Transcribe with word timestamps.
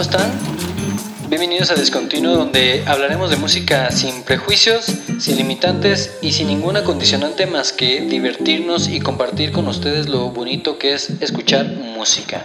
¿cómo 0.00 0.10
están? 0.10 0.30
Bienvenidos 1.28 1.70
a 1.70 1.74
Descontinuo 1.74 2.32
donde 2.32 2.84
hablaremos 2.86 3.28
de 3.28 3.36
música 3.36 3.90
sin 3.90 4.22
prejuicios, 4.22 4.86
sin 5.18 5.36
limitantes 5.36 6.16
y 6.22 6.32
sin 6.32 6.46
ninguna 6.46 6.84
condicionante 6.84 7.46
más 7.46 7.74
que 7.74 8.00
divertirnos 8.00 8.88
y 8.88 9.00
compartir 9.00 9.52
con 9.52 9.68
ustedes 9.68 10.08
lo 10.08 10.30
bonito 10.30 10.78
que 10.78 10.94
es 10.94 11.10
escuchar 11.20 11.66
música. 11.76 12.42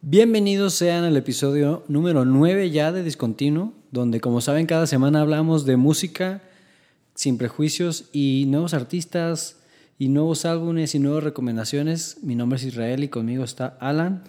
Bienvenidos 0.00 0.74
sean 0.74 1.04
al 1.04 1.16
episodio 1.16 1.84
número 1.86 2.24
9 2.24 2.72
ya 2.72 2.90
de 2.90 3.04
Discontinuo, 3.04 3.72
donde 3.92 4.20
como 4.20 4.40
saben 4.40 4.66
cada 4.66 4.88
semana 4.88 5.20
hablamos 5.20 5.64
de 5.64 5.76
música 5.76 6.42
sin 7.14 7.38
prejuicios 7.38 8.06
y 8.12 8.46
nuevos 8.48 8.74
artistas 8.74 9.58
y 9.96 10.08
nuevos 10.08 10.44
álbumes 10.44 10.96
y 10.96 10.98
nuevas 10.98 11.22
recomendaciones. 11.22 12.16
Mi 12.24 12.34
nombre 12.34 12.56
es 12.56 12.64
Israel 12.64 13.04
y 13.04 13.08
conmigo 13.08 13.44
está 13.44 13.76
Alan. 13.78 14.24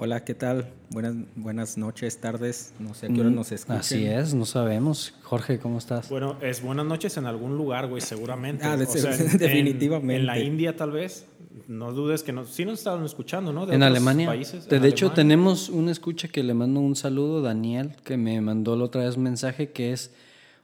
Hola, 0.00 0.24
¿qué 0.24 0.32
tal? 0.34 0.68
Buenas, 0.90 1.16
buenas 1.34 1.76
noches, 1.76 2.18
tardes. 2.20 2.72
No 2.78 2.94
sé 2.94 3.06
a 3.06 3.08
qué 3.08 3.20
hora 3.20 3.30
nos 3.30 3.50
escuchan. 3.50 3.78
Así 3.80 4.04
es, 4.06 4.32
no 4.32 4.44
sabemos. 4.44 5.12
Jorge, 5.24 5.58
¿cómo 5.58 5.78
estás? 5.78 6.08
Bueno, 6.08 6.36
es 6.40 6.62
buenas 6.62 6.86
noches 6.86 7.16
en 7.16 7.26
algún 7.26 7.56
lugar, 7.56 7.88
güey, 7.88 8.00
seguramente. 8.00 8.64
Ah, 8.64 8.76
de- 8.76 8.84
O 8.84 8.86
sea, 8.88 9.12
en- 9.16 9.38
definitivamente. 9.38 10.16
En, 10.16 10.26
la 10.26 10.38
India, 10.38 10.76
tal 10.76 10.92
vez. 10.92 11.26
No 11.66 11.92
dudes 11.92 12.22
que 12.22 12.32
nos, 12.32 12.48
sí 12.50 12.64
nos 12.64 12.78
estaban 12.78 13.04
escuchando, 13.04 13.52
¿no? 13.52 13.66
De 13.66 13.74
en 13.74 13.82
otros 13.82 13.96
Alemania. 13.96 14.28
Países. 14.28 14.68
de 14.68 14.76
En 14.76 14.84
hecho, 14.84 15.06
Alemania. 15.06 15.14
tenemos 15.16 15.68
una 15.68 15.90
escucha 15.90 16.28
que 16.28 16.44
le 16.44 16.54
mando 16.54 16.78
un 16.78 16.94
saludo, 16.94 17.42
Daniel, 17.42 17.96
que 18.04 18.16
me 18.16 18.40
mandó 18.40 18.76
la 18.76 18.84
otra 18.84 19.04
vez 19.04 19.16
un 19.16 19.24
mensaje 19.24 19.72
que 19.72 19.92
es 19.92 20.12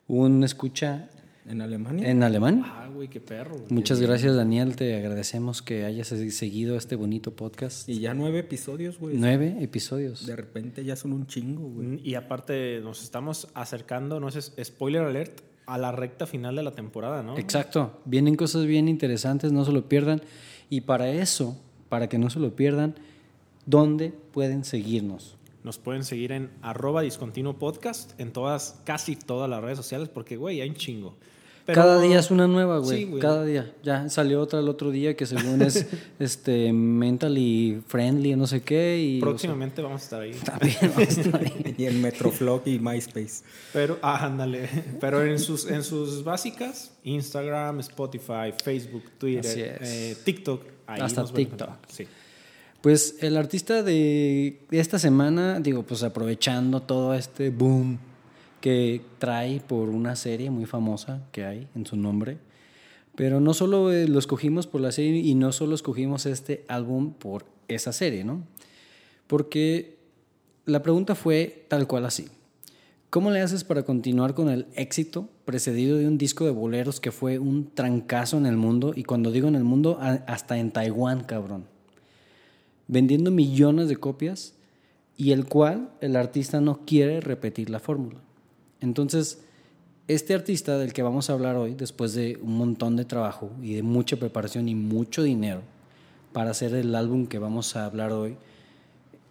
un 0.07 0.45
escucha 0.45 1.11
¿En 1.47 1.61
Alemania? 1.61 2.11
en 2.11 2.23
Alemania. 2.23 2.65
Ah, 2.67 2.89
güey, 2.93 3.09
qué 3.09 3.21
perro. 3.21 3.57
güey. 3.57 3.67
Muchas 3.69 4.01
gracias, 4.01 4.35
Daniel. 4.35 4.77
Te 4.77 4.97
agradecemos 4.97 5.61
que 5.61 5.85
hayas 5.85 6.09
seguido 6.09 6.77
este 6.77 6.97
bonito 6.97 7.37
podcast. 7.37 7.89
Y 7.89 8.01
ya 8.01 8.15
nueve 8.15 8.39
episodios, 8.39 8.99
güey. 8.99 9.17
Nueve 9.19 9.57
episodios. 9.61 10.27
De 10.27 10.37
repente 10.37 10.85
ya 10.85 10.97
son 10.97 11.13
un 11.13 11.27
chingo, 11.27 11.69
güey. 11.69 12.01
Y 12.03 12.15
aparte, 12.15 12.81
nos 12.83 13.03
estamos 13.03 13.49
acercando, 13.55 14.21
no 14.21 14.29
es 14.29 14.53
spoiler 14.63 15.03
alert, 15.03 15.41
a 15.67 15.79
la 15.79 15.93
recta 15.93 16.27
final 16.27 16.57
de 16.57 16.63
la 16.63 16.73
temporada, 16.73 17.23
¿no? 17.23 17.39
Exacto. 17.39 18.01
Vienen 18.05 18.37
cosas 18.37 18.67
bien 18.67 18.89
interesantes, 18.89 19.53
no 19.53 19.65
se 19.65 19.73
lo 19.73 19.89
pierdan. 19.89 20.23
Y 20.71 20.83
para 20.83 21.11
eso, 21.11 21.59
para 21.89 22.09
que 22.09 22.19
no 22.19 22.31
se 22.31 22.41
lo 22.41 22.55
pierdan, 22.57 22.95
¿dónde 23.67 24.13
pueden 24.33 24.65
seguirnos? 24.65 25.37
Nos 25.63 25.79
pueden 25.79 26.05
seguir 26.05 26.33
en 26.33 26.51
arroba 26.61 27.03
discontinuo 27.03 27.59
podcast 27.59 28.19
en 28.21 28.33
todas, 28.33 28.81
casi 28.85 29.17
todas 29.17 29.49
las 29.49 29.63
redes 29.63 29.79
sociales, 29.79 30.11
porque, 30.11 30.37
güey, 30.37 30.61
hay 30.61 30.69
un 30.69 30.75
chingo. 30.75 31.17
Pero- 31.67 31.81
Cada 31.81 32.01
día 32.01 32.19
es 32.19 32.31
una 32.31 32.47
nueva, 32.47 32.79
güey. 32.79 32.99
Sí, 32.99 33.05
güey. 33.05 33.23
Cada 33.23 33.45
día. 33.45 33.73
Ya 33.83 34.09
salió 34.11 34.41
otra 34.43 34.61
el 34.61 34.69
otro 34.69 34.91
día 34.91 35.17
que 35.17 35.25
según 35.25 35.63
es 35.63 35.87
este 36.19 36.73
mentally 36.73 37.83
friendly, 37.87 38.37
no 38.37 38.47
sé 38.47 38.63
qué. 38.63 39.01
Y, 39.01 39.21
Próximamente 39.21 39.81
vamos 39.81 40.03
a 40.03 40.05
estar 40.05 40.21
ahí. 40.21 40.33
también 40.45 40.77
vamos 40.83 40.99
a 40.99 41.21
estar 41.21 41.41
ahí. 41.41 41.75
Y 41.79 41.87
en 41.87 42.03
Metroflog 42.03 42.63
y 42.67 42.79
MySpace. 42.79 43.43
Pero, 43.73 43.99
ah, 44.03 44.27
ándale. 44.27 44.69
Pero 45.01 45.25
en 45.25 45.39
sus, 45.39 45.67
en 45.67 45.83
sus 45.83 46.23
básicas, 46.23 46.93
Instagram, 47.03 47.81
Spotify, 47.81 48.53
Facebook, 48.63 49.05
Twitter, 49.19 49.79
eh, 49.81 50.17
TikTok. 50.23 50.63
ahí 50.87 51.01
Hasta 51.01 51.25
TikTok. 51.25 51.71
Sí. 51.89 52.07
Pues 52.83 53.17
el 53.21 53.39
artista 53.39 53.83
de 53.83 54.61
esta 54.71 54.99
semana, 54.99 55.59
digo, 55.61 55.83
pues 55.83 56.03
aprovechando 56.03 56.83
todo 56.83 57.15
este 57.15 57.49
boom 57.49 57.99
que 58.65 59.03
trae 59.19 59.61
por 59.61 59.91
una 59.91 60.17
serie 60.17 60.51
muy 60.51 60.65
famosa 60.65 61.29
que 61.33 61.45
hay 61.45 61.69
en 61.75 61.85
su 61.85 61.99
nombre. 61.99 62.39
Pero 63.15 63.39
no 63.39 63.53
solo 63.53 63.93
eh, 63.93 64.09
lo 64.09 64.19
escogimos 64.19 64.67
por 64.67 64.81
la 64.81 64.91
serie 64.91 65.21
y 65.21 65.35
no 65.35 65.53
solo 65.53 65.75
escogimos 65.75 66.25
este 66.25 66.65
álbum 66.67 67.13
por 67.13 67.45
esa 67.69 67.93
serie, 67.93 68.25
¿no? 68.25 68.43
Porque 69.27 69.99
la 70.65 70.83
pregunta 70.83 71.15
fue 71.15 71.67
tal 71.69 71.87
cual 71.87 72.07
así. 72.07 72.29
¿Cómo 73.11 73.31
le 73.31 73.43
haces 73.43 73.65
para 73.65 73.83
continuar 73.83 74.33
con 74.33 74.49
el 74.49 74.67
éxito 74.77 75.29
precedido 75.45 75.99
de 75.99 76.09
un 76.09 76.17
disco 76.17 76.47
de 76.47 76.51
boleros 76.51 77.01
que 77.01 77.13
fue 77.13 77.39
un 77.39 77.71
trancazo 77.71 78.39
en 78.39 78.47
el 78.47 78.57
mundo? 78.57 78.95
Y 78.97 79.05
cuando 79.05 79.31
digo 79.31 79.47
en 79.47 79.57
el 79.57 79.65
mundo, 79.65 79.99
hasta 80.01 80.57
en 80.57 80.71
Taiwán, 80.71 81.25
cabrón. 81.25 81.67
Vendiendo 82.89 83.31
millones 83.31 83.91
de 83.91 83.97
copias 83.97 84.55
y 85.19 85.33
el 85.33 85.45
cual 85.45 85.91
el 86.01 86.17
artista 86.17 86.63
no 86.63 86.87
quiere 86.87 87.21
repetir 87.21 87.69
la 87.69 87.79
fórmula. 87.79 88.25
Entonces, 88.85 89.41
este 90.09 90.35
artista 90.35 90.77
del 90.79 90.93
que 90.93 91.03
vamos 91.03 91.31
a 91.31 91.33
hablar 91.33 91.57
hoy, 91.57 91.75
después 91.75 92.13
de 92.13 92.39
un 92.43 92.59
montón 92.59 92.97
de 92.97 93.07
trabajo 93.07 93.51
y 93.63 93.75
de 93.75 93.83
mucha 93.83 94.17
preparación 94.17 94.69
y 94.69 94.75
mucho 94.75 95.23
dinero 95.23 95.63
para 96.35 96.51
hacer 96.51 96.75
el 96.75 96.95
álbum 96.95 97.27
que 97.27 97.39
vamos 97.39 97.77
a 97.77 97.87
hablar 97.87 98.13
hoy, 98.13 98.37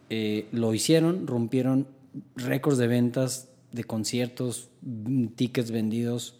eh, 0.09 0.47
lo 0.51 0.73
hicieron, 0.73 1.27
rompieron 1.27 1.87
récords 2.35 2.79
de 2.79 2.87
ventas, 2.87 3.49
de 3.71 3.83
conciertos, 3.83 4.69
mm, 4.81 5.27
tickets 5.27 5.69
vendidos 5.69 6.39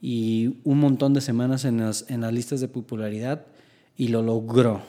y 0.00 0.56
un 0.64 0.80
montón 0.80 1.14
de 1.14 1.20
semanas 1.20 1.64
en 1.64 1.78
las, 1.78 2.10
en 2.10 2.22
las 2.22 2.32
listas 2.32 2.60
de 2.60 2.66
popularidad 2.66 3.46
y 3.96 4.08
lo 4.08 4.22
logró. 4.22 4.82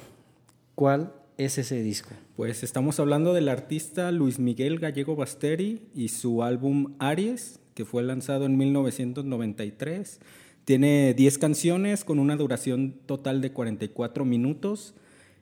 ¿Cuál 0.73 1.13
es 1.37 1.57
ese 1.57 1.81
disco? 1.81 2.11
Pues 2.35 2.63
estamos 2.63 2.99
hablando 2.99 3.33
del 3.33 3.49
artista 3.49 4.11
Luis 4.11 4.39
Miguel 4.39 4.79
Gallego 4.79 5.15
Basteri 5.15 5.81
y 5.95 6.09
su 6.09 6.43
álbum 6.43 6.93
Aries, 6.99 7.59
que 7.73 7.85
fue 7.85 8.03
lanzado 8.03 8.45
en 8.45 8.57
1993. 8.57 10.19
Tiene 10.65 11.13
10 11.13 11.37
canciones 11.39 12.03
con 12.03 12.19
una 12.19 12.35
duración 12.35 12.95
total 13.05 13.41
de 13.41 13.51
44 13.51 14.25
minutos. 14.25 14.93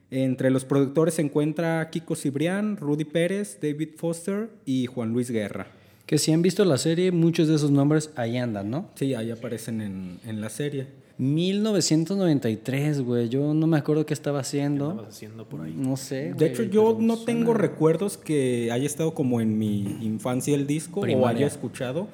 Entre 0.10 0.50
los 0.50 0.66
productores 0.66 1.16
se 1.16 1.22
encuentra 1.22 1.90
Kiko 1.90 2.16
Cibrián, 2.16 2.78
Rudy 2.78 3.06
Pérez, 3.06 3.60
David 3.62 3.90
Foster 3.98 4.50
y 4.66 4.88
Juan 4.88 5.14
Luis 5.14 5.30
Guerra. 5.30 5.68
Que 6.06 6.18
si 6.18 6.34
han 6.34 6.42
visto 6.42 6.66
la 6.66 6.78
serie, 6.78 7.12
muchos 7.12 7.48
de 7.48 7.56
esos 7.56 7.72
nombres 7.72 8.12
ahí 8.16 8.38
andan, 8.38 8.70
¿no? 8.70 8.90
Sí, 8.96 9.14
ahí 9.14 9.32
aparecen 9.32 9.82
en, 9.82 10.20
en 10.26 10.42
la 10.42 10.50
serie. 10.50 10.88
1993, 11.22 13.02
güey. 13.02 13.30
Yo 13.30 13.54
no 13.54 13.68
me 13.68 13.78
acuerdo 13.78 14.06
qué 14.06 14.14
estaba 14.14 14.40
haciendo. 14.40 14.90
Estabas 14.92 15.16
haciendo 15.16 15.46
por 15.46 15.62
ahí. 15.62 15.74
No 15.76 15.96
sé. 15.98 16.16
De 16.16 16.34
güey, 16.34 16.50
hecho, 16.52 16.64
yo 16.64 16.98
no 17.00 17.16
suena- 17.16 17.26
tengo 17.26 17.54
recuerdos 17.54 18.18
que 18.18 18.72
haya 18.72 18.86
estado 18.86 19.14
como 19.14 19.40
en 19.42 19.58
mi 19.58 19.82
infancia 20.02 20.56
el 20.56 20.68
disco 20.68 21.00
o 21.00 21.04
Primaria. 21.04 21.38
haya 21.38 21.48
escuchado. 21.48 22.08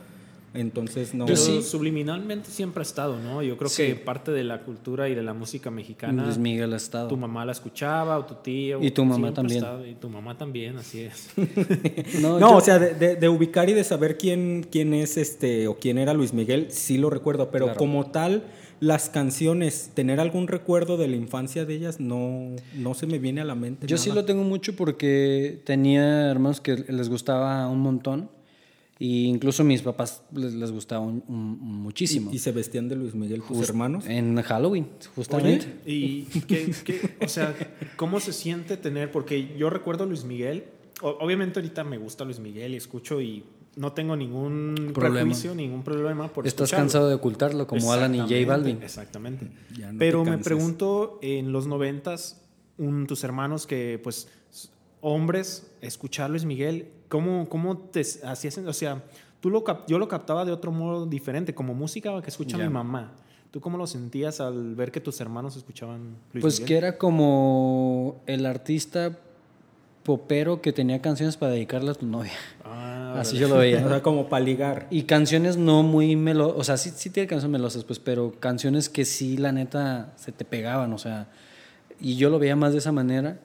Entonces 0.54 1.14
no. 1.14 1.26
Pero 1.26 1.38
sí. 1.38 1.62
subliminalmente 1.62 2.50
siempre 2.50 2.82
ha 2.82 2.84
estado, 2.84 3.20
¿no? 3.20 3.44
Yo 3.44 3.58
creo 3.58 3.70
Sí. 3.70 3.84
que 3.88 3.96
parte 3.96 4.32
de 4.32 4.44
la 4.44 4.62
cultura 4.62 5.08
y 5.08 5.14
de 5.14 5.22
la 5.22 5.34
música 5.34 5.70
mexicana. 5.70 6.24
Luis 6.26 6.38
Miguel 6.40 6.74
ha 6.74 6.78
estado. 6.78 7.10
Tu 7.10 7.18
mamá 7.18 7.46
la 7.46 7.52
escuchaba 7.52 8.18
o 8.18 8.26
tu 8.26 8.36
tío. 8.36 8.82
Y 8.82 8.90
tu 8.90 9.06
mamá 9.06 9.34
también. 9.34 9.64
y 9.88 9.94
tu 9.96 10.10
mamá 10.10 10.36
también, 10.38 10.78
así 10.78 11.02
es. 11.02 11.30
No, 12.22 12.40
No, 12.40 12.50
yo- 12.52 12.58
o 12.58 12.62
sea, 12.62 12.80
de, 12.80 12.96
de- 12.96 13.16
de 13.18 13.30
ubicar 13.30 13.70
y 13.70 13.74
de 13.74 13.84
saber 13.84 14.18
quién, 14.18 14.66
quién 14.72 14.94
es 14.96 15.18
este 15.18 15.68
o 15.68 15.78
quién 15.78 15.98
era 16.00 16.14
Luis 16.14 16.34
Miguel, 16.34 16.68
sí 16.72 16.98
lo 16.98 17.10
recuerdo, 17.12 17.52
pero 17.52 17.66
Claro. 17.66 17.78
como 17.78 18.08
tal, 18.10 18.44
las 18.80 19.10
canciones, 19.10 19.92
tener 19.94 20.20
algún 20.20 20.48
recuerdo 20.48 20.98
de 20.98 21.08
la 21.08 21.16
infancia 21.16 21.66
de 21.66 21.76
ellas, 21.76 22.00
no, 22.00 22.56
no 22.76 22.94
se 22.94 23.08
me 23.08 23.20
viene 23.20 23.42
a 23.42 23.46
la 23.46 23.56
mente. 23.56 23.88
Yo 23.88 23.98
sí 23.98 24.12
lo 24.12 24.26
tengo 24.26 24.44
mucho 24.44 24.76
porque 24.76 25.62
tenía 25.66 26.30
hermanos 26.30 26.62
que 26.62 26.76
les 26.88 27.10
gustaba 27.10 27.68
un 27.70 27.80
montón. 27.80 28.30
Y 29.00 29.26
incluso 29.26 29.64
mis 29.64 29.84
papás 29.84 30.24
les, 30.34 30.56
les 30.56 30.72
gustaba 30.72 31.06
un- 31.06 31.24
un- 31.28 31.60
muchísimo. 31.60 32.32
Y, 32.32 32.38
y 32.38 32.40
se 32.40 32.52
vestían 32.52 32.90
de 32.90 32.96
Luis 32.96 33.14
Miguel 33.14 33.42
tus 33.48 33.58
Just- 33.58 33.70
hermanos. 33.70 34.08
En 34.08 34.42
Halloween, 34.42 34.88
justamente. 35.16 35.68
Oye, 35.86 35.94
y 35.94 36.22
qué, 36.48 36.72
qué- 36.84 37.16
o 37.24 37.28
sea, 37.28 37.56
¿cómo 37.96 38.20
se 38.20 38.34
siente 38.34 38.76
tener? 38.76 39.12
Porque 39.12 39.56
yo 39.56 39.70
recuerdo 39.70 40.04
a 40.06 40.08
Luis 40.08 40.24
Miguel. 40.24 40.64
o- 41.04 41.16
obviamente 41.20 41.60
ahorita 41.60 41.84
me 41.84 42.00
gusta 42.00 42.26
Luis 42.26 42.40
Miguel 42.40 42.74
y 42.74 42.78
escucho 42.78 43.22
y 43.22 43.44
no 43.78 43.94
tengo 43.94 44.16
ningún 44.16 44.92
Problema. 44.94 45.22
prejuicio, 45.22 45.56
ningún 45.56 45.84
problema 45.84 46.28
por 46.28 46.46
Estás 46.46 46.64
escucharlo. 46.66 46.84
cansado 46.84 47.10
de 47.10 47.16
ocultarlo, 47.16 47.68
como 47.68 47.94
Alan 47.94 48.14
y 48.16 48.20
J 48.20 48.34
Balvin. 48.46 48.82
Exactamente. 48.84 49.46
No 49.46 49.98
Pero 50.00 50.26
me 50.26 50.38
pregunto, 50.40 51.20
en 51.22 51.52
los 51.52 51.68
noventas, 51.68 52.42
un- 52.78 53.08
tus 53.08 53.24
hermanos 53.24 53.66
que, 53.68 54.00
pues, 54.04 54.28
hombres, 55.02 55.68
escuchar 55.82 56.30
Luis 56.30 56.46
Miguel, 56.46 56.90
¿cómo, 57.08 57.48
cómo 57.50 57.78
te 57.78 58.02
hacías? 58.02 58.58
O 58.58 58.74
sea, 58.74 59.04
tú 59.40 59.50
lo 59.50 59.64
yo 59.88 60.00
lo 60.00 60.08
captaba 60.08 60.44
de 60.46 60.52
otro 60.52 60.72
modo 60.72 61.06
diferente, 61.06 61.54
como 61.54 61.74
música 61.74 62.22
que 62.22 62.30
escucha 62.30 62.58
mi 62.58 62.70
mamá. 62.70 63.14
¿Tú 63.52 63.62
cómo 63.62 63.78
lo 63.78 63.88
sentías 63.88 64.42
al 64.42 64.76
ver 64.76 64.92
que 64.92 65.00
tus 65.00 65.22
hermanos 65.22 65.56
escuchaban 65.56 66.18
Luis 66.34 66.42
Pues 66.42 66.54
Miguel? 66.60 66.68
que 66.68 66.78
era 66.78 66.98
como 66.98 68.22
el 68.26 68.46
artista 68.46 69.18
popero 70.08 70.62
que 70.62 70.72
tenía 70.72 71.02
canciones 71.02 71.36
para 71.36 71.52
dedicarle 71.52 71.92
a 71.92 71.94
tu 71.94 72.06
novia. 72.06 72.32
Ah, 72.64 73.16
Así 73.20 73.38
yo 73.38 73.50
lo 73.50 73.56
O 73.58 73.60
veía. 73.60 73.86
sea, 73.86 74.02
como 74.02 74.30
para 74.30 74.44
ligar. 74.44 74.88
Y 74.90 75.04
canciones 75.04 75.58
no 75.58 75.84
muy 75.84 76.16
melosas, 76.16 76.58
o 76.58 76.64
sea, 76.64 76.78
sí, 76.78 76.92
sí 76.96 77.10
tiene 77.10 77.28
canciones 77.28 77.52
melosas, 77.52 77.84
pues, 77.84 78.00
pero 78.00 78.32
canciones 78.40 78.88
que 78.88 79.04
sí, 79.04 79.36
la 79.36 79.52
neta, 79.52 80.14
se 80.16 80.32
te 80.32 80.46
pegaban, 80.46 80.94
o 80.94 80.98
sea, 80.98 81.28
y 82.00 82.16
yo 82.16 82.30
lo 82.30 82.40
veía 82.40 82.56
más 82.56 82.72
de 82.72 82.78
esa 82.80 82.94
manera, 82.94 83.40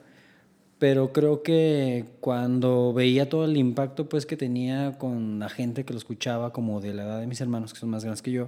pero 0.79 1.11
creo 1.11 1.43
que 1.43 2.05
cuando 2.21 2.93
veía 2.93 3.27
todo 3.27 3.43
el 3.43 3.57
impacto, 3.57 4.07
pues, 4.07 4.25
que 4.25 4.37
tenía 4.37 4.97
con 4.97 5.39
la 5.39 5.49
gente 5.49 5.83
que 5.83 5.91
lo 5.91 5.99
escuchaba, 5.99 6.53
como 6.53 6.79
de 6.79 6.93
la 6.93 7.03
edad 7.03 7.19
de 7.19 7.27
mis 7.27 7.41
hermanos, 7.41 7.73
que 7.73 7.79
son 7.79 7.89
más 7.89 8.03
grandes 8.05 8.21
que 8.21 8.31
yo, 8.31 8.47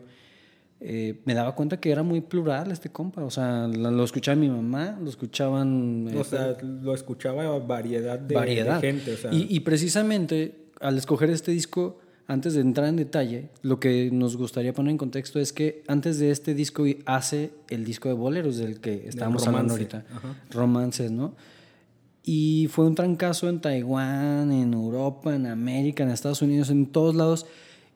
eh, 0.81 1.21
me 1.25 1.33
daba 1.33 1.55
cuenta 1.55 1.79
que 1.79 1.91
era 1.91 2.03
muy 2.03 2.21
plural 2.21 2.71
este 2.71 2.89
compa. 2.89 3.23
O 3.23 3.29
sea, 3.29 3.67
lo, 3.67 4.03
escuchaba 4.03 4.35
mi 4.35 4.49
mamá, 4.49 4.97
lo 5.01 5.09
escuchaban... 5.09 6.07
eh, 6.11 6.17
O 6.17 6.23
sea, 6.23 6.57
lo 6.61 6.93
escuchaba 6.93 7.57
variedad 7.59 8.19
de, 8.19 8.35
variedad. 8.35 8.81
de 8.81 8.87
gente. 8.93 9.13
O 9.13 9.17
sea, 9.17 9.33
y, 9.33 9.47
y 9.49 9.59
precisamente 9.61 10.65
al 10.81 10.97
escoger 10.97 11.29
este 11.29 11.51
disco, 11.51 11.99
antes 12.27 12.53
de 12.55 12.61
entrar 12.61 12.87
en 12.87 12.95
detalle, 12.95 13.49
lo 13.61 13.79
que 13.79 14.09
nos 14.11 14.35
gustaría 14.35 14.73
poner 14.73 14.91
en 14.91 14.97
contexto 14.97 15.39
es 15.39 15.53
que 15.53 15.83
antes 15.87 16.19
de 16.19 16.31
este 16.31 16.53
disco 16.53 16.83
hace 17.05 17.51
el 17.69 17.85
disco 17.85 18.09
de 18.09 18.15
boleros 18.15 18.57
del 18.57 18.79
que 18.79 19.07
estábamos 19.07 19.47
hablando 19.47 19.73
ahorita. 19.73 20.05
Ajá. 20.13 20.35
Romances, 20.51 21.11
¿no? 21.11 21.35
Y 22.23 22.67
fue 22.71 22.87
un 22.87 22.95
trancazo 22.95 23.47
en 23.47 23.61
Taiwán, 23.61 24.51
en 24.51 24.73
Europa, 24.73 25.35
en 25.35 25.45
América, 25.45 26.03
en 26.03 26.09
Estados 26.09 26.41
Unidos, 26.41 26.71
en 26.71 26.87
todos 26.87 27.13
lados. 27.13 27.45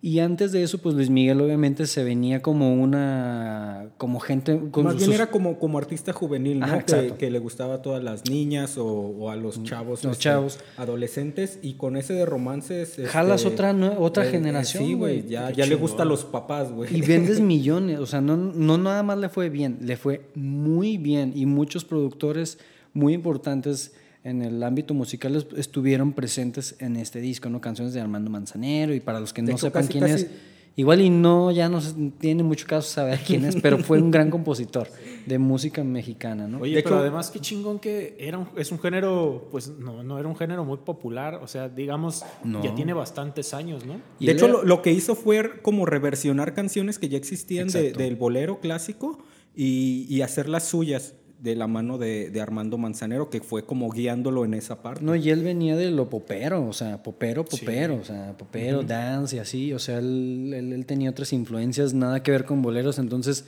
Y 0.01 0.19
antes 0.19 0.53
de 0.53 0.63
eso, 0.63 0.77
pues 0.77 0.95
Luis 0.95 1.09
Miguel 1.09 1.41
obviamente 1.41 1.85
se 1.85 2.05
venía 2.05 2.41
como 2.41 2.73
una, 2.73 3.89
como 3.97 4.21
gente... 4.21 4.57
Con 4.71 4.85
Más 4.85 4.95
bien 4.95 5.11
era 5.11 5.29
como, 5.29 5.59
como 5.59 5.77
artista 5.77 6.13
juvenil, 6.13 6.59
¿no? 6.59 6.67
Ajá, 6.67 6.85
que, 6.85 7.29
le 7.29 7.39
gustaba 7.39 7.75
a 7.75 7.81
todas 7.81 8.01
las 8.01 8.29
niñas 8.29 8.77
o, 8.77 8.85
o 8.87 9.29
a 9.29 9.35
los 9.35 9.61
chavos. 9.63 10.01
Los 10.05 10.13
este, 10.13 10.23
chavos. 10.23 10.59
Adolescentes. 10.77 11.59
Y 11.61 11.73
con 11.73 11.97
ese 11.97 12.13
de 12.13 12.25
romances. 12.25 12.95
Jalas 13.07 13.41
este, 13.41 13.53
otra 13.53 13.73
nue- 13.73 13.95
otra 13.99 14.25
eh, 14.25 14.31
generación, 14.31 14.85
Sí, 14.85 14.93
güey. 14.93 15.27
Ya, 15.27 15.51
ya 15.51 15.65
le 15.65 15.75
gusta 15.75 16.03
a 16.03 16.05
los 16.05 16.23
papás, 16.23 16.71
güey. 16.71 16.95
Y 16.95 17.01
vendes 17.01 17.39
millones, 17.41 17.99
o 17.99 18.05
sea, 18.05 18.21
no, 18.21 18.37
no 18.37 18.77
nada 18.77 19.03
más 19.03 19.17
le 19.17 19.27
fue 19.27 19.49
bien, 19.49 19.79
le 19.81 19.97
fue 19.97 20.29
muy 20.33 20.97
bien 20.97 21.33
y 21.35 21.45
muchos 21.45 21.83
productores 21.83 22.57
muy 22.93 23.13
importantes 23.13 23.93
en 24.23 24.41
el 24.41 24.61
ámbito 24.63 24.93
musical 24.93 25.35
est- 25.35 25.53
estuvieron 25.57 26.13
presentes 26.13 26.75
en 26.79 26.95
este 26.97 27.19
disco, 27.21 27.49
¿no? 27.49 27.61
Canciones 27.61 27.93
de 27.93 28.01
Armando 28.01 28.29
Manzanero 28.29 28.93
y 28.93 28.99
para 28.99 29.19
los 29.19 29.33
que 29.33 29.41
no 29.41 29.49
hecho, 29.51 29.59
sepan 29.67 29.83
casi- 29.83 29.91
quién 29.93 30.03
casi- 30.03 30.23
es, 30.25 30.31
igual 30.75 31.01
y 31.01 31.09
no, 31.09 31.51
ya 31.51 31.67
no 31.69 31.79
se- 31.81 31.93
tiene 32.19 32.43
mucho 32.43 32.65
caso 32.67 32.89
saber 32.89 33.19
quién 33.25 33.45
es, 33.45 33.55
pero 33.61 33.77
fue 33.79 34.01
un 34.01 34.11
gran 34.11 34.29
compositor 34.29 34.87
de 35.25 35.37
música 35.39 35.83
mexicana, 35.83 36.47
¿no? 36.47 36.59
Oye, 36.59 36.75
De 36.75 36.83
pero 36.83 36.95
hecho- 36.95 37.01
además 37.01 37.31
qué 37.31 37.39
chingón 37.39 37.79
que 37.79 38.15
era 38.19 38.37
un- 38.37 38.47
es 38.57 38.71
un 38.71 38.79
género, 38.79 39.47
pues 39.51 39.69
no, 39.69 40.03
no 40.03 40.19
era 40.19 40.27
un 40.27 40.35
género 40.35 40.63
muy 40.65 40.77
popular, 40.77 41.35
o 41.41 41.47
sea, 41.47 41.69
digamos, 41.69 42.23
No. 42.43 42.63
ya 42.63 42.75
tiene 42.75 42.93
bastantes 42.93 43.53
años, 43.53 43.85
¿no? 43.85 44.01
Y 44.19 44.25
de 44.27 44.33
hecho, 44.33 44.45
era- 44.45 44.53
lo, 44.55 44.63
lo 44.63 44.81
que 44.81 44.91
hizo 44.91 45.15
fue 45.15 45.61
como 45.61 45.85
reversionar 45.85 46.53
canciones 46.53 46.99
que 46.99 47.07
ya 47.09 47.17
existían 47.17 47.67
de- 47.69 47.93
del 47.93 48.15
bolero 48.15 48.59
clásico 48.59 49.19
y, 49.55 50.05
y 50.09 50.21
hacerlas 50.21 50.63
suyas 50.65 51.15
de 51.41 51.55
la 51.55 51.67
mano 51.67 51.97
de, 51.97 52.29
de 52.29 52.41
Armando 52.41 52.77
Manzanero, 52.77 53.29
que 53.29 53.39
fue 53.41 53.63
como 53.65 53.89
guiándolo 53.89 54.43
en 54.43 54.53
esa 54.53 54.81
parte. 54.81 55.03
No, 55.03 55.15
y 55.15 55.29
él 55.29 55.41
venía 55.43 55.75
de 55.77 55.89
lo 55.89 56.09
popero, 56.09 56.67
o 56.67 56.73
sea, 56.73 57.01
popero, 57.01 57.45
popero, 57.45 57.95
o 57.95 58.03
sea, 58.03 58.37
popero, 58.37 58.83
dance 58.83 59.37
y 59.37 59.39
así, 59.39 59.71
o 59.73 59.79
sea, 59.79 59.99
él, 59.99 60.51
él- 60.53 60.73
él 60.73 60.85
tenía 60.85 61.09
otras 61.09 61.31
influencias, 61.31 61.93
nada 61.93 62.21
que 62.23 62.31
ver 62.31 62.43
con 62.45 62.61
boleros, 62.61 62.99
entonces, 62.99 63.45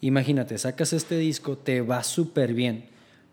imagínate, 0.00 0.58
sacas 0.58 0.92
este 0.92 1.16
disco, 1.18 1.56
te 1.56 1.80
va 1.80 2.02
súper 2.02 2.54
bien, 2.54 2.86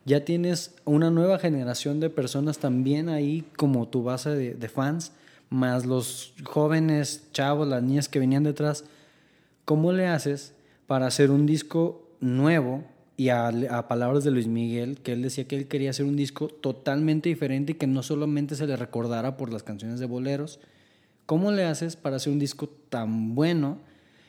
ya 0.05 0.23
tienes 0.23 0.75
una 0.85 1.09
nueva 1.09 1.39
generación 1.39 1.99
de 1.99 2.11
personas 2.11 2.59
también 2.59 3.09
ahí 3.09 3.43
como 3.57 3.87
tu 3.87 4.03
base 4.03 4.29
de, 4.29 4.53
de 4.53 4.69
fans, 4.69 5.13
más 5.49 5.85
los 5.85 6.33
jóvenes, 6.43 7.23
chavos, 7.31 7.67
las 7.67 7.81
niñas 7.81 8.07
que 8.07 8.19
venían 8.19 8.43
detrás, 8.43 8.83
¿cómo 9.63 9.91
le 9.93 10.05
haces 10.07 10.53
para 10.85 11.07
hacer 11.07 11.31
un 11.31 11.47
disco 11.47 12.07
nuevo? 12.19 12.83
Y 13.17 13.29
a, 13.29 13.47
a 13.47 13.87
palabras 13.87 14.23
de 14.23 14.31
Luis 14.31 14.47
Miguel, 14.47 14.99
que 15.01 15.13
él 15.13 15.21
decía 15.21 15.47
que 15.47 15.55
él 15.55 15.67
quería 15.67 15.91
hacer 15.91 16.05
un 16.05 16.15
disco 16.15 16.47
totalmente 16.49 17.29
diferente 17.29 17.71
y 17.71 17.75
que 17.75 17.87
no 17.87 18.03
solamente 18.03 18.55
se 18.55 18.67
le 18.67 18.75
recordara 18.75 19.37
por 19.37 19.53
las 19.53 19.63
canciones 19.63 19.99
de 19.99 20.05
boleros. 20.05 20.59
¿Cómo 21.25 21.51
le 21.51 21.63
haces 21.63 21.95
para 21.95 22.17
hacer 22.17 22.33
un 22.33 22.39
disco 22.39 22.67
tan 22.67 23.33
bueno 23.33 23.79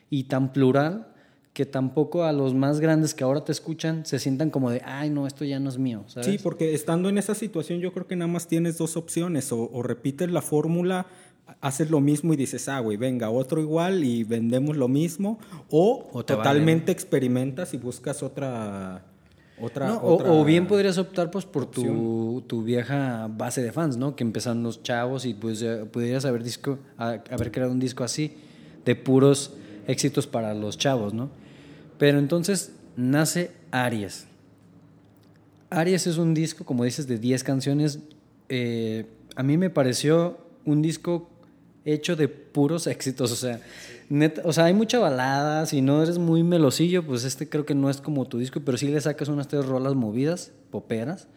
y 0.08 0.24
tan 0.24 0.52
plural 0.52 1.08
que 1.52 1.66
tampoco 1.66 2.24
a 2.24 2.32
los 2.32 2.54
más 2.54 2.80
grandes 2.80 3.14
que 3.14 3.24
ahora 3.24 3.42
te 3.42 3.50
escuchan 3.50 4.04
se 4.04 4.18
sientan 4.18 4.50
como 4.50 4.70
de, 4.70 4.82
ay, 4.84 5.10
no, 5.10 5.26
esto 5.26 5.44
ya 5.44 5.58
no 5.58 5.68
es 5.70 5.78
mío? 5.78 6.04
¿sabes? 6.06 6.26
Sí, 6.26 6.38
porque 6.42 6.74
estando 6.74 7.08
en 7.08 7.18
esa 7.18 7.34
situación 7.34 7.80
yo 7.80 7.92
creo 7.92 8.06
que 8.06 8.14
nada 8.14 8.30
más 8.30 8.46
tienes 8.46 8.78
dos 8.78 8.96
opciones, 8.96 9.50
o, 9.52 9.70
o 9.72 9.82
repites 9.82 10.30
la 10.30 10.42
fórmula, 10.42 11.06
haces 11.60 11.90
lo 11.90 12.00
mismo 12.00 12.32
y 12.32 12.36
dices, 12.36 12.68
ah, 12.68 12.80
güey, 12.80 12.96
venga, 12.96 13.30
otro 13.30 13.60
igual 13.60 14.04
y 14.04 14.24
vendemos 14.24 14.76
lo 14.76 14.88
mismo, 14.88 15.38
o, 15.70 16.08
O 16.12 16.24
te 16.24 16.34
totalmente 16.34 16.92
experimentas 16.92 17.72
y 17.74 17.76
buscas 17.78 18.22
otra... 18.22 19.04
otra, 19.60 19.86
No, 19.88 19.96
o- 19.98 20.14
otra 20.16 20.32
o, 20.32 20.44
bien 20.44 20.66
podrías 20.66 20.98
optar 20.98 21.30
pues 21.30 21.44
por 21.44 21.66
tu, 21.66 22.42
tu 22.46 22.62
vieja 22.62 23.28
base 23.34 23.62
de 23.62 23.72
fans, 23.72 23.96
¿no? 23.96 24.16
Que 24.16 24.24
empezaron 24.24 24.62
los 24.62 24.82
chavos 24.82 25.24
y 25.24 25.34
pues 25.34 25.64
pudieras 25.92 26.24
haber, 26.24 26.42
disco, 26.42 26.78
a- 26.98 27.22
haber 27.30 27.50
creado 27.52 27.72
un 27.72 27.80
disco 27.80 28.04
así 28.04 28.34
de 28.84 28.94
puros 28.96 29.54
éxitos 29.86 30.26
para 30.26 30.52
los 30.54 30.76
chavos, 30.78 31.14
¿no? 31.14 31.30
Pero 31.98 32.18
entonces 32.18 32.72
nace 32.96 33.50
Aries. 33.70 34.26
Aries 35.70 36.06
es 36.06 36.18
un 36.18 36.34
disco, 36.34 36.64
como 36.64 36.84
dices, 36.84 37.06
de 37.06 37.18
10 37.18 37.42
canciones. 37.44 38.00
Eh, 38.48 39.06
a 39.34 39.42
mí 39.42 39.56
me 39.56 39.70
pareció 39.70 40.38
un 40.64 40.82
disco 40.82 41.28
hecho 41.86 42.16
de 42.16 42.28
puros 42.28 42.86
éxitos. 42.86 43.32
O 43.32 43.36
sea, 43.36 43.60
neta- 44.10 44.42
o 44.44 44.52
sea, 44.52 44.64
hay 44.66 44.74
mucha 44.74 44.98
balada. 44.98 45.64
Si 45.66 45.80
no 45.80 46.02
eres 46.02 46.18
muy 46.18 46.42
melosillo, 46.42 47.06
pues 47.06 47.24
este 47.24 47.48
creo 47.48 47.64
que 47.64 47.74
no 47.74 47.88
es 47.88 48.00
como 48.02 48.26
tu 48.26 48.38
disco, 48.38 48.60
pero 48.64 48.76
sí 48.76 48.88
le 48.88 49.00
sacas 49.00 49.28
unas 49.28 49.48
tres 49.48 49.64
rolas 49.64 49.94
movidas, 49.94 50.52
poperas. 50.70 51.28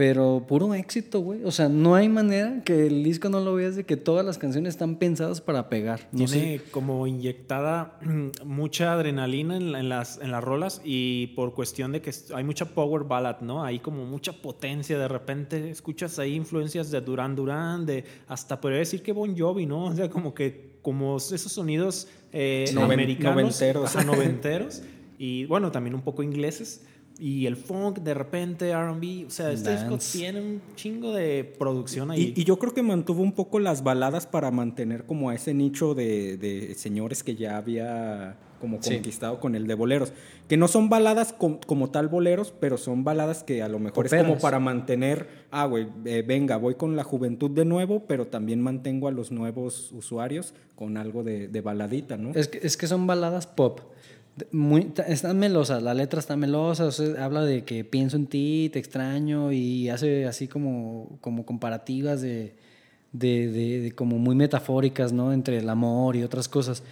Pero 0.00 0.46
puro 0.48 0.72
éxito, 0.72 1.20
güey. 1.20 1.44
O 1.44 1.50
sea, 1.50 1.68
no 1.68 1.94
hay 1.94 2.08
manera 2.08 2.62
que 2.64 2.86
el 2.86 3.04
disco 3.04 3.28
no 3.28 3.38
lo 3.40 3.54
veas 3.54 3.76
de 3.76 3.84
que 3.84 3.98
todas 3.98 4.24
las 4.24 4.38
canciones 4.38 4.72
están 4.72 4.96
pensadas 4.96 5.42
para 5.42 5.68
pegar. 5.68 6.08
No 6.10 6.26
sé. 6.26 6.40
Tiene 6.40 6.60
como 6.70 7.06
inyectada 7.06 7.98
mucha 8.42 8.94
adrenalina 8.94 9.58
en, 9.58 9.74
en 9.74 9.90
las, 9.90 10.18
en 10.22 10.30
las 10.30 10.42
rolas 10.42 10.80
y 10.86 11.26
por 11.36 11.52
cuestión 11.52 11.92
de 11.92 12.00
que 12.00 12.12
hay 12.34 12.44
mucha 12.44 12.64
power 12.64 13.04
ballad, 13.04 13.40
¿no? 13.42 13.62
Hay 13.62 13.80
como 13.80 14.06
mucha 14.06 14.32
potencia. 14.32 14.98
De 14.98 15.06
repente 15.06 15.68
escuchas 15.68 16.18
ahí 16.18 16.34
influencias 16.34 16.90
de 16.90 16.98
Duran 17.02 17.36
Duran, 17.36 17.84
de 17.84 18.04
hasta 18.26 18.58
podría 18.58 18.78
decir 18.78 19.02
que 19.02 19.12
Bon 19.12 19.36
Jovi, 19.38 19.66
¿no? 19.66 19.84
O 19.84 19.94
sea, 19.94 20.08
como 20.08 20.32
que 20.32 20.78
como 20.80 21.18
esos 21.18 21.52
sonidos 21.52 22.08
eh, 22.32 22.64
Noven- 22.72 22.84
americanos, 22.94 23.34
noventeros. 23.36 23.96
ajá, 23.96 24.02
noventeros 24.06 24.82
y 25.18 25.44
bueno, 25.44 25.70
también 25.70 25.94
un 25.94 26.00
poco 26.00 26.22
ingleses. 26.22 26.86
Y 27.20 27.44
el 27.46 27.56
funk, 27.56 27.98
de 27.98 28.14
repente 28.14 28.70
R&B, 28.70 29.26
o 29.26 29.30
sea, 29.30 29.52
este 29.52 29.72
disco 29.72 29.98
tiene 29.98 30.40
un 30.40 30.62
chingo 30.74 31.12
de 31.12 31.44
producción 31.58 32.10
ahí. 32.10 32.32
Y, 32.34 32.40
y 32.40 32.44
yo 32.44 32.58
creo 32.58 32.72
que 32.72 32.82
mantuvo 32.82 33.22
un 33.22 33.32
poco 33.32 33.58
las 33.60 33.82
baladas 33.84 34.26
para 34.26 34.50
mantener 34.50 35.04
como 35.04 35.28
a 35.28 35.34
ese 35.34 35.52
nicho 35.52 35.94
de, 35.94 36.38
de 36.38 36.74
señores 36.74 37.22
que 37.22 37.36
ya 37.36 37.58
había 37.58 38.36
como 38.60 38.82
Sí. 38.82 38.94
conquistado 38.94 39.40
con 39.40 39.54
el 39.54 39.66
de 39.66 39.74
boleros. 39.74 40.12
Que 40.48 40.56
no 40.58 40.68
son 40.68 40.88
baladas 40.90 41.32
com- 41.32 41.58
como 41.66 41.90
tal 41.90 42.08
boleros, 42.08 42.52
pero 42.58 42.76
son 42.76 43.04
baladas 43.04 43.42
que 43.42 43.62
a 43.62 43.68
lo 43.68 43.78
mejor 43.78 44.06
es 44.06 44.14
como 44.14 44.36
para 44.38 44.58
mantener, 44.60 45.28
ah, 45.50 45.64
güey, 45.66 45.88
eh, 46.04 46.22
venga, 46.26 46.56
voy 46.58 46.74
con 46.74 46.94
la 46.96 47.04
juventud 47.04 47.50
de 47.50 47.64
nuevo, 47.64 48.04
pero 48.06 48.26
también 48.26 48.60
mantengo 48.60 49.08
a 49.08 49.12
los 49.12 49.30
nuevos 49.30 49.92
usuarios 49.92 50.52
con 50.74 50.96
algo 50.98 51.22
de, 51.22 51.48
de 51.48 51.60
baladita, 51.62 52.16
¿no? 52.18 52.30
Es 52.34 52.48
que, 52.48 52.60
es 52.62 52.76
que 52.76 52.86
son 52.86 53.06
baladas 53.06 53.46
pop. 53.46 53.80
Muy, 54.52 54.92
están 55.08 55.38
melosas, 55.38 55.82
la 55.82 55.94
letra 55.94 56.20
está 56.20 56.36
melosa, 56.36 56.84
o 56.86 56.92
sea, 56.92 57.24
habla 57.24 57.42
de 57.42 57.64
que 57.64 57.84
pienso 57.84 58.16
en 58.16 58.26
ti, 58.26 58.70
te 58.72 58.78
extraño 58.78 59.52
y 59.52 59.88
hace 59.88 60.26
así 60.26 60.48
como, 60.48 61.18
como 61.20 61.44
comparativas 61.44 62.20
de, 62.20 62.54
de, 63.12 63.48
de- 63.48 63.80
de 63.80 63.92
como 63.92 64.18
muy 64.18 64.34
metafóricas, 64.34 65.12
¿no? 65.12 65.32
Entre 65.32 65.58
el 65.58 65.68
amor 65.68 66.16
y 66.16 66.22
otras 66.22 66.48
cosas. 66.48 66.82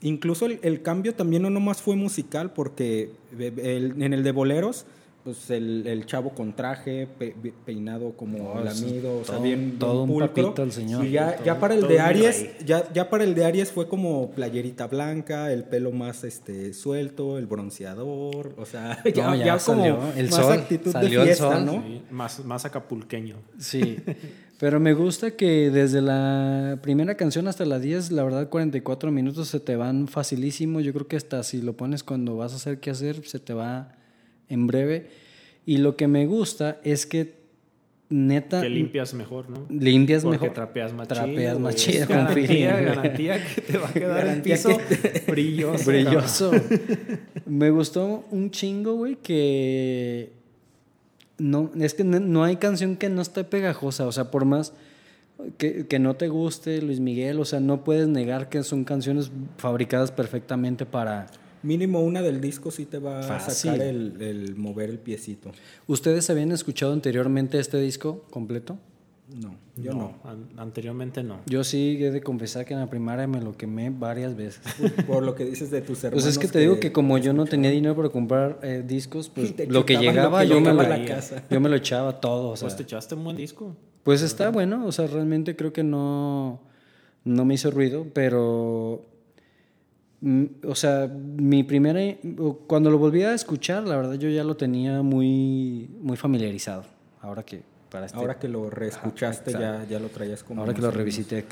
Incluso 0.00 0.46
el, 0.46 0.58
el 0.62 0.82
cambio 0.82 1.14
también 1.14 1.42
no 1.42 1.50
nomás 1.50 1.80
fue 1.82 1.96
musical, 1.96 2.52
porque 2.52 3.10
eh, 3.38 3.52
el- 3.62 4.02
en 4.02 4.12
el 4.12 4.22
de 4.22 4.32
boleros, 4.32 4.86
pues 5.24 5.48
el, 5.50 5.86
el 5.86 6.04
chavo 6.04 6.30
con 6.34 6.54
traje, 6.54 7.08
pe- 7.18 7.34
peinado 7.64 8.12
como 8.14 8.52
Oh, 8.52 8.60
lamido, 8.62 9.20
o 9.20 9.24
sea, 9.24 9.36
todo- 9.36 9.42
bien, 9.44 9.78
todo 9.78 10.02
un 10.02 10.10
pulcro. 10.10 10.28
papito 10.44 10.62
el 10.62 10.70
señor. 10.72 11.04
Y 11.06 11.12
ya, 11.12 11.36
Todo- 11.36 11.44
ya 11.46 11.58
para 11.60 11.74
el 11.74 11.88
de 11.88 11.98
Aries, 11.98 12.46
ya, 12.66 12.92
ya 12.92 13.08
para 13.08 13.24
el 13.24 13.34
de 13.34 13.44
Aries 13.46 13.72
fue 13.72 13.88
como 13.88 14.30
playerita 14.32 14.86
blanca, 14.86 15.50
el 15.50 15.64
pelo 15.64 15.92
más 15.92 16.24
este 16.24 16.74
suelto, 16.74 17.38
el 17.38 17.46
bronceador, 17.46 18.54
o 18.58 18.66
sea, 18.66 19.02
ya, 19.14 19.26
No, 19.30 19.34
ya 19.34 19.44
ya 19.46 19.58
como 19.58 19.78
salió 19.82 19.98
el 20.16 20.26
más 20.30 20.34
sol, 20.34 20.52
actitud 20.52 20.92
salió 20.92 21.20
de 21.20 21.30
el 21.30 21.36
fiesta, 21.36 21.54
sol. 21.56 21.64
¿no? 21.66 21.72
Sí, 21.82 22.02
más, 22.10 22.44
más 22.44 22.64
acapulqueño. 22.66 23.36
Sí, 23.58 23.96
pero 24.58 24.78
me 24.78 24.92
gusta 24.94 25.30
que 25.32 25.70
desde 25.70 26.02
la 26.02 26.78
primera 26.82 27.16
canción 27.16 27.48
hasta 27.48 27.64
la 27.64 27.78
10, 27.78 28.12
la 28.12 28.24
verdad 28.24 28.48
44 28.50 29.10
minutos 29.10 29.48
se 29.48 29.58
te 29.60 29.76
van 29.76 30.06
facilísimo. 30.06 30.80
Yo 30.80 30.92
creo 30.92 31.08
que 31.08 31.16
hasta 31.16 31.42
si 31.42 31.62
lo 31.62 31.72
pones 31.76 32.02
cuando 32.04 32.36
vas 32.36 32.52
a 32.52 32.56
hacer 32.56 32.78
qué 32.78 32.90
hacer, 32.90 33.26
se 33.26 33.38
te 33.38 33.52
va 33.54 33.96
en 34.48 34.66
breve. 34.66 35.08
Y 35.66 35.78
lo 35.78 35.96
que 35.96 36.08
me 36.08 36.26
gusta 36.26 36.78
es 36.84 37.06
que 37.06 37.44
neta 38.10 38.60
Que 38.60 38.68
limpias 38.68 39.14
mejor, 39.14 39.48
¿no? 39.48 39.66
limpias 39.70 40.22
Porque 40.22 40.38
mejor. 40.38 40.54
trapeas 40.54 40.92
más 40.92 41.08
Trapeas 41.08 41.58
más 41.58 41.74
chido 41.74 42.06
garantía, 42.06 42.80
garantía 42.80 43.44
que 43.44 43.60
te 43.62 43.78
va 43.78 43.88
a 43.88 43.92
quedar 43.92 44.26
el 44.26 44.42
piso 44.42 44.78
brilloso. 45.26 45.84
brilloso. 45.86 46.52
Me 47.46 47.70
gustó 47.70 48.24
un 48.30 48.50
chingo, 48.50 48.94
güey, 48.94 49.16
que 49.16 50.32
no 51.38 51.70
es 51.80 51.94
que 51.94 52.04
no, 52.04 52.20
no 52.20 52.44
hay 52.44 52.56
canción 52.56 52.96
que 52.96 53.08
no 53.08 53.22
esté 53.22 53.42
pegajosa, 53.42 54.06
o 54.06 54.12
sea, 54.12 54.30
por 54.30 54.44
más 54.44 54.74
que, 55.58 55.86
que 55.86 55.98
no 55.98 56.14
te 56.14 56.28
guste 56.28 56.80
Luis 56.82 57.00
Miguel, 57.00 57.40
o 57.40 57.44
sea, 57.44 57.58
no 57.58 57.84
puedes 57.84 58.06
negar 58.06 58.48
que 58.48 58.62
son 58.62 58.84
canciones 58.84 59.32
fabricadas 59.58 60.12
perfectamente 60.12 60.86
para... 60.86 61.26
Mínimo 61.64 62.00
una 62.00 62.22
del 62.22 62.40
disco 62.40 62.70
sí 62.70 62.84
te 62.84 62.98
va 62.98 63.20
a 63.20 63.40
sacar 63.40 63.80
el, 63.80 64.20
el 64.20 64.54
mover 64.56 64.90
el 64.90 64.98
piecito. 64.98 65.50
¿Ustedes 65.86 66.28
habían 66.30 66.52
escuchado 66.52 66.92
anteriormente 66.92 67.58
este 67.58 67.78
disco 67.80 68.24
completo? 68.30 68.76
No, 69.40 69.54
yo 69.76 69.94
no. 69.94 70.14
an- 70.24 70.48
anteriormente 70.58 71.22
no. 71.22 71.40
Yo 71.46 71.64
sí 71.64 71.96
he 71.98 72.10
de 72.10 72.20
confesar 72.20 72.66
que 72.66 72.74
en 72.74 72.80
la 72.80 72.90
primaria 72.90 73.26
me 73.26 73.40
lo 73.40 73.56
quemé 73.56 73.88
varias 73.88 74.36
veces. 74.36 74.60
Por 75.06 75.22
lo 75.22 75.34
que 75.34 75.46
dices 75.46 75.70
de 75.70 75.80
tus 75.80 76.04
hermanos. 76.04 76.22
Pues 76.24 76.36
es 76.36 76.38
que 76.38 76.46
te 76.46 76.58
digo 76.58 76.78
que 76.78 76.92
como 76.92 77.16
yo 77.16 77.32
no 77.32 77.46
tenía 77.46 77.70
dinero 77.70 77.96
para 77.96 78.10
comprar 78.10 78.60
eh, 78.62 78.84
discos, 78.86 79.30
pues 79.30 79.54
lo 79.68 79.86
que 79.86 79.94
lo 79.94 80.00
llegaba 80.02 80.42
que 80.42 80.48
yo 80.48 80.60
me, 80.60 80.74
lo, 80.74 80.80
a 80.82 80.88
la 80.88 81.04
casa. 81.06 81.42
yo 81.50 81.58
me 81.58 81.70
lo 81.70 81.76
echaba 81.76 82.20
todo. 82.20 82.50
O 82.50 82.56
sea, 82.58 82.66
Pues 82.68 82.76
te 82.76 82.82
echaste 82.82 83.14
un 83.14 83.24
buen 83.24 83.36
disco. 83.38 83.74
Pues 84.02 84.20
está 84.20 84.50
bueno, 84.50 84.84
o 84.86 84.92
sea, 84.92 85.06
realmente 85.06 85.56
creo 85.56 85.72
que 85.72 85.82
no, 85.82 86.60
no 87.24 87.44
me 87.46 87.54
hizo 87.54 87.70
ruido, 87.70 88.06
pero, 88.12 89.06
o 90.66 90.74
sea, 90.74 91.06
mi 91.08 91.64
primera, 91.64 92.00
cuando 92.66 92.90
lo 92.90 92.98
volví 92.98 93.22
a 93.22 93.34
escuchar, 93.34 93.86
la 93.86 93.96
verdad 93.96 94.14
yo 94.14 94.28
ya 94.28 94.42
lo 94.44 94.56
tenía 94.56 95.02
muy, 95.02 95.90
muy 96.00 96.16
familiarizado. 96.16 96.84
Ahora 97.20 97.42
que, 97.42 97.62
para 97.90 98.06
este, 98.06 98.18
Ahora 98.18 98.38
que 98.38 98.48
lo 98.48 98.70
reescuchaste 98.70 99.50
Ajá, 99.50 99.82
ya, 99.82 99.84
ya 99.88 100.00
lo 100.00 100.08
traías 100.08 100.42
como... 100.42 100.62
ahora 100.62 100.74
que 100.74 100.80
lo 100.80 100.90
revisité. 100.90 101.44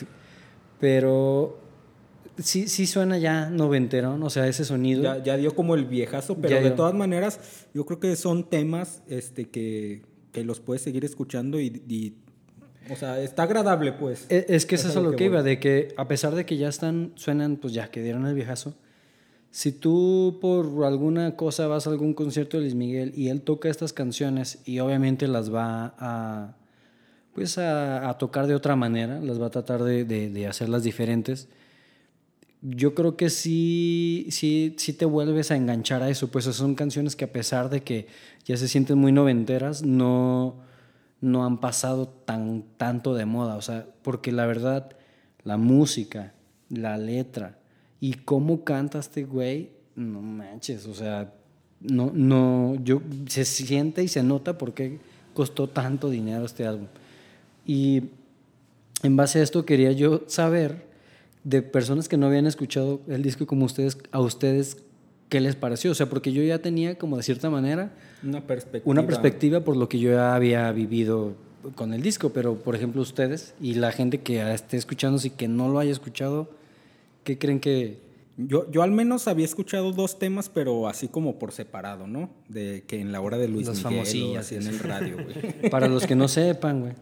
Pero 0.80 1.58
sí, 2.38 2.68
sí 2.68 2.86
suena 2.86 3.18
ya 3.18 3.50
noventerón, 3.50 4.22
o 4.22 4.30
sea, 4.30 4.46
ese 4.46 4.64
sonido. 4.64 5.02
Ya, 5.02 5.22
ya 5.22 5.36
dio 5.36 5.54
como 5.54 5.74
el 5.74 5.84
viejazo, 5.84 6.36
pero 6.36 6.48
Ya 6.50 6.56
de 6.56 6.68
dio. 6.68 6.74
todas 6.74 6.94
maneras, 6.94 7.66
yo 7.74 7.84
creo 7.84 8.00
que 8.00 8.16
son 8.16 8.44
temas 8.44 9.02
este, 9.08 9.48
que, 9.48 10.02
que 10.32 10.44
los 10.44 10.60
puedes 10.60 10.82
seguir 10.82 11.04
escuchando 11.04 11.60
y, 11.60 11.82
y, 11.88 12.16
o 12.90 12.96
sea, 12.96 13.20
está 13.20 13.44
agradable, 13.44 13.92
pues. 13.92 14.26
E- 14.28 14.46
Es 14.48 14.66
que 14.66 14.74
eso 14.76 14.88
es 14.88 14.96
a 14.96 15.00
lo 15.00 15.14
que 15.16 15.24
iba, 15.26 15.40
voy. 15.40 15.50
de 15.50 15.60
que 15.60 15.94
a 15.96 16.08
pesar 16.08 16.34
de 16.34 16.44
que 16.46 16.56
ya 16.56 16.68
están, 16.68 17.12
suenan, 17.16 17.56
pues 17.56 17.72
ya 17.74 17.90
que 17.90 18.02
dieron 18.02 18.26
el 18.26 18.34
viejazo, 18.34 18.74
si 19.50 19.70
tú 19.72 20.38
por 20.40 20.84
alguna 20.84 21.36
cosa 21.36 21.66
vas 21.66 21.86
a 21.86 21.90
algún 21.90 22.14
concierto 22.14 22.56
de 22.56 22.62
Luis 22.62 22.74
Miguel 22.74 23.12
y 23.16 23.28
él 23.28 23.42
toca 23.42 23.68
estas 23.68 23.92
canciones 23.92 24.60
y 24.64 24.78
obviamente 24.78 25.28
las 25.28 25.52
va 25.52 25.94
a, 25.98 26.56
pues 27.34 27.58
a, 27.58 28.08
a 28.08 28.16
tocar 28.18 28.46
de 28.46 28.54
otra 28.54 28.76
manera, 28.76 29.20
las 29.20 29.40
va 29.40 29.46
a 29.46 29.50
tratar 29.50 29.82
de, 29.82 30.04
de- 30.04 30.30
de 30.30 30.46
hacerlas 30.46 30.82
diferentes, 30.84 31.48
yo 32.64 32.94
creo 32.94 33.16
que 33.16 33.28
sí, 33.28 34.26
sí, 34.30 34.74
sí 34.78 34.92
te 34.92 35.04
vuelves 35.04 35.50
a 35.50 35.56
enganchar 35.56 36.02
a 36.02 36.08
eso, 36.10 36.28
pues 36.30 36.44
son 36.44 36.74
canciones 36.76 37.16
que 37.16 37.24
a 37.24 37.32
pesar 37.32 37.70
de 37.70 37.82
que 37.82 38.06
ya 38.44 38.56
se 38.56 38.68
sienten 38.68 38.98
muy 38.98 39.10
noventeras, 39.10 39.82
no, 39.82 40.54
no 41.22 41.46
han 41.46 41.58
pasado 41.58 42.08
tan, 42.08 42.64
tanto 42.76 43.14
de 43.14 43.24
moda, 43.24 43.54
o 43.56 43.62
sea, 43.62 43.86
porque 44.02 44.32
la 44.32 44.44
verdad, 44.44 44.90
la 45.44 45.56
música, 45.56 46.34
la 46.68 46.98
letra 46.98 47.58
y 48.00 48.14
cómo 48.14 48.64
canta 48.64 48.98
este 48.98 49.24
güey, 49.24 49.70
no 49.94 50.20
manches, 50.20 50.84
o 50.86 50.94
sea, 50.94 51.32
no, 51.80 52.10
no, 52.12 52.74
yo, 52.82 53.00
se 53.28 53.44
siente 53.44 54.02
y 54.02 54.08
se 54.08 54.24
nota 54.24 54.58
por 54.58 54.74
qué 54.74 54.98
costó 55.32 55.68
tanto 55.68 56.10
dinero 56.10 56.44
este 56.44 56.66
álbum. 56.66 56.88
Y 57.64 58.10
en 59.04 59.16
base 59.16 59.38
a 59.38 59.42
esto 59.42 59.64
quería 59.64 59.92
yo 59.92 60.24
saber 60.26 60.86
de 61.44 61.62
personas 61.62 62.08
que 62.08 62.16
no 62.16 62.26
habían 62.26 62.46
escuchado 62.46 63.00
el 63.06 63.22
disco 63.22 63.46
como 63.46 63.64
ustedes, 63.64 63.96
a 64.10 64.20
ustedes, 64.20 64.78
¿qué 65.28 65.40
les 65.40 65.54
pareció? 65.54 65.92
O 65.92 65.94
sea, 65.94 66.08
porque 66.08 66.32
yo 66.32 66.42
ya 66.42 66.58
tenía 66.58 66.98
como 66.98 67.16
de 67.16 67.22
cierta 67.22 67.48
manera 67.48 67.92
Una 68.22 68.40
perspectiva. 68.40 68.90
una 68.90 69.06
perspectiva 69.06 69.60
por 69.60 69.76
lo 69.76 69.88
que 69.88 69.98
yo 69.98 70.12
ya 70.12 70.34
había 70.34 70.70
vivido 70.72 71.34
con 71.74 71.92
el 71.92 72.02
disco, 72.02 72.30
pero 72.30 72.56
por 72.56 72.74
ejemplo 72.74 73.02
ustedes 73.02 73.54
y 73.60 73.74
la 73.74 73.92
gente 73.92 74.20
que 74.20 74.52
esté 74.52 74.76
escuchando 74.76 75.20
y 75.22 75.30
que 75.30 75.48
no 75.48 75.68
lo 75.68 75.78
haya 75.78 75.92
escuchado, 75.92 76.50
¿qué 77.24 77.38
creen 77.38 77.60
que... 77.60 78.00
Yo, 78.38 78.68
yo 78.70 78.82
al 78.82 78.90
menos 78.90 79.28
había 79.28 79.44
escuchado 79.44 79.92
dos 79.92 80.18
temas, 80.18 80.48
pero 80.48 80.88
así 80.88 81.06
como 81.06 81.38
por 81.38 81.52
separado, 81.52 82.06
¿no? 82.06 82.30
De 82.48 82.82
que 82.86 82.98
en 82.98 83.12
la 83.12 83.20
hora 83.20 83.36
de 83.36 83.46
Luis 83.46 83.68
Las 83.68 83.84
Miguel 83.84 84.36
o 84.36 84.38
así 84.38 84.54
en 84.54 84.66
el 84.66 84.78
radio, 84.78 85.16
güey. 85.22 85.70
Para 85.70 85.86
los 85.86 86.06
que 86.06 86.14
no 86.14 86.28
sepan, 86.28 86.80
güey. 86.80 86.92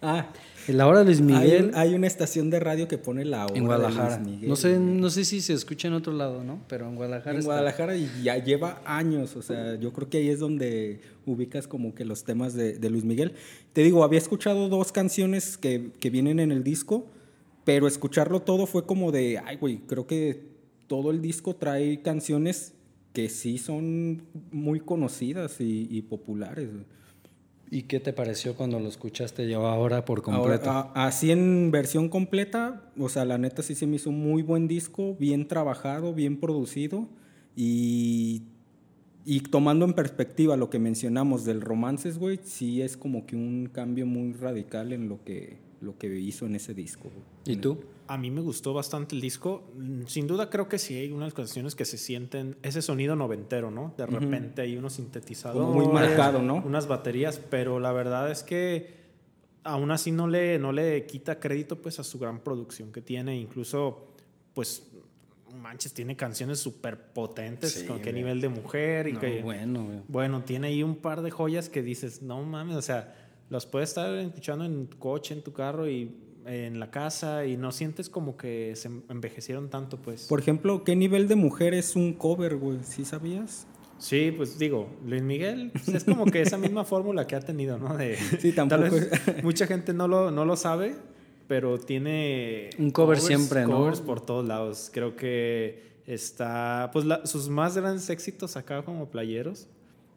ah, 0.00 0.28
la 0.72 0.86
hora 0.86 1.00
de 1.00 1.04
Luis 1.06 1.20
Miguel 1.20 1.70
hay 1.74 1.94
una 1.94 2.06
estación 2.06 2.50
de 2.50 2.60
radio 2.60 2.88
que 2.88 2.98
pone 2.98 3.24
la 3.24 3.46
hora 3.46 3.56
en 3.56 3.64
Guadalajara. 3.64 4.16
de 4.16 4.24
Luis 4.24 4.34
Miguel. 4.34 4.48
No 4.48 4.56
sé, 4.56 4.78
no 4.78 5.10
sé 5.10 5.24
si 5.24 5.40
se 5.40 5.52
escucha 5.52 5.88
en 5.88 5.94
otro 5.94 6.12
lado, 6.12 6.44
¿no? 6.44 6.60
Pero 6.68 6.88
en 6.88 6.96
Guadalajara. 6.96 7.32
En 7.32 7.38
está. 7.38 7.48
Guadalajara 7.48 7.96
y 7.96 8.08
ya 8.22 8.42
lleva 8.42 8.82
años, 8.84 9.36
o 9.36 9.42
sea, 9.42 9.76
yo 9.76 9.92
creo 9.92 10.08
que 10.08 10.18
ahí 10.18 10.28
es 10.28 10.38
donde 10.38 11.00
ubicas 11.26 11.66
como 11.66 11.94
que 11.94 12.04
los 12.04 12.24
temas 12.24 12.54
de, 12.54 12.78
de 12.78 12.90
Luis 12.90 13.04
Miguel. 13.04 13.32
Te 13.72 13.82
digo, 13.82 14.04
había 14.04 14.18
escuchado 14.18 14.68
dos 14.68 14.92
canciones 14.92 15.56
que, 15.56 15.90
que 16.00 16.10
vienen 16.10 16.40
en 16.40 16.52
el 16.52 16.64
disco, 16.64 17.06
pero 17.64 17.86
escucharlo 17.86 18.40
todo 18.40 18.66
fue 18.66 18.86
como 18.86 19.12
de, 19.12 19.38
ay, 19.44 19.56
güey, 19.56 19.78
creo 19.86 20.06
que 20.06 20.50
todo 20.86 21.10
el 21.10 21.22
disco 21.22 21.54
trae 21.54 22.02
canciones 22.02 22.74
que 23.12 23.28
sí 23.28 23.58
son 23.58 24.22
muy 24.50 24.80
conocidas 24.80 25.60
y, 25.60 25.88
y 25.90 26.02
populares. 26.02 26.68
¿Y 27.72 27.82
qué 27.82 28.00
te 28.00 28.12
pareció 28.12 28.56
cuando 28.56 28.80
lo 28.80 28.88
escuchaste 28.88 29.48
yo 29.48 29.66
ahora 29.66 30.04
por 30.04 30.22
completo? 30.22 30.70
Ahora, 30.70 30.90
a- 30.94 31.06
así 31.06 31.30
en 31.30 31.70
versión 31.70 32.08
completa, 32.08 32.90
o 32.98 33.08
sea, 33.08 33.24
la 33.24 33.38
neta 33.38 33.62
sí 33.62 33.74
se 33.76 33.86
me 33.86 33.96
hizo 33.96 34.10
un 34.10 34.18
muy 34.20 34.42
buen 34.42 34.66
disco, 34.66 35.14
bien 35.20 35.46
trabajado, 35.46 36.12
bien 36.12 36.40
producido 36.40 37.06
y, 37.54 38.42
y 39.24 39.40
tomando 39.40 39.84
en 39.84 39.92
perspectiva 39.92 40.56
lo 40.56 40.68
que 40.68 40.80
mencionamos 40.80 41.44
del 41.44 41.60
romances, 41.60 42.18
güey, 42.18 42.40
sí 42.42 42.82
es 42.82 42.96
como 42.96 43.24
que 43.26 43.36
un 43.36 43.68
cambio 43.72 44.04
muy 44.04 44.32
radical 44.32 44.92
en 44.92 45.08
lo 45.08 45.22
que, 45.24 45.58
lo 45.80 45.96
que 45.96 46.14
hizo 46.18 46.46
en 46.46 46.54
ese 46.56 46.74
disco. 46.74 47.10
¿Y 47.46 47.56
tú? 47.56 47.78
A 48.06 48.18
mí 48.18 48.30
me 48.30 48.40
gustó 48.40 48.74
bastante 48.74 49.14
el 49.14 49.20
disco. 49.20 49.62
Mm, 49.76 50.02
Sin 50.06 50.26
duda 50.26 50.50
creo 50.50 50.68
que 50.68 50.78
sí 50.78 50.94
hay 50.96 51.10
unas 51.12 51.32
canciones 51.32 51.74
que 51.74 51.84
se 51.84 51.96
sienten 51.96 52.56
ese 52.62 52.82
sonido 52.82 53.16
noventero, 53.16 53.70
¿no? 53.70 53.94
De 53.96 54.04
repente 54.06 54.62
hay 54.62 54.76
unos 54.76 54.94
sintetizadores. 54.94 55.66
Como 55.66 55.80
muy 55.84 55.92
marcado, 55.92 56.42
¿no? 56.42 56.56
Unas 56.56 56.86
baterías, 56.86 57.38
pero 57.50 57.80
la 57.80 57.92
verdad 57.92 58.30
es 58.30 58.42
que 58.42 58.98
aún 59.62 59.90
así 59.90 60.10
no 60.10 60.26
le, 60.28 60.58
no 60.58 60.72
le 60.72 61.06
quita 61.06 61.38
crédito 61.38 61.80
pues 61.80 61.98
a 61.98 62.04
su 62.04 62.18
gran 62.18 62.40
producción 62.40 62.92
que 62.92 63.00
tiene. 63.00 63.38
Incluso, 63.38 64.08
pues, 64.54 64.82
manches, 65.54 65.92
tiene 65.92 66.16
canciones 66.16 66.58
súper 66.58 66.98
potentes. 67.12 67.72
Sí, 67.72 67.86
con 67.86 67.98
qué 67.98 68.10
güey. 68.10 68.14
nivel 68.14 68.40
de 68.40 68.48
mujer 68.48 69.08
y 69.08 69.12
No, 69.14 69.20
que... 69.20 69.40
bueno, 69.42 69.84
güey. 69.84 69.98
Bueno, 70.08 70.42
tiene 70.44 70.68
ahí 70.68 70.82
un 70.82 70.96
par 70.96 71.22
de 71.22 71.30
joyas 71.30 71.68
que 71.68 71.82
dices, 71.82 72.22
no 72.22 72.42
mames, 72.42 72.76
o 72.76 72.82
sea, 72.82 73.19
los 73.50 73.66
puedes 73.66 73.90
estar 73.90 74.14
escuchando 74.14 74.64
en 74.64 74.86
tu 74.86 74.98
coche, 74.98 75.34
en 75.34 75.42
tu 75.42 75.52
carro 75.52 75.88
y 75.88 76.10
en 76.46 76.80
la 76.80 76.90
casa 76.90 77.44
y 77.44 77.56
no 77.56 77.70
sientes 77.72 78.08
como 78.08 78.36
que 78.36 78.74
se 78.76 78.88
envejecieron 79.08 79.68
tanto, 79.68 79.98
pues. 80.00 80.26
Por 80.26 80.40
ejemplo, 80.40 80.84
¿qué 80.84 80.96
nivel 80.96 81.28
de 81.28 81.34
mujer 81.36 81.74
es 81.74 81.96
un 81.96 82.14
cover, 82.14 82.56
güey? 82.56 82.78
¿Sí 82.82 83.04
sabías? 83.04 83.66
Sí, 83.98 84.32
pues 84.34 84.58
digo, 84.58 84.88
Luis 85.06 85.22
Miguel 85.22 85.72
pues, 85.72 85.88
es 85.88 86.04
como 86.04 86.24
que 86.24 86.40
esa 86.40 86.56
misma 86.56 86.84
fórmula 86.84 87.26
que 87.26 87.36
ha 87.36 87.40
tenido, 87.40 87.78
¿no? 87.78 87.96
De, 87.98 88.16
Sí, 88.40 88.52
tampoco 88.52 88.82
Tal 88.82 88.90
vez 88.90 89.44
mucha 89.44 89.66
gente 89.66 89.92
no 89.92 90.08
lo, 90.08 90.30
no 90.30 90.46
lo 90.46 90.56
sabe, 90.56 90.96
pero 91.46 91.78
tiene... 91.78 92.70
Un 92.78 92.92
cover 92.92 93.20
siempre, 93.20 93.66
¿no? 93.66 93.72
Covers 93.72 94.00
por 94.00 94.24
todos 94.24 94.46
lados. 94.46 94.90
Creo 94.92 95.16
que 95.16 96.00
está... 96.06 96.88
Pues 96.94 97.04
la- 97.04 97.26
sus 97.26 97.50
más 97.50 97.76
grandes 97.76 98.08
éxitos 98.08 98.56
acá 98.56 98.82
como 98.84 99.10
playeros 99.10 99.68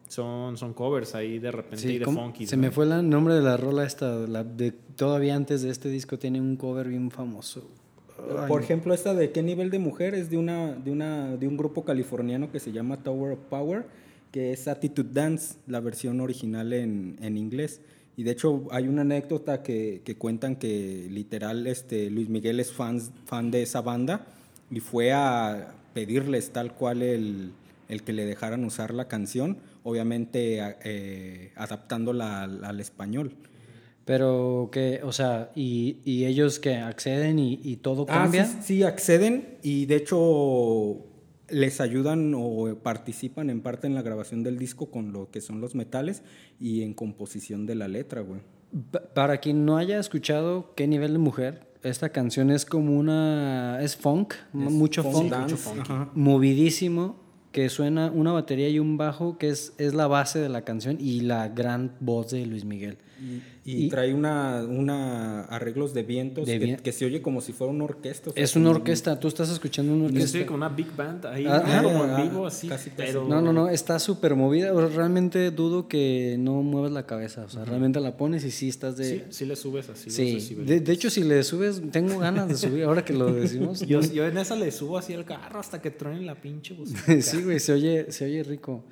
son, 0.07 0.57
son 0.57 0.73
covers 0.73 1.15
ahí 1.15 1.39
de 1.39 1.51
repente 1.51 1.77
Sí, 1.77 1.93
y 1.93 1.97
de 1.99 2.05
¿cómo? 2.05 2.21
funky. 2.23 2.47
Se 2.47 2.57
me 2.57 2.71
fue 2.71 2.85
el 2.85 3.09
nombre 3.09 3.33
de 3.33 3.41
la 3.41 3.57
rola 3.57 3.85
esta, 3.85 4.13
la 4.27 4.43
de 4.43 4.71
todavía 4.71 5.35
antes 5.35 5.61
de 5.61 5.69
este 5.69 5.89
disco 5.89 6.17
tiene 6.19 6.39
un 6.39 6.55
cover 6.55 6.87
bien 6.87 7.09
famoso. 7.11 7.67
Ay, 8.19 8.47
Por 8.47 8.61
ejemplo, 8.61 8.93
esta 8.93 9.13
de 9.13 9.31
qué 9.31 9.41
nivel 9.41 9.69
de 9.71 9.79
mujer 9.79 10.13
es 10.13 10.29
de 10.29 10.37
una, 10.37 10.73
de 10.73 10.91
una, 10.91 11.35
de 11.35 11.47
un 11.47 11.57
grupo 11.57 11.83
californiano 11.83 12.51
que 12.51 12.59
se 12.59 12.71
llama 12.71 12.97
Tower 13.03 13.33
of 13.33 13.39
Power, 13.49 13.85
que 14.31 14.51
es 14.51 14.67
Attitude 14.67 15.09
Dance, 15.11 15.55
la 15.67 15.79
versión 15.79 16.21
original 16.21 16.73
en, 16.73 17.17
en 17.21 17.37
inglés. 17.37 17.81
Y 18.15 18.23
de 18.23 18.31
hecho 18.31 18.67
hay 18.71 18.87
una 18.87 19.01
anécdota 19.01 19.63
que, 19.63 20.01
que 20.05 20.15
cuentan 20.15 20.55
que 20.55 21.07
literal 21.09 21.65
este, 21.65 22.11
Luis 22.11 22.29
Miguel 22.29 22.59
es 22.59 22.71
fan, 22.71 23.01
fan 23.25 23.49
de 23.49 23.63
esa 23.63 23.81
banda 23.81 24.27
y 24.69 24.79
fue 24.79 25.11
a 25.11 25.73
pedirles 25.95 26.51
tal 26.51 26.73
cual 26.75 27.01
el, 27.01 27.51
el 27.89 28.03
que 28.03 28.13
le 28.13 28.25
dejaran 28.25 28.63
usar 28.65 28.93
la 28.93 29.07
canción, 29.07 29.57
obviamente 29.83 30.59
eh, 30.83 31.51
adaptándola 31.55 32.43
al, 32.43 32.63
al 32.63 32.79
español. 32.79 33.35
Pero 34.05 34.69
que, 34.71 34.99
o 35.03 35.13
sea, 35.13 35.51
y, 35.55 35.99
y 36.03 36.25
ellos 36.25 36.59
que 36.59 36.75
acceden 36.75 37.39
y, 37.39 37.59
y 37.63 37.77
todo 37.77 38.05
Ah, 38.09 38.23
cambia. 38.23 38.45
sí, 38.45 38.57
sí, 38.61 38.83
acceden 38.83 39.57
y 39.63 39.85
de 39.85 39.95
hecho 39.95 41.05
les 41.49 41.79
ayudan 41.79 42.33
o 42.35 42.75
participan 42.83 43.49
en 43.49 43.61
parte 43.61 43.87
en 43.87 43.95
la 43.95 44.01
grabación 44.01 44.43
del 44.43 44.57
disco 44.57 44.89
con 44.91 45.13
lo 45.13 45.29
que 45.31 45.39
son 45.39 45.61
los 45.61 45.73
metales 45.75 46.23
y 46.59 46.81
en 46.81 46.93
composición 46.93 47.65
de 47.65 47.75
la 47.75 47.87
letra, 47.87 48.21
güey. 48.21 48.41
Pa- 48.91 49.03
Para 49.13 49.37
quien 49.37 49.63
no 49.65 49.77
haya 49.77 49.99
escuchado 49.99 50.73
qué 50.75 50.85
nivel 50.87 51.13
de 51.13 51.19
mujer, 51.19 51.67
esta 51.83 52.09
canción 52.09 52.49
es 52.49 52.65
como 52.65 52.97
una. 52.97 53.79
es 53.81 53.95
funk, 53.95 54.33
mucho 54.51 55.03
Funk 55.03 55.13
funk, 55.15 55.29
dance, 55.31 55.55
funky. 55.55 55.91
movidísimo, 56.15 57.22
que 57.53 57.69
suena 57.69 58.11
una 58.11 58.33
batería 58.33 58.67
y 58.67 58.79
un 58.79 58.97
bajo 58.97 59.37
que 59.37 59.47
es, 59.47 59.73
es 59.77 59.93
la 59.93 60.07
base 60.07 60.39
de 60.39 60.49
la 60.49 60.63
canción 60.63 60.97
y 60.99 61.21
la 61.21 61.47
gran 61.47 61.93
voz 62.01 62.31
de 62.31 62.45
Luis 62.45 62.65
Miguel. 62.65 62.97
Y, 63.65 63.87
trae 63.87 64.13
una, 64.13 64.63
una 64.63 65.43
arreglos 65.43 65.93
de 65.93 66.03
vientos 66.03 66.45
que, 66.47 66.91
se 66.91 67.05
oye 67.05 67.21
como 67.21 67.39
si 67.39 67.53
fuera 67.53 67.71
una 67.71 67.85
orquesta. 67.85 68.31
es 68.35 68.55
una 68.55 68.71
orquesta, 68.71 69.19
tú 69.19 69.27
estás 69.27 69.49
escuchando 69.49 69.93
una 69.93 70.05
orquesta. 70.05 70.39
Sí, 70.39 70.45
con 70.45 70.57
una 70.57 70.69
big 70.69 70.93
band 70.95 71.25
ahí, 71.27 71.45
ah, 71.47 71.81
como 71.81 72.03
en 72.03 72.09
ah, 72.09 72.21
vivo, 72.23 72.45
así. 72.45 72.69
No, 73.27 73.41
no, 73.41 73.53
no, 73.53 73.69
está 73.69 73.99
súper 73.99 74.35
movida. 74.35 74.71
Realmente 74.89 75.51
dudo 75.51 75.87
que 75.87 76.35
no 76.39 76.61
muevas 76.61 76.91
la 76.91 77.05
cabeza. 77.05 77.45
O 77.45 77.49
sea, 77.49 77.63
realmente 77.63 77.99
la 77.99 78.17
pones 78.17 78.43
y 78.43 78.51
sí 78.51 78.67
estás 78.67 78.97
de. 78.97 79.05
Sí, 79.05 79.23
sí 79.29 79.45
le 79.45 79.55
subes 79.55 79.89
así. 79.89 80.09
Sí, 80.09 80.55
de, 80.55 80.81
de, 80.81 80.93
hecho, 80.93 81.09
si 81.09 81.23
le 81.23 81.43
subes, 81.43 81.81
tengo 81.91 82.19
ganas 82.19 82.49
de 82.49 82.57
subir, 82.57 82.83
ahora 82.83 83.05
que 83.05 83.13
lo 83.13 83.31
decimos. 83.31 83.79
yo, 83.87 84.01
yo 84.01 84.25
en 84.27 84.37
esa 84.37 84.55
le 84.55 84.71
subo 84.71 84.97
así 84.97 85.13
el 85.13 85.23
carro 85.23 85.59
hasta 85.59 85.81
que 85.81 85.91
truene 85.91 86.21
la 86.21 86.35
pinche 86.35 86.75
sí, 87.21 87.43
güey, 87.43 87.59
se 87.59 87.73
oye, 87.73 88.11
se 88.11 88.25
oye 88.25 88.43
rico. 88.43 88.83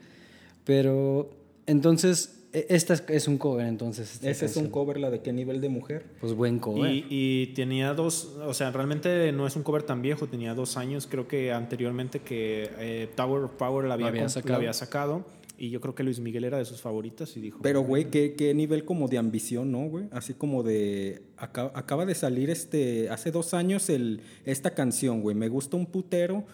Pero 0.63 1.29
entonces 1.65 2.40
esta 2.53 2.93
es, 3.07 3.27
un 3.27 3.37
cover, 3.37 3.65
entonces. 3.65 4.21
Ese 4.23 4.45
es 4.45 4.57
un 4.57 4.69
cover, 4.69 4.99
la 4.99 5.09
de 5.09 5.21
qué 5.21 5.31
nivel 5.31 5.61
de 5.61 5.69
mujer. 5.69 6.05
Pues 6.19 6.33
buen 6.33 6.59
cover. 6.59 6.91
Y, 7.09 7.53
tenía 7.55 7.93
dos, 7.93 8.35
o 8.45 8.53
sea, 8.53 8.71
realmente 8.71 9.31
no 9.31 9.47
es 9.47 9.55
un 9.55 9.63
cover 9.63 9.83
tan 9.83 10.01
viejo, 10.01 10.27
tenía 10.27 10.53
dos 10.53 10.75
años, 10.75 11.07
creo 11.09 11.27
que 11.27 11.53
anteriormente 11.53 12.19
que 12.19 12.69
eh, 12.77 13.09
Tower 13.15 13.43
of 13.43 13.51
Power 13.51 13.85
la 13.85 13.93
había, 13.93 14.07
había, 14.07 14.73
sacado. 14.73 15.25
Y 15.57 15.69
yo 15.69 15.79
creo 15.79 15.93
que 15.93 16.03
Luis 16.03 16.19
Miguel 16.19 16.43
era 16.43 16.57
de 16.57 16.65
sus 16.65 16.81
favoritas 16.81 17.37
y 17.37 17.39
dijo... 17.39 17.59
Pero, 17.61 17.81
güey, 17.81 18.05
¿qué, 18.09 18.33
¿qué, 18.33 18.51
nivel 18.55 18.83
como 18.83 19.07
de 19.07 19.19
ambición, 19.19 19.71
¿no, 19.71 19.87
güey? 19.87 20.05
Así 20.11 20.33
como 20.33 20.63
de... 20.63 21.21
Acaba, 21.37 21.71
acaba 21.75 22.07
de 22.07 22.15
salir 22.15 22.49
este... 22.49 23.11
Hace 23.11 23.29
dos 23.29 23.53
años 23.53 23.87
el, 23.89 24.21
esta 24.43 24.73
canción, 24.73 25.21
güey. 25.21 25.35
Me 25.35 25.49
gusta 25.49 25.77
un 25.77 25.85
putero 25.85 26.45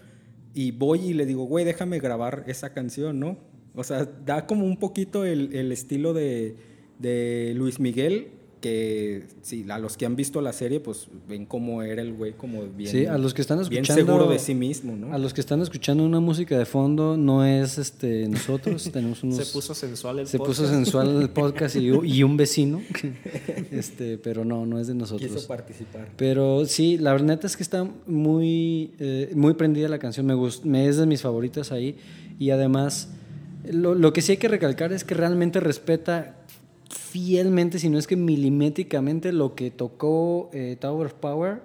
y 0.54 0.72
voy 0.72 1.00
y 1.00 1.14
le 1.14 1.26
digo, 1.26 1.46
güey, 1.46 1.64
déjame 1.64 2.00
grabar 2.00 2.44
esa 2.48 2.74
canción, 2.74 3.18
¿no? 3.18 3.38
O 3.78 3.84
sea, 3.84 4.10
da 4.26 4.48
como 4.48 4.66
un 4.66 4.78
poquito 4.78 5.24
el, 5.24 5.54
el 5.54 5.72
estilo 5.72 6.14
de, 6.14 6.56
de, 6.98 7.54
Luis 7.56 7.80
Miguel, 7.80 8.30
que 8.60 9.28
sí, 9.44 9.68
a 9.70 9.78
los 9.78 9.98
que 9.98 10.08
han 10.08 10.16
visto 10.16 10.42
la 10.42 10.52
serie, 10.52 10.80
pues 10.80 11.10
ven 11.30 11.46
cómo 11.46 11.84
era 11.84 12.02
el 12.02 12.12
güey, 12.12 12.34
como 12.34 12.64
bien, 12.64 12.90
sí, 12.90 13.06
a 13.06 13.20
los 13.20 13.36
que 13.36 13.42
están 13.42 13.60
escuchando, 13.60 13.94
bien 13.94 14.08
seguro 14.08 14.28
de 14.28 14.40
sí 14.40 14.56
mismo, 14.56 14.96
¿no? 14.96 15.14
A 15.14 15.20
los 15.20 15.32
que 15.32 15.42
están 15.42 15.62
escuchando 15.62 16.04
una 16.04 16.20
música 16.20 16.58
de 16.58 16.66
fondo, 16.66 17.18
no 17.18 17.46
es 17.46 17.78
este 17.78 18.28
nosotros, 18.28 18.90
tenemos 18.92 19.22
unos... 19.22 19.38
Se 19.38 19.54
puso 19.54 19.76
sensual 19.76 20.18
el 20.20 20.28
se 20.28 20.40
podcast. 20.40 20.58
Se 20.58 20.64
puso 20.64 20.74
sensual 20.74 21.22
el 21.22 21.30
podcast 21.42 21.76
y, 21.76 21.90
y, 21.90 22.24
un 22.24 22.36
vecino, 22.36 22.82
este, 23.72 24.18
pero 24.18 24.44
no, 24.44 24.66
no 24.66 24.80
es 24.80 24.88
de 24.88 24.96
nosotros. 24.96 25.32
Quiso 25.32 25.48
participar. 25.48 26.10
Pero 26.18 26.66
sí, 26.66 26.98
la 26.98 27.12
verdad 27.12 27.40
es 27.46 27.56
que 27.56 27.62
está 27.62 27.88
muy, 28.08 28.92
eh, 28.98 29.32
muy 29.36 29.54
prendida 29.54 29.88
la 29.88 30.00
canción, 30.00 30.26
me, 30.26 30.34
gusta, 30.34 30.68
me 30.68 30.88
es 30.88 30.98
de 30.98 31.06
mis 31.06 31.22
favoritas 31.22 31.72
ahí 31.72 31.96
y 32.40 32.50
además 32.50 33.10
lo, 33.72 33.96
lo, 33.96 34.14
que 34.14 34.22
sí 34.22 34.34
hay 34.34 34.38
que 34.38 34.48
recalcar 34.48 34.94
es 34.94 35.04
que 35.04 35.16
realmente 35.16 35.60
respeta 35.60 36.36
fielmente, 36.90 37.80
si 37.80 37.90
no 37.90 37.98
es 37.98 38.08
que 38.08 38.16
milimétricamente, 38.16 39.32
lo 39.32 39.56
que 39.56 39.72
tocó 39.72 40.50
eh, 40.54 40.78
Tower 40.80 41.08
of 41.08 41.14
Power 41.14 41.62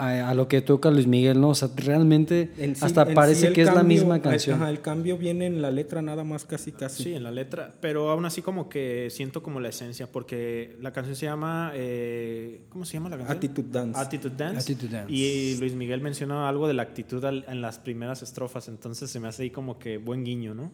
a, 0.00 0.34
lo 0.34 0.48
que 0.48 0.62
toca 0.62 0.90
Luis 0.90 1.06
Miguel, 1.06 1.40
¿no? 1.40 1.50
O 1.50 1.54
sea, 1.54 1.68
realmente 1.76 2.50
hasta 2.80 3.06
parece 3.06 3.52
que 3.52 3.62
es 3.62 3.72
la 3.72 3.82
misma 3.82 4.20
canción. 4.20 4.62
el 4.62 4.80
cambio 4.80 5.18
viene 5.18 5.46
en 5.46 5.60
la 5.60 5.70
letra 5.70 6.02
nada 6.02 6.24
más 6.24 6.44
casi 6.44 6.72
casi. 6.72 7.02
Sí, 7.02 7.14
en 7.14 7.22
la 7.22 7.30
letra, 7.30 7.74
pero 7.80 8.10
aún 8.10 8.24
así 8.24 8.42
como 8.42 8.68
que 8.68 9.08
siento 9.10 9.42
como 9.42 9.60
la 9.60 9.68
esencia, 9.68 10.10
porque 10.10 10.76
la 10.80 10.92
canción 10.92 11.16
se 11.16 11.26
llama, 11.26 11.72
eh, 11.74 12.62
¿cómo 12.70 12.84
se 12.84 12.94
llama 12.94 13.10
la 13.10 13.18
canción? 13.18 13.36
Attitude 13.36 13.68
Dance. 13.70 14.00
Attitude 14.00 14.36
Dance. 14.36 14.76
Y 15.08 15.56
Luis 15.58 15.74
Miguel 15.74 16.00
menciona 16.00 16.48
algo 16.48 16.66
de 16.66 16.74
la 16.74 16.82
actitud 16.82 17.22
en 17.24 17.60
las 17.60 17.78
primeras 17.78 18.22
estrofas, 18.22 18.68
entonces 18.68 19.10
se 19.10 19.20
me 19.20 19.28
hace 19.28 19.44
ahí 19.44 19.50
como 19.50 19.78
que 19.78 19.98
buen 19.98 20.24
guiño, 20.24 20.54
¿no? 20.54 20.72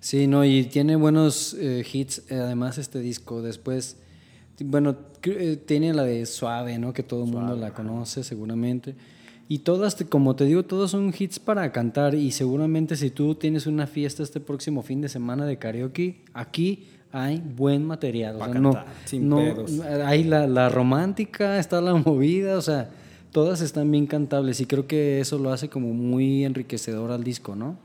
Sí, 0.00 0.26
no, 0.26 0.44
y 0.44 0.64
tiene 0.64 0.96
buenos 0.96 1.54
eh, 1.54 1.84
hits, 1.90 2.22
además 2.30 2.78
este 2.78 3.00
disco, 3.00 3.42
después 3.42 3.96
bueno, 4.64 4.96
eh, 5.24 5.56
tiene 5.64 5.92
la 5.94 6.04
de 6.04 6.26
Suave, 6.26 6.78
¿no? 6.78 6.92
Que 6.92 7.02
todo 7.02 7.24
el 7.24 7.30
mundo 7.30 7.56
la 7.56 7.72
conoce 7.72 8.24
seguramente. 8.24 8.94
Y 9.50 9.60
todas, 9.60 9.96
como 10.10 10.36
te 10.36 10.44
digo, 10.44 10.64
todos 10.64 10.90
son 10.90 11.12
hits 11.16 11.38
para 11.38 11.72
cantar 11.72 12.14
y 12.14 12.32
seguramente 12.32 12.96
si 12.96 13.10
tú 13.10 13.34
tienes 13.34 13.66
una 13.66 13.86
fiesta 13.86 14.22
este 14.22 14.40
próximo 14.40 14.82
fin 14.82 15.00
de 15.00 15.08
semana 15.08 15.46
de 15.46 15.56
karaoke, 15.56 16.22
aquí 16.34 16.86
hay 17.12 17.40
buen 17.40 17.86
material. 17.86 18.36
O 18.36 18.44
sea, 18.44 18.54
no, 18.60 18.84
Sin 19.06 19.32
Hay 20.04 20.24
la, 20.24 20.46
la, 20.46 20.68
romántica, 20.68 21.58
está 21.58 21.80
la 21.80 21.94
movida, 22.06 22.58
o 22.58 22.62
sea, 22.62 22.90
todas 23.32 23.62
están 23.62 23.90
bien 23.90 24.06
cantables 24.06 24.60
y 24.60 24.66
creo 24.66 24.86
que 24.86 25.20
eso 25.20 25.38
lo 25.38 25.50
hace 25.50 25.70
como 25.70 25.94
muy 25.94 26.44
enriquecedor 26.44 27.10
al 27.10 27.24
disco, 27.24 27.56
¿no? 27.56 27.78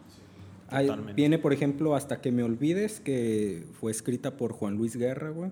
viene, 1.16 1.38
por 1.38 1.54
ejemplo, 1.54 1.96
Hasta 1.96 2.20
que 2.20 2.32
me 2.32 2.44
olvides, 2.44 3.00
que 3.00 3.64
fue 3.80 3.92
escrita 3.92 4.38
por 4.38 4.54
Juan 4.54 4.76
Luis 4.76 4.96
Guerra, 4.96 5.30
güey. 5.30 5.52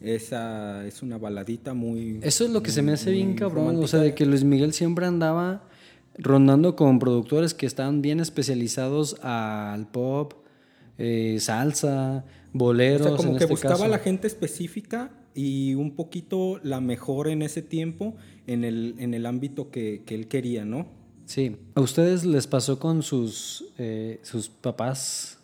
Esa 0.00 0.86
es 0.86 1.02
una 1.02 1.18
baladita 1.18 1.74
muy... 1.74 2.20
Eso 2.22 2.44
es 2.44 2.50
lo 2.50 2.62
que 2.62 2.70
se 2.70 2.82
me 2.82 2.92
hace 2.92 3.10
bien 3.10 3.34
cabrón, 3.34 3.76
o 3.82 3.86
sea, 3.86 4.00
de 4.00 4.14
que 4.14 4.26
Luis 4.26 4.44
Miguel 4.44 4.72
siempre 4.72 5.06
andaba 5.06 5.62
rondando 6.18 6.76
con 6.76 6.98
productores 6.98 7.54
que 7.54 7.66
estaban 7.66 8.02
bien 8.02 8.20
especializados 8.20 9.16
al 9.22 9.88
pop, 9.88 10.34
eh, 10.98 11.38
salsa, 11.40 12.24
boleros. 12.52 13.06
O 13.06 13.08
sea, 13.10 13.16
como 13.16 13.38
que 13.38 13.44
este 13.44 13.52
buscaba 13.52 13.88
la 13.88 13.98
gente 13.98 14.26
específica 14.26 15.10
y 15.34 15.74
un 15.74 15.94
poquito 15.94 16.60
la 16.62 16.80
mejor 16.80 17.28
en 17.28 17.42
ese 17.42 17.62
tiempo 17.62 18.16
en 18.46 18.64
el, 18.64 18.94
en 18.98 19.14
el 19.14 19.26
ámbito 19.26 19.70
que, 19.70 20.02
que 20.06 20.14
él 20.14 20.28
quería, 20.28 20.64
¿no? 20.64 20.86
Sí. 21.26 21.56
¿A 21.74 21.80
ustedes 21.80 22.24
les 22.24 22.46
pasó 22.46 22.78
con 22.78 23.02
sus, 23.02 23.64
eh, 23.78 24.20
sus 24.22 24.48
papás? 24.48 25.38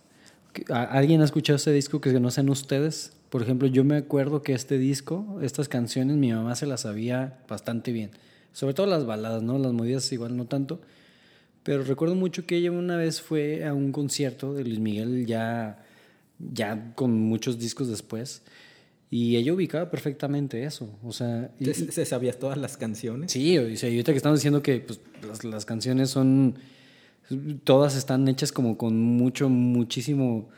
¿Alguien 0.68 1.20
ha 1.20 1.24
escuchado 1.24 1.56
ese 1.56 1.72
disco 1.72 2.00
que 2.00 2.18
no 2.20 2.30
sean 2.30 2.48
ustedes? 2.48 3.12
Por 3.32 3.40
ejemplo, 3.40 3.66
yo 3.66 3.82
me 3.82 3.96
acuerdo 3.96 4.42
que 4.42 4.52
este 4.52 4.76
disco, 4.76 5.38
estas 5.40 5.66
canciones, 5.66 6.18
mi 6.18 6.30
mamá 6.30 6.54
se 6.54 6.66
las 6.66 6.82
sabía 6.82 7.38
bastante 7.48 7.90
bien. 7.90 8.10
Sobre 8.52 8.74
todo 8.74 8.86
las 8.86 9.06
baladas, 9.06 9.42
¿no? 9.42 9.56
Las 9.56 9.72
movidas 9.72 10.12
igual 10.12 10.36
no 10.36 10.44
tanto. 10.44 10.82
Pero 11.62 11.82
recuerdo 11.82 12.14
mucho 12.14 12.44
que 12.44 12.56
ella 12.56 12.70
una 12.70 12.98
vez 12.98 13.22
fue 13.22 13.64
a 13.64 13.72
un 13.72 13.90
concierto 13.90 14.52
de 14.52 14.64
Luis 14.64 14.80
Miguel 14.80 15.24
ya, 15.24 15.82
ya 16.38 16.92
con 16.94 17.18
muchos 17.22 17.58
discos 17.58 17.88
después. 17.88 18.42
Y 19.10 19.36
ella 19.36 19.54
ubicaba 19.54 19.90
perfectamente 19.90 20.64
eso. 20.64 20.90
O 21.02 21.12
sea, 21.12 21.52
¿Se, 21.58 22.04
sabía 22.04 22.38
todas 22.38 22.58
las 22.58 22.76
canciones? 22.76 23.32
Sí, 23.32 23.56
o 23.56 23.74
sea, 23.78 23.88
ahorita 23.88 24.12
que 24.12 24.18
estamos 24.18 24.40
diciendo 24.40 24.62
que 24.62 24.80
pues, 24.80 25.00
las, 25.26 25.42
las, 25.42 25.64
canciones 25.64 26.10
son. 26.10 26.56
Todas 27.64 27.96
están 27.96 28.28
hechas 28.28 28.52
como 28.52 28.76
con 28.76 29.00
mucho, 29.00 29.48
muchísimo 29.48 30.50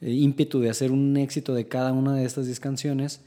ímpetu 0.00 0.60
de 0.60 0.70
hacer 0.70 0.92
un 0.92 1.16
éxito 1.16 1.54
de 1.54 1.68
cada 1.68 1.92
una 1.92 2.14
de 2.14 2.24
estas 2.24 2.46
10 2.46 2.60
canciones, 2.60 3.20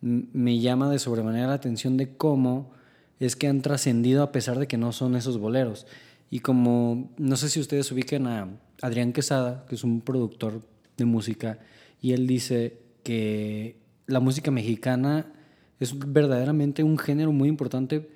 me 0.00 0.60
llama 0.60 0.90
de 0.90 0.98
sobremanera 0.98 1.48
la 1.48 1.54
atención 1.54 1.96
de 1.96 2.16
cómo 2.16 2.70
es 3.18 3.36
que 3.36 3.48
han 3.48 3.62
trascendido 3.62 4.22
a 4.22 4.32
pesar 4.32 4.58
de 4.58 4.66
que 4.66 4.76
no 4.76 4.92
son 4.92 5.16
esos 5.16 5.38
boleros. 5.38 5.86
Y 6.30 6.40
como, 6.40 7.10
no 7.18 7.36
sé 7.36 7.48
si 7.48 7.60
ustedes 7.60 7.90
ubican 7.92 8.26
a 8.26 8.48
Adrián 8.82 9.12
Quesada, 9.12 9.64
que 9.68 9.74
es 9.74 9.84
un 9.84 10.00
productor 10.00 10.62
de 10.96 11.04
música, 11.04 11.58
y 12.00 12.12
él 12.12 12.26
dice 12.26 12.78
que 13.02 13.76
la 14.06 14.20
música 14.20 14.50
mexicana 14.50 15.32
es 15.80 15.94
verdaderamente 15.98 16.82
un 16.82 16.98
género 16.98 17.32
muy 17.32 17.48
importante 17.48 18.08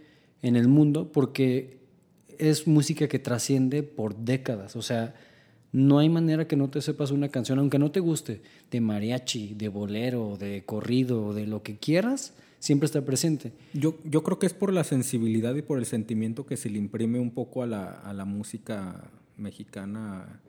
en 0.42 0.56
el 0.56 0.68
mundo 0.68 1.12
porque 1.12 1.78
es 2.38 2.66
música 2.66 3.08
que 3.08 3.18
trasciende 3.18 3.82
por 3.82 4.16
décadas. 4.16 4.76
O 4.76 4.82
sea, 4.82 5.14
no 5.72 5.98
hay 5.98 6.08
manera 6.08 6.48
que 6.48 6.56
no 6.56 6.68
te 6.68 6.82
sepas 6.82 7.10
una 7.10 7.28
canción, 7.28 7.58
aunque 7.58 7.78
no 7.78 7.90
te 7.90 8.00
guste, 8.00 8.42
de 8.70 8.80
mariachi, 8.80 9.54
de 9.54 9.68
bolero, 9.68 10.36
de 10.38 10.64
corrido, 10.64 11.32
de 11.32 11.46
lo 11.46 11.62
que 11.62 11.76
quieras, 11.76 12.34
siempre 12.58 12.86
está 12.86 13.04
presente. 13.04 13.52
Yo, 13.72 13.98
yo 14.04 14.22
creo 14.22 14.38
que 14.38 14.46
es 14.46 14.54
por 14.54 14.72
la 14.72 14.84
sensibilidad 14.84 15.54
y 15.54 15.62
por 15.62 15.78
el 15.78 15.86
sentimiento 15.86 16.46
que 16.46 16.56
se 16.56 16.70
le 16.70 16.78
imprime 16.78 17.20
un 17.20 17.30
poco 17.30 17.62
a 17.62 17.66
la, 17.66 17.90
a 17.90 18.12
la 18.12 18.24
música 18.24 19.10
mexicana 19.36 20.40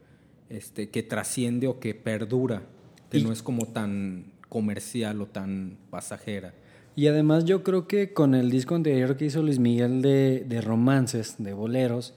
este, 0.49 0.89
que 0.89 1.03
trasciende 1.03 1.67
o 1.67 1.79
que 1.79 1.93
perdura, 1.93 2.63
que 3.09 3.21
no 3.21 3.31
es 3.31 3.43
como 3.43 3.67
tan 3.67 4.33
comercial 4.49 5.21
o 5.21 5.27
tan 5.27 5.77
pasajera. 5.89 6.53
Y 6.95 7.07
además 7.07 7.45
yo 7.45 7.63
creo 7.63 7.87
que 7.87 8.11
con 8.11 8.35
el 8.35 8.51
disco 8.51 8.75
anterior 8.75 9.15
que 9.15 9.25
hizo 9.25 9.41
Luis 9.41 9.59
Miguel 9.59 10.01
de, 10.01 10.43
de 10.45 10.61
romances, 10.61 11.35
de 11.37 11.53
boleros, 11.53 12.15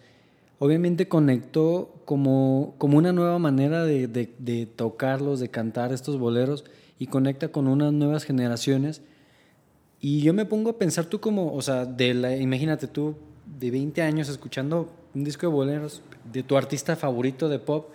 obviamente 0.58 1.08
conectó 1.08 1.94
como, 2.04 2.74
como 2.78 2.98
una 2.98 3.12
nueva 3.12 3.38
manera 3.38 3.84
de, 3.84 4.06
de, 4.08 4.66
tocarlos, 4.66 5.40
de 5.40 5.48
cantar 5.48 5.92
estos 5.92 6.18
boleros 6.18 6.64
y 6.98 7.06
conecta 7.06 7.48
con 7.48 7.66
unas 7.66 7.92
nuevas 7.92 8.24
generaciones. 8.24 9.02
Y 10.00 10.20
yo 10.20 10.34
me 10.34 10.44
pongo 10.44 10.70
a 10.70 10.78
pensar 10.78 11.06
tú 11.06 11.20
como, 11.20 11.54
o 11.54 11.62
sea, 11.62 11.86
de 11.86 12.14
la, 12.14 12.36
imagínate 12.36 12.86
tú 12.86 13.16
de 13.58 13.70
20 13.70 14.02
años 14.02 14.28
escuchando 14.28 14.90
un 15.14 15.24
disco 15.24 15.46
de 15.46 15.52
boleros 15.52 16.02
de 16.32 16.42
tu 16.42 16.56
artista 16.56 16.96
favorito 16.96 17.48
de 17.48 17.58
pop, 17.58 17.90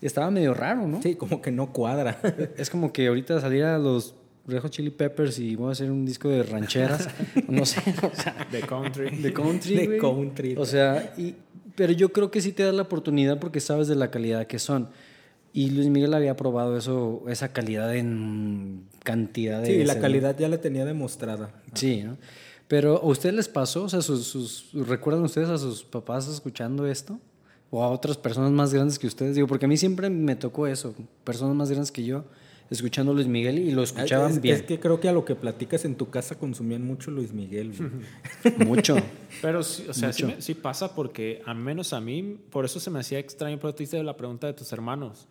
estaba 0.00 0.30
medio 0.30 0.54
raro, 0.54 0.86
¿no? 0.86 1.02
Sí, 1.02 1.14
como 1.14 1.42
que 1.42 1.50
no 1.50 1.72
cuadra. 1.72 2.18
es 2.56 2.70
como 2.70 2.92
que 2.92 3.06
ahorita 3.08 3.40
saliera 3.40 3.78
los 3.78 4.14
Rejo 4.46 4.68
Chili 4.68 4.90
Peppers 4.90 5.38
y 5.38 5.54
voy 5.54 5.68
a 5.68 5.72
hacer 5.72 5.90
un 5.90 6.04
disco 6.04 6.28
de 6.28 6.42
rancheras, 6.42 7.08
no 7.48 7.64
sé, 7.66 7.82
o 8.02 8.14
sea, 8.14 8.46
de 8.50 8.60
country. 8.60 9.16
De 9.16 9.32
country, 9.32 9.86
De 9.86 9.98
country. 9.98 10.56
O 10.56 10.64
sea, 10.64 11.14
y 11.16 11.34
Pero 11.76 11.92
yo 11.92 12.10
creo 12.12 12.30
que 12.30 12.40
sí 12.40 12.52
te 12.52 12.62
das 12.62 12.74
la 12.74 12.82
oportunidad 12.82 13.38
porque 13.38 13.60
sabes 13.60 13.88
de 13.88 13.94
la 13.96 14.10
calidad 14.10 14.46
que 14.46 14.58
son. 14.58 14.88
Y 15.52 15.70
Luis 15.70 15.88
Miguel 15.88 16.14
había 16.14 16.36
probado 16.36 16.76
eso, 16.76 17.24
esa 17.28 17.52
calidad 17.52 17.94
en 17.96 18.84
cantidad 19.02 19.60
de 19.60 19.66
Sí, 19.66 19.84
la 19.84 19.98
calidad 19.98 20.38
ya 20.38 20.48
la 20.48 20.58
tenía 20.60 20.84
demostrada. 20.84 21.50
Sí, 21.74 22.02
¿no? 22.04 22.16
Pero 22.68 22.98
¿a 23.02 23.06
ustedes 23.06 23.34
les 23.34 23.48
pasó? 23.48 23.82
O 23.84 23.88
sea, 23.88 24.00
sus, 24.00 24.26
sus- 24.28 24.68
¿recuerdan 24.72 25.24
ustedes 25.24 25.48
a 25.48 25.58
sus 25.58 25.82
papás 25.82 26.28
escuchando 26.28 26.86
esto? 26.86 27.18
¿O 27.72 27.82
a 27.82 27.88
otras 27.88 28.16
personas 28.16 28.52
más 28.52 28.72
grandes 28.72 28.98
que 28.98 29.06
ustedes? 29.08 29.34
Digo, 29.34 29.48
porque 29.48 29.64
a 29.64 29.68
mí 29.68 29.76
siempre 29.76 30.08
me 30.10 30.36
tocó 30.36 30.66
eso, 30.68 30.94
personas 31.24 31.56
más 31.56 31.68
grandes 31.70 31.90
que 31.90 32.04
yo 32.04 32.24
escuchando 32.70 33.12
Luis 33.12 33.26
Miguel 33.26 33.58
y 33.58 33.72
lo 33.72 33.82
escuchaban 33.82 34.30
es, 34.30 34.40
bien. 34.40 34.56
es 34.56 34.62
que 34.62 34.78
creo 34.78 35.00
que 35.00 35.08
a 35.08 35.12
lo 35.12 35.24
que 35.24 35.34
platicas 35.34 35.84
en 35.84 35.96
tu 35.96 36.08
casa 36.10 36.38
consumían 36.38 36.84
mucho 36.84 37.10
Luis 37.10 37.32
Miguel. 37.32 37.72
Mucho. 38.66 38.96
Pero 39.42 39.62
sí, 39.62 39.84
o 39.88 39.92
sea, 39.94 40.12
sí, 40.12 40.24
me- 40.24 40.40
sí 40.40 40.54
pasa 40.54 40.94
porque, 40.94 41.42
al 41.46 41.56
menos 41.56 41.92
a 41.92 42.00
mí, 42.00 42.38
por 42.50 42.64
eso 42.64 42.78
se 42.80 42.90
me 42.90 43.00
hacía 43.00 43.18
extraño, 43.18 43.58
pero 43.60 43.74
te 43.74 43.82
hice 43.84 44.02
la 44.02 44.16
pregunta 44.16 44.46
de 44.46 44.52
tus 44.54 44.72
hermanos. 44.72 45.26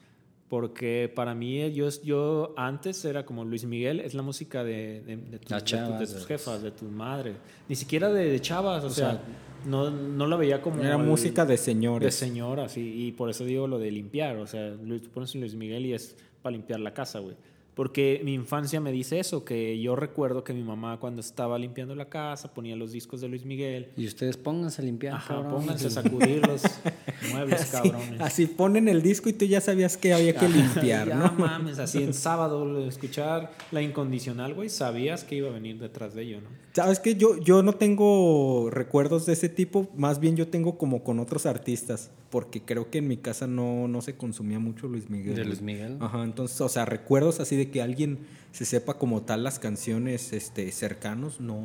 Porque 0.49 1.11
para 1.15 1.35
mí, 1.35 1.71
yo, 1.73 1.87
yo 2.03 2.55
antes 2.57 3.05
era 3.05 3.23
como 3.23 3.45
Luis 3.45 3.65
Miguel, 3.65 3.99
es 3.99 4.15
la 4.15 4.23
música 4.23 4.63
de, 4.63 5.01
de, 5.05 5.17
de 5.17 5.37
tus, 5.39 5.51
Las 5.51 5.63
de 5.63 5.65
tu- 5.69 5.77
chavas, 5.77 5.99
de 5.99 6.05
tus 6.07 6.15
de- 6.15 6.25
jefas, 6.25 6.61
de 6.63 6.71
tu 6.71 6.85
madre. 6.85 7.33
Ni 7.67 7.75
siquiera 7.75 8.11
de, 8.11 8.31
de 8.31 8.39
chavas, 8.41 8.83
o, 8.83 8.89
sea, 8.89 9.11
sea, 9.11 9.21
no, 9.67 9.91
no 9.91 10.25
la 10.25 10.35
veía 10.37 10.59
como. 10.59 10.81
Era 10.81 10.95
el- 10.95 11.03
música 11.03 11.45
de 11.45 11.51
De 11.51 11.57
señores. 11.57 12.15
señoras, 12.15 12.77
y, 12.77 12.81
y 13.07 13.11
por 13.11 13.29
eso 13.29 13.45
digo 13.45 13.67
lo 13.67 13.77
de 13.77 13.91
limpiar. 13.91 14.37
O 14.37 14.47
sea, 14.47 14.69
Luis, 14.83 15.03
pones 15.13 15.35
Luis 15.35 15.53
Miguel 15.53 15.85
y 15.85 15.93
es 15.93 16.17
para 16.41 16.53
limpiar 16.55 16.79
la 16.79 16.93
casa, 16.93 17.19
güey. 17.19 17.35
Porque 17.75 18.19
mi 18.25 18.33
infancia 18.33 18.81
me 18.81 18.91
dice 18.91 19.19
eso, 19.19 19.45
que 19.45 19.79
yo 19.79 19.95
recuerdo 19.95 20.43
que 20.43 20.51
mi 20.53 20.63
mamá 20.63 20.99
cuando 20.99 21.21
estaba 21.21 21.57
limpiando 21.57 21.95
la 21.95 22.09
casa 22.09 22.53
ponía 22.53 22.75
los 22.75 22.91
discos 22.91 23.21
de 23.21 23.29
Luis 23.29 23.45
Miguel. 23.45 23.91
Y 23.95 24.05
ustedes 24.05 24.35
pónganse 24.35 24.81
a 24.81 24.85
limpiar, 24.85 25.13
Ajá, 25.13 25.35
cabrón. 25.35 25.53
pónganse 25.53 25.87
a 25.87 25.89
sacudir 25.89 26.45
los 26.45 26.61
muebles, 27.31 27.65
cabrones. 27.67 28.19
Así 28.19 28.47
ponen 28.47 28.89
el 28.89 29.01
disco 29.01 29.29
y 29.29 29.33
tú 29.33 29.45
ya 29.45 29.61
sabías 29.61 29.95
que 29.95 30.13
había 30.13 30.35
que 30.35 30.49
limpiar, 30.49 31.07
ya 31.07 31.15
¿no? 31.15 31.31
mames, 31.37 31.79
así 31.79 32.03
en 32.03 32.13
sábado 32.15 32.85
escuchar 32.85 33.53
la 33.71 33.81
incondicional, 33.81 34.55
güey, 34.55 34.67
sabías 34.67 35.23
que 35.23 35.35
iba 35.35 35.47
a 35.47 35.53
venir 35.53 35.79
detrás 35.79 36.13
de 36.13 36.23
ello, 36.23 36.41
¿no? 36.41 36.49
Sabes 36.73 36.99
que 36.99 37.15
yo, 37.15 37.37
yo 37.37 37.63
no 37.63 37.73
tengo 37.75 38.69
recuerdos 38.71 39.25
de 39.25 39.33
ese 39.33 39.47
tipo, 39.47 39.87
más 39.95 40.19
bien 40.19 40.35
yo 40.35 40.49
tengo 40.49 40.77
como 40.77 41.01
con 41.03 41.19
otros 41.19 41.45
artistas, 41.45 42.11
porque 42.29 42.61
creo 42.61 42.89
que 42.89 42.99
en 42.99 43.07
mi 43.07 43.17
casa 43.17 43.47
no, 43.47 43.87
no 43.87 44.01
se 44.01 44.15
consumía 44.15 44.59
mucho 44.59 44.87
Luis 44.87 45.09
Miguel. 45.09 45.35
¿De. 45.35 45.45
Luis 45.45 45.61
Miguel? 45.61 45.97
Ajá, 45.99 46.23
entonces, 46.23 46.59
o 46.61 46.69
sea, 46.69 46.85
recuerdos 46.85 47.39
así 47.39 47.55
de 47.55 47.69
que 47.71 47.81
alguien 47.81 48.19
se 48.51 48.65
sepa 48.65 48.95
como 48.95 49.21
tal 49.21 49.43
las 49.43 49.59
canciones 49.59 50.33
este, 50.33 50.71
cercanos, 50.71 51.39
no, 51.39 51.61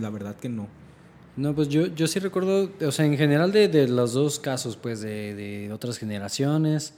la 0.00 0.10
verdad 0.10 0.36
que 0.36 0.48
no. 0.48 0.68
No, 1.36 1.54
pues 1.54 1.68
yo, 1.68 1.86
yo 1.86 2.06
sí 2.06 2.18
recuerdo, 2.18 2.70
o 2.80 2.92
sea, 2.92 3.04
en 3.04 3.16
general 3.16 3.52
de, 3.52 3.68
de 3.68 3.88
los 3.88 4.14
dos 4.14 4.38
casos, 4.38 4.76
pues 4.76 5.00
de, 5.00 5.34
de 5.34 5.72
otras 5.72 5.98
generaciones 5.98 6.94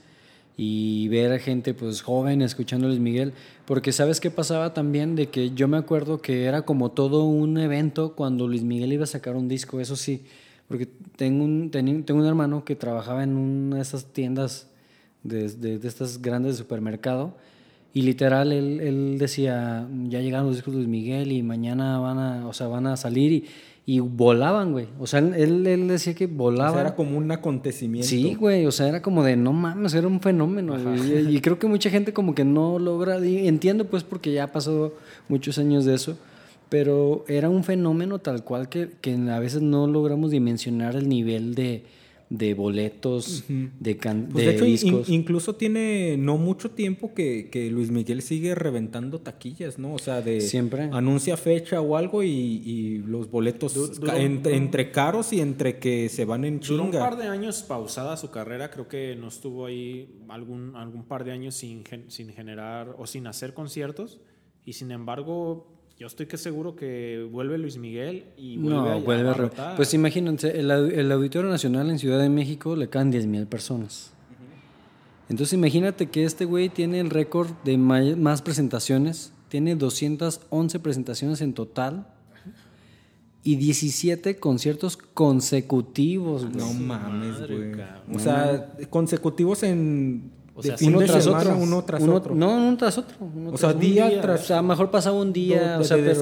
y 0.61 1.07
ver 1.07 1.31
a 1.31 1.39
gente 1.39 1.73
pues 1.73 2.01
joven 2.01 2.41
escuchando 2.41 2.87
a 2.87 2.89
Luis 2.89 2.99
Miguel, 2.99 3.33
porque 3.65 3.93
sabes 3.93 4.19
qué 4.19 4.29
pasaba 4.29 4.73
también 4.73 5.15
de 5.15 5.29
que 5.29 5.51
yo 5.51 5.67
me 5.69 5.77
acuerdo 5.77 6.21
que 6.21 6.43
era 6.43 6.63
como 6.63 6.91
todo 6.91 7.23
un 7.23 7.57
evento 7.57 8.13
cuando 8.13 8.45
Luis 8.47 8.63
Miguel 8.63 8.91
iba 8.91 9.05
a 9.05 9.07
sacar 9.07 9.37
un 9.37 9.47
disco, 9.47 9.79
eso 9.79 9.95
sí, 9.95 10.23
porque 10.69 10.87
tengo 11.17 11.43
un, 11.43 11.69
tengo 11.71 12.19
un 12.21 12.25
hermano 12.25 12.63
que 12.63 12.75
trabajaba 12.77 13.23
en 13.23 13.35
una 13.35 13.75
de 13.77 13.81
esas 13.81 14.05
tiendas 14.05 14.69
de, 15.23 15.49
de- 15.49 15.79
de 15.79 15.87
estas 15.87 16.21
grandes 16.21 16.53
de 16.53 16.57
supermercado 16.59 17.35
y 17.93 18.03
literal 18.03 18.51
él, 18.53 18.79
él 18.79 19.17
decía, 19.19 19.85
ya 20.07 20.21
llegaron 20.21 20.45
los 20.47 20.55
discos 20.55 20.73
de 20.73 20.77
Luis 20.77 20.89
Miguel 20.89 21.31
y 21.33 21.43
mañana 21.43 21.97
van 21.99 22.19
a, 22.19 22.47
o 22.47 22.53
sea, 22.53 22.67
van 22.67 22.85
a 22.87 22.95
salir 22.95 23.31
y, 23.33 23.45
y 23.87 23.99
volaban, 23.99 24.71
güey. 24.73 24.85
O 24.99 25.07
sea, 25.07 25.17
él, 25.19 25.65
él 25.65 25.87
decía 25.87 26.13
que 26.13 26.25
O 26.25 26.29
volaban. 26.29 26.73
sea, 26.73 26.81
era 26.81 26.95
como 26.95 27.17
un 27.17 27.31
acontecimiento. 27.31 28.07
Sí, 28.07 28.35
güey, 28.35 28.67
o 28.67 28.71
sea, 28.71 28.87
era 28.87 29.01
como 29.01 29.23
de 29.23 29.35
no 29.35 29.51
mames, 29.53 29.95
era 29.95 30.07
un 30.07 30.21
fenómeno. 30.21 30.75
Y, 31.03 31.35
y 31.35 31.41
creo 31.41 31.57
que 31.57 31.65
mucha 31.65 31.89
gente 31.89 32.13
como 32.13 32.35
que 32.35 32.45
no 32.45 32.77
logra, 32.77 33.25
y 33.25 33.47
entiendo 33.47 33.85
pues 33.85 34.03
porque 34.03 34.31
ya 34.31 34.43
ha 34.43 34.51
pasado 34.51 34.93
muchos 35.27 35.57
años 35.57 35.83
de 35.85 35.95
eso, 35.95 36.15
pero 36.69 37.25
era 37.27 37.49
un 37.49 37.63
fenómeno 37.63 38.19
tal 38.19 38.43
cual 38.43 38.69
que, 38.69 38.89
que 39.01 39.13
a 39.15 39.39
veces 39.39 39.61
no 39.61 39.87
logramos 39.87 40.31
dimensionar 40.31 40.95
el 40.95 41.09
nivel 41.09 41.55
de, 41.55 41.83
de 42.29 42.53
boletos, 42.53 43.45
de, 43.47 43.97
can- 43.97 44.29
Pues 44.31 44.45
de 44.45 44.51
de 44.51 44.55
hecho, 44.55 44.65
in- 44.65 44.71
discos. 44.73 45.09
incluso 45.09 45.55
tiene 45.55 46.15
no 46.17 46.37
mucho 46.37 46.69
tiempo 46.69 47.15
que, 47.15 47.49
que 47.49 47.71
Luis 47.71 47.89
Miguel 47.89 48.21
sigue 48.21 48.53
reventando 48.53 49.19
taquillas, 49.19 49.79
¿no? 49.79 49.95
O 49.95 49.97
sea, 49.97 50.21
de 50.21 50.41
Siempre. 50.41 50.89
anuncia 50.91 51.37
fecha 51.37 51.81
o 51.81 51.97
algo 51.97 52.21
y, 52.21 52.29
y 52.29 52.97
los 52.99 53.31
boletos 53.31 53.73
Du- 53.73 53.87
duró- 53.87 54.15
entre, 54.15 54.55
entre 54.55 54.91
caros 54.91 55.33
y 55.33 55.41
entre 55.41 55.79
que 55.79 56.07
se 56.07 56.23
van 56.25 56.45
en 56.45 56.59
Duró 56.59 56.83
un 56.83 56.91
chinga. 56.91 56.99
par 57.03 57.17
de 57.17 57.27
años 57.27 57.63
pausada 57.63 58.15
su 58.15 58.29
carrera, 58.29 58.69
creo 58.69 58.87
que 58.87 59.15
no 59.15 59.27
estuvo 59.29 59.65
ahí 59.65 60.15
algún, 60.27 60.75
algún 60.75 61.05
par 61.05 61.23
de 61.23 61.31
años 61.31 61.55
sin, 61.55 61.83
gen- 61.83 62.11
sin 62.11 62.29
generar 62.29 62.93
o 62.99 63.07
sin 63.07 63.25
hacer 63.25 63.55
conciertos. 63.55 64.21
Y 64.65 64.73
sin 64.73 64.91
embargo, 64.91 65.78
yo 65.99 66.07
estoy 66.07 66.25
que 66.27 66.37
seguro 66.37 66.75
que 66.75 67.27
vuelve 67.29 67.57
Luis 67.57 67.77
Miguel 67.77 68.23
y 68.37 68.57
vuelve 68.57 68.75
no, 68.79 68.85
a, 68.85 68.95
vuelve 68.95 69.13
a 69.13 69.15
re- 69.17 69.29
abarrotar. 69.29 69.75
Pues 69.75 69.93
imagínense, 69.93 70.57
el, 70.59 70.71
au- 70.71 70.91
el 70.91 71.11
Auditorio 71.11 71.49
Nacional 71.49 71.89
en 71.89 71.99
Ciudad 71.99 72.19
de 72.21 72.29
México 72.29 72.75
le 72.75 72.87
caen 72.89 73.11
10 73.11 73.25
mil 73.27 73.45
personas. 73.47 74.11
Entonces 75.29 75.53
imagínate 75.53 76.09
que 76.09 76.23
este 76.23 76.45
güey 76.45 76.69
tiene 76.69 76.99
el 77.01 77.09
récord 77.09 77.49
de 77.63 77.77
más 77.77 78.41
presentaciones, 78.41 79.33
tiene 79.49 79.75
211 79.75 80.79
presentaciones 80.79 81.41
en 81.41 81.53
total 81.53 82.07
y 83.43 83.57
17 83.57 84.37
conciertos 84.39 84.97
consecutivos. 84.97 86.45
güey. 86.45 86.55
No 86.57 86.73
mames, 86.73 87.39
güey. 87.47 87.71
cabrón. 87.71 88.15
O 88.15 88.19
sea, 88.19 88.71
consecutivos 88.89 89.63
en 89.63 90.31
O 90.59 90.63
sea, 90.63 90.75
uno 90.81 90.99
tras 90.99 91.25
otro. 91.27 91.57
uno 91.57 91.83
tras 91.83 92.01
Uno- 92.03 92.13
otro. 92.15 92.35
No, 92.35 92.55
uno 92.55 92.77
tras 92.77 92.97
otro. 92.97 93.15
uno 93.19 93.49
O 93.49 93.53
tras 93.55 93.71
sea, 93.71 93.73
día 93.73 94.07
día. 94.09 94.21
tras 94.21 94.41
O 94.41 94.45
sea, 94.45 94.61
mejor 94.61 94.91
pasaba 94.91 95.17
un 95.19 95.33
día, 95.33 95.77
o 95.79 95.83
sea, 95.83 95.97
de 95.97 96.13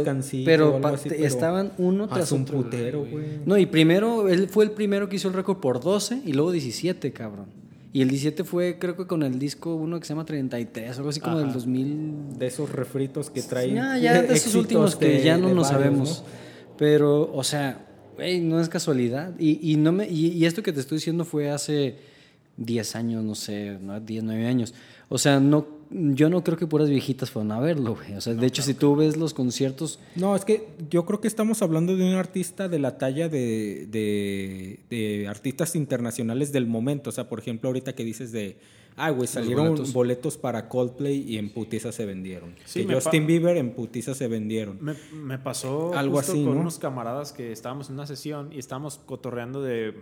pero, 0.45 0.76
o 0.78 0.82
pero 0.82 0.95
así, 0.95 1.10
estaban 1.12 1.71
uno 1.78 2.08
tras 2.08 2.32
un 2.32 2.43
otro. 2.43 2.58
putero, 2.58 3.00
güey. 3.06 3.26
No, 3.45 3.58
y 3.58 3.65
primero, 3.65 4.30
él 4.30 4.47
fue 4.47 4.63
el 4.65 4.71
primero 4.71 5.10
que 5.10 5.15
hizo 5.17 5.28
el 5.28 5.34
récord 5.34 5.58
por 5.58 5.80
12 5.82 6.21
y 6.26 6.34
luego 6.34 6.52
17, 6.52 7.12
cabrón. 7.12 7.45
Y 7.93 8.02
el 8.02 8.10
17 8.10 8.43
fue, 8.43 8.78
creo 8.80 8.95
que 8.95 9.08
con 9.08 9.23
el 9.23 9.39
disco 9.39 9.73
uno 9.73 10.00
que 10.00 10.06
se 10.06 10.13
llama 10.13 10.26
33, 10.26 10.97
algo 10.97 11.10
así 11.10 11.19
como 11.19 11.39
del 11.39 11.52
2000. 11.52 12.38
De 12.38 12.45
esos 12.47 12.71
refritos 12.71 13.30
que 13.32 13.41
traen. 13.41 13.76
Ya, 13.76 13.97
ya 13.97 14.21
de 14.21 14.34
esos 14.34 14.54
últimos 14.56 14.95
que 14.95 15.23
ya 15.23 15.38
no 15.38 15.54
nos 15.54 15.69
sabemos. 15.69 16.23
Pero, 16.78 17.32
o 17.34 17.43
sea, 17.43 17.86
güey, 18.15 18.39
no 18.41 18.60
es 18.60 18.69
casualidad. 18.69 19.34
Y, 19.39 19.71
y 19.71 19.78
no 19.78 19.91
me, 19.91 20.08
y, 20.08 20.28
y 20.28 20.45
esto 20.45 20.62
que 20.62 20.73
te 20.73 20.80
estoy 20.80 20.97
diciendo 20.97 21.26
fue 21.26 21.50
hace 21.50 21.95
10 22.57 22.95
años, 22.95 23.23
no 23.23 23.35
sé, 23.35 23.77
¿no? 23.81 23.99
10, 23.99 24.23
9 24.23 24.47
años. 24.47 24.73
O 25.09 25.17
sea, 25.17 25.39
no, 25.39 25.65
yo 25.89 26.29
no 26.29 26.43
creo 26.43 26.57
que 26.57 26.67
puras 26.67 26.89
viejitas 26.89 27.31
fueron 27.31 27.51
a 27.51 27.59
verlo, 27.59 27.95
güey. 27.95 28.15
O 28.15 28.21
sea, 28.21 28.33
de 28.33 28.45
hecho, 28.45 28.61
si 28.61 28.73
tú 28.73 28.95
ves 28.95 29.15
los 29.15 29.33
conciertos, 29.33 29.99
No, 30.15 30.35
es 30.35 30.43
que 30.43 30.67
yo 30.89 31.05
creo 31.05 31.21
que 31.21 31.27
estamos 31.27 31.61
hablando 31.61 31.95
de 31.95 32.03
un 32.03 32.15
artista 32.15 32.67
de 32.67 32.79
la 32.79 32.97
talla 32.97 33.29
de, 33.29 33.87
de, 33.89 34.79
de 34.89 35.27
artistas 35.27 35.75
internacionales 35.75 36.51
del 36.51 36.67
momento. 36.67 37.09
O 37.09 37.13
sea, 37.13 37.29
por 37.29 37.39
ejemplo, 37.39 37.69
ahorita 37.69 37.93
que 37.93 38.03
dices 38.03 38.31
de, 38.31 38.57
ah, 38.97 39.11
güey, 39.11 39.27
salieron 39.27 39.69
boletos. 39.69 39.93
boletos. 39.93 40.37
para 40.37 40.67
Coldplay 40.67 41.23
y 41.25 41.37
en 41.37 41.51
putiza 41.53 41.91
se 41.91 42.05
vendieron. 42.05 42.55
Sí, 42.65 42.85
que 42.85 42.95
Justin 42.95 43.27
Bieber 43.27 43.55
en 43.55 43.71
putiza 43.73 44.13
se 44.13 44.27
vendieron. 44.27 44.79
Me, 44.81 44.95
me 45.13 45.37
pasó 45.37 45.93
Algo 45.93 46.17
justo 46.17 46.33
así, 46.33 46.43
con 46.43 46.55
¿no? 46.55 46.61
unos 46.61 46.79
camaradas 46.79 47.31
que 47.31 47.51
estábamos 47.51 47.89
en 47.89 47.93
una 47.93 48.07
sesión 48.07 48.51
y 48.51 48.59
estábamos 48.59 48.97
cotorreando 48.97 49.61
de 49.61 49.93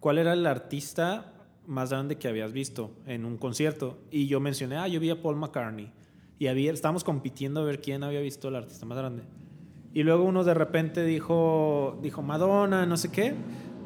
cuál 0.00 0.18
era 0.18 0.34
el 0.34 0.44
artista 0.46 1.33
más 1.66 1.90
grande 1.90 2.16
que 2.16 2.28
habías 2.28 2.52
visto 2.52 2.90
en 3.06 3.24
un 3.24 3.36
concierto. 3.36 3.98
Y 4.10 4.26
yo 4.26 4.40
mencioné, 4.40 4.76
ah, 4.76 4.88
yo 4.88 5.00
vi 5.00 5.10
a 5.10 5.20
Paul 5.20 5.36
McCartney. 5.36 5.92
Y 6.38 6.48
había, 6.48 6.72
estábamos 6.72 7.04
compitiendo 7.04 7.60
a 7.60 7.64
ver 7.64 7.80
quién 7.80 8.02
había 8.02 8.20
visto 8.20 8.48
el 8.48 8.56
artista 8.56 8.86
más 8.86 8.98
grande. 8.98 9.22
Y 9.92 10.02
luego 10.02 10.24
uno 10.24 10.42
de 10.42 10.54
repente 10.54 11.04
dijo, 11.04 11.98
dijo 12.02 12.22
Madonna, 12.22 12.84
no 12.86 12.96
sé 12.96 13.10
qué. 13.10 13.34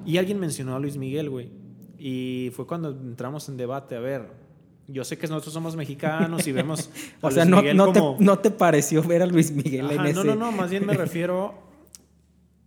Y 0.06 0.16
alguien 0.16 0.40
mencionó 0.40 0.74
a 0.74 0.80
Luis 0.80 0.96
Miguel, 0.96 1.28
güey. 1.28 1.50
Y 1.98 2.50
fue 2.54 2.66
cuando 2.66 2.90
entramos 2.90 3.48
en 3.48 3.56
debate, 3.56 3.96
a 3.96 4.00
ver, 4.00 4.30
yo 4.86 5.04
sé 5.04 5.18
que 5.18 5.26
nosotros 5.26 5.52
somos 5.52 5.76
mexicanos 5.76 6.46
y 6.46 6.52
vemos 6.52 6.90
a 7.22 7.26
O 7.26 7.30
sea, 7.30 7.44
Luis 7.44 7.50
no, 7.50 7.62
Miguel 7.62 7.76
no, 7.76 7.92
te, 7.92 8.00
no 8.18 8.38
te 8.38 8.50
pareció 8.50 9.02
ver 9.02 9.22
a 9.22 9.26
Luis 9.26 9.52
Miguel 9.52 9.90
en 9.90 10.06
ese. 10.06 10.14
no, 10.14 10.24
no, 10.24 10.34
no, 10.34 10.52
más 10.52 10.70
bien 10.70 10.86
me 10.86 10.94
refiero 10.96 11.67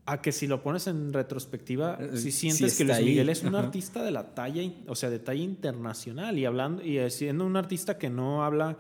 a 0.06 0.22
que 0.22 0.32
si 0.32 0.48
lo 0.48 0.64
pones 0.64 0.88
en 0.88 1.14
retrospectiva, 1.14 1.98
Eh, 2.00 2.10
si 2.18 2.32
sí 2.32 2.32
sientes 2.32 2.76
que 2.78 2.84
está 2.84 2.96
Luis 2.96 2.98
ahí, 2.98 3.06
Miguel 3.12 3.30
es 3.30 3.44
un 3.44 3.56
ajá. 3.56 3.66
artista 3.66 4.04
de 4.04 4.12
la 4.12 4.34
talla, 4.34 4.62
in- 4.62 4.84
o 4.88 4.96
sea, 4.96 5.10
de 5.10 5.20
talla 5.20 5.44
internacional 5.44 6.38
y 6.40 6.46
hablando 6.46 6.84
y 6.84 6.98
siendo 7.12 7.46
un 7.46 7.56
artista 7.56 7.98
que 7.98 8.10
no 8.10 8.44
habla, 8.44 8.78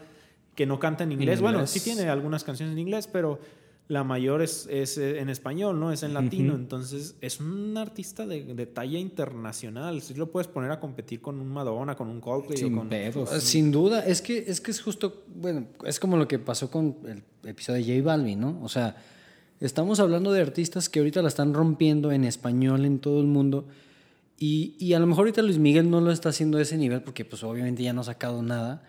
que 0.55 0.65
no 0.65 0.79
canta 0.79 1.03
en 1.03 1.11
inglés. 1.11 1.39
Bueno, 1.39 1.59
inglés. 1.59 1.69
sí 1.71 1.79
tiene 1.79 2.09
algunas 2.09 2.43
canciones 2.43 2.73
en 2.73 2.79
inglés, 2.79 3.07
pero 3.07 3.39
la 3.87 4.03
mayor 4.05 4.41
es, 4.41 4.67
es 4.71 4.97
eh, 4.97 5.19
en 5.19 5.29
español, 5.29 5.79
¿no? 5.79 5.91
Es 5.91 6.01
en 6.03 6.13
latino. 6.13 6.53
Ujú. 6.53 6.61
Entonces, 6.61 7.15
es 7.21 7.39
un 7.41 7.77
artista 7.77 8.25
de, 8.25 8.43
de 8.55 8.65
talla 8.65 8.97
internacional. 8.97 10.01
Sí 10.01 10.13
lo 10.13 10.31
puedes 10.31 10.47
poner 10.47 10.71
a 10.71 10.79
competir 10.79 11.21
con 11.21 11.39
un 11.39 11.49
Madonna, 11.49 11.95
con 11.95 12.07
un 12.07 12.19
Coldplay 12.21 12.57
Sin 12.57 12.73
o 12.73 12.77
con... 12.79 12.89
pedos. 12.89 13.29
Sin 13.43 13.71
duda, 13.71 14.05
es 14.05 14.21
que, 14.21 14.45
es 14.47 14.59
que 14.61 14.71
es 14.71 14.81
justo, 14.81 15.23
bueno, 15.35 15.67
es 15.85 15.99
como 15.99 16.15
lo 16.17 16.27
que 16.27 16.39
pasó 16.39 16.71
con 16.71 16.97
el 17.05 17.21
episodio 17.49 17.85
de 17.85 17.97
J 17.99 18.05
Balvin, 18.05 18.39
¿no? 18.39 18.59
O 18.63 18.69
sea, 18.69 18.95
estamos 19.61 19.99
hablando 19.99 20.33
de 20.33 20.41
artistas 20.41 20.89
que 20.89 20.99
ahorita 20.99 21.21
la 21.21 21.29
están 21.29 21.53
rompiendo 21.53 22.11
en 22.11 22.25
español 22.25 22.83
en 22.83 22.99
todo 22.99 23.21
el 23.21 23.27
mundo 23.27 23.67
Y, 24.37 24.75
y 24.79 24.93
a 24.93 24.99
lo 24.99 25.05
mejor 25.05 25.21
ahorita 25.21 25.43
Luis 25.43 25.59
Miguel 25.59 25.89
no 25.89 26.01
lo 26.01 26.11
está 26.11 26.29
haciendo 26.29 26.57
a 26.57 26.61
ese 26.63 26.75
nivel 26.75 27.01
porque 27.03 27.23
pues 27.23 27.43
obviamente 27.43 27.83
ya 27.83 27.93
no 27.93 28.01
ha 28.01 28.05
sacado 28.05 28.41
nada. 28.41 28.81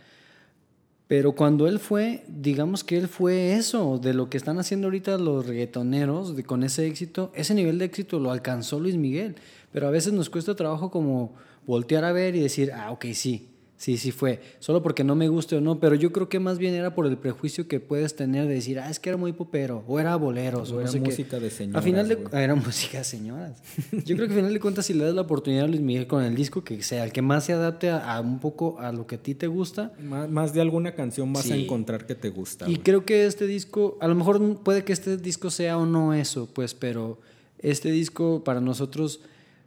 Pero 1.08 1.32
cuando 1.32 1.68
él 1.68 1.78
fue, 1.78 2.24
digamos 2.26 2.85
que 2.85 2.96
él 2.96 3.06
fue 3.06 3.52
eso, 3.52 3.98
de 3.98 4.14
lo 4.14 4.30
que 4.30 4.38
están 4.38 4.58
haciendo 4.58 4.87
ahorita 4.87 5.18
los 5.18 5.44
reggaetoneros, 5.46 6.37
de, 6.37 6.42
con 6.42 6.62
ese 6.64 6.87
éxito, 6.87 7.30
ese 7.35 7.52
nivel 7.52 7.76
de 7.78 7.85
éxito 7.85 8.18
lo 8.18 8.30
alcanzó 8.30 8.80
Luis 8.80 8.96
Miguel. 8.96 9.35
Pero 9.72 9.87
a 9.87 9.90
veces 9.90 10.14
nos 10.14 10.30
cuesta 10.30 10.56
trabajo 10.56 10.90
como 10.90 11.35
voltear 11.66 12.04
a 12.04 12.12
ver 12.12 12.35
y 12.35 12.40
decir, 12.40 12.72
ah, 12.72 12.90
ok, 12.92 13.04
sí, 13.12 13.50
Sí, 13.83 13.97
sí 13.97 14.12
fue. 14.12 14.38
Solo 14.61 14.81
porque 14.81 15.03
no 15.03 15.16
me 15.16 15.27
guste 15.27 15.57
o 15.57 15.61
no, 15.61 15.81
pero 15.81 15.97
yo 15.97 16.12
creo 16.12 16.29
que 16.29 16.38
más 16.38 16.57
bien 16.57 16.73
era 16.73 16.95
por 16.95 17.05
el 17.05 17.16
prejuicio 17.18 17.66
que 17.66 17.81
puedes 17.81 18.14
tener 18.14 18.47
de 18.47 18.55
decir, 18.55 18.79
ah, 18.79 18.88
es 18.88 19.01
que 19.01 19.09
era 19.09 19.16
muy 19.16 19.33
popero, 19.33 19.83
o 19.88 19.99
era 19.99 20.14
boleros, 20.14 20.71
o, 20.71 20.77
era 20.77 20.85
no 20.85 20.92
sé 20.92 21.01
música 21.01 21.38
qué. 21.38 21.45
de 21.47 21.51
señoras. 21.51 21.81
A 21.81 21.83
final 21.83 22.07
de 22.07 22.16
era 22.33 22.55
música 22.68 22.99
de 22.99 23.05
señoras. 23.05 23.61
Yo 23.90 24.14
creo 24.14 24.29
que 24.29 24.35
a 24.35 24.37
final 24.37 24.53
de 24.53 24.61
cuentas 24.61 24.87
si 24.87 24.95
le 24.95 25.03
das 25.03 25.14
la 25.14 25.23
oportunidad 25.23 25.64
a 25.64 25.66
Luis 25.66 25.81
Miguel 25.81 26.07
con 26.07 26.23
el 26.23 26.37
disco 26.37 26.62
que 26.62 26.81
sea 26.85 27.03
el 27.03 27.11
que 27.11 27.23
más 27.23 27.47
se 27.47 27.55
adapte 27.55 27.90
a, 27.90 28.14
a 28.14 28.21
un 28.21 28.38
poco 28.38 28.79
a 28.79 28.92
lo 28.92 29.09
que 29.09 29.16
a 29.16 29.18
ti 29.18 29.35
te 29.35 29.49
gusta. 29.49 29.92
Más, 30.01 30.31
más 30.31 30.55
de 30.55 30.61
alguna 30.61 30.95
canción 30.95 31.33
vas 31.33 31.51
a 31.51 31.57
encontrar 31.57 32.07
que 32.07 32.14
te 32.14 32.31
gusta. 32.31 32.71
Y 32.71 32.77
creo 32.77 33.05
que 33.05 33.27
este 33.27 33.49
disco, 33.49 33.99
a 34.01 34.07
lo 34.07 34.14
mejor 34.14 34.61
puede 34.62 34.85
que 34.85 34.92
este 34.92 35.16
disco 35.16 35.51
sea 35.51 35.77
o 35.77 35.87
no 35.87 36.14
eso, 36.14 36.49
pues, 36.55 36.75
pero 36.75 37.18
este 37.59 37.90
disco 37.90 38.45
para 38.45 38.61
nosotros 38.61 39.23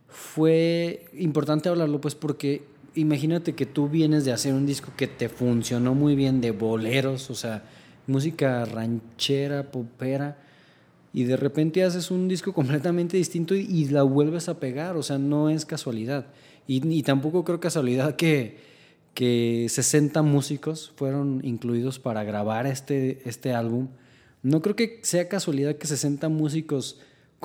fue 0.07 1.03
importante 1.11 1.67
hablarlo, 1.67 1.99
pues, 1.99 2.15
porque 2.15 2.63
imagínate 2.95 3.53
que 3.53 3.65
tú 3.65 3.89
vienes 3.89 4.25
de 4.25 4.31
hacer 4.31 4.53
un 4.53 4.65
disco 4.65 4.91
que 4.95 5.07
te 5.07 5.29
funcionó 5.29 5.93
muy 5.93 6.15
bien 6.15 6.41
de 6.41 6.51
boleros, 6.51 7.29
o 7.29 7.35
sea, 7.35 7.63
música 8.07 8.65
ranchera, 8.65 9.71
popera, 9.71 10.37
y 11.13 11.23
de 11.23 11.37
repente 11.37 11.83
haces 11.83 12.11
un 12.11 12.27
disco 12.27 12.53
completamente 12.59 13.17
distinto 13.17 13.55
y, 13.55 13.85
la 13.85 14.03
vuelves 14.03 14.49
a 14.49 14.59
pegar, 14.59 14.97
o 14.97 15.03
sea, 15.03 15.17
no 15.17 15.49
es 15.49 15.65
casualidad. 15.65 16.27
Y, 16.67 16.87
y 16.87 17.03
tampoco 17.03 17.43
creo 17.43 17.59
casualidad 17.59 18.15
que, 18.15 18.57
que 19.13 19.67
60 19.69 20.21
músicos 20.23 20.91
fueron 20.95 21.41
incluidos 21.43 21.99
para 21.99 22.23
grabar 22.23 22.65
este, 22.65 23.21
este 23.27 23.53
álbum. 23.53 23.89
No 24.43 24.61
creo 24.61 24.75
que 24.75 24.99
sea 25.03 25.29
casualidad 25.29 25.75
que 25.75 25.87
60 25.87 26.27
músicos 26.29 26.99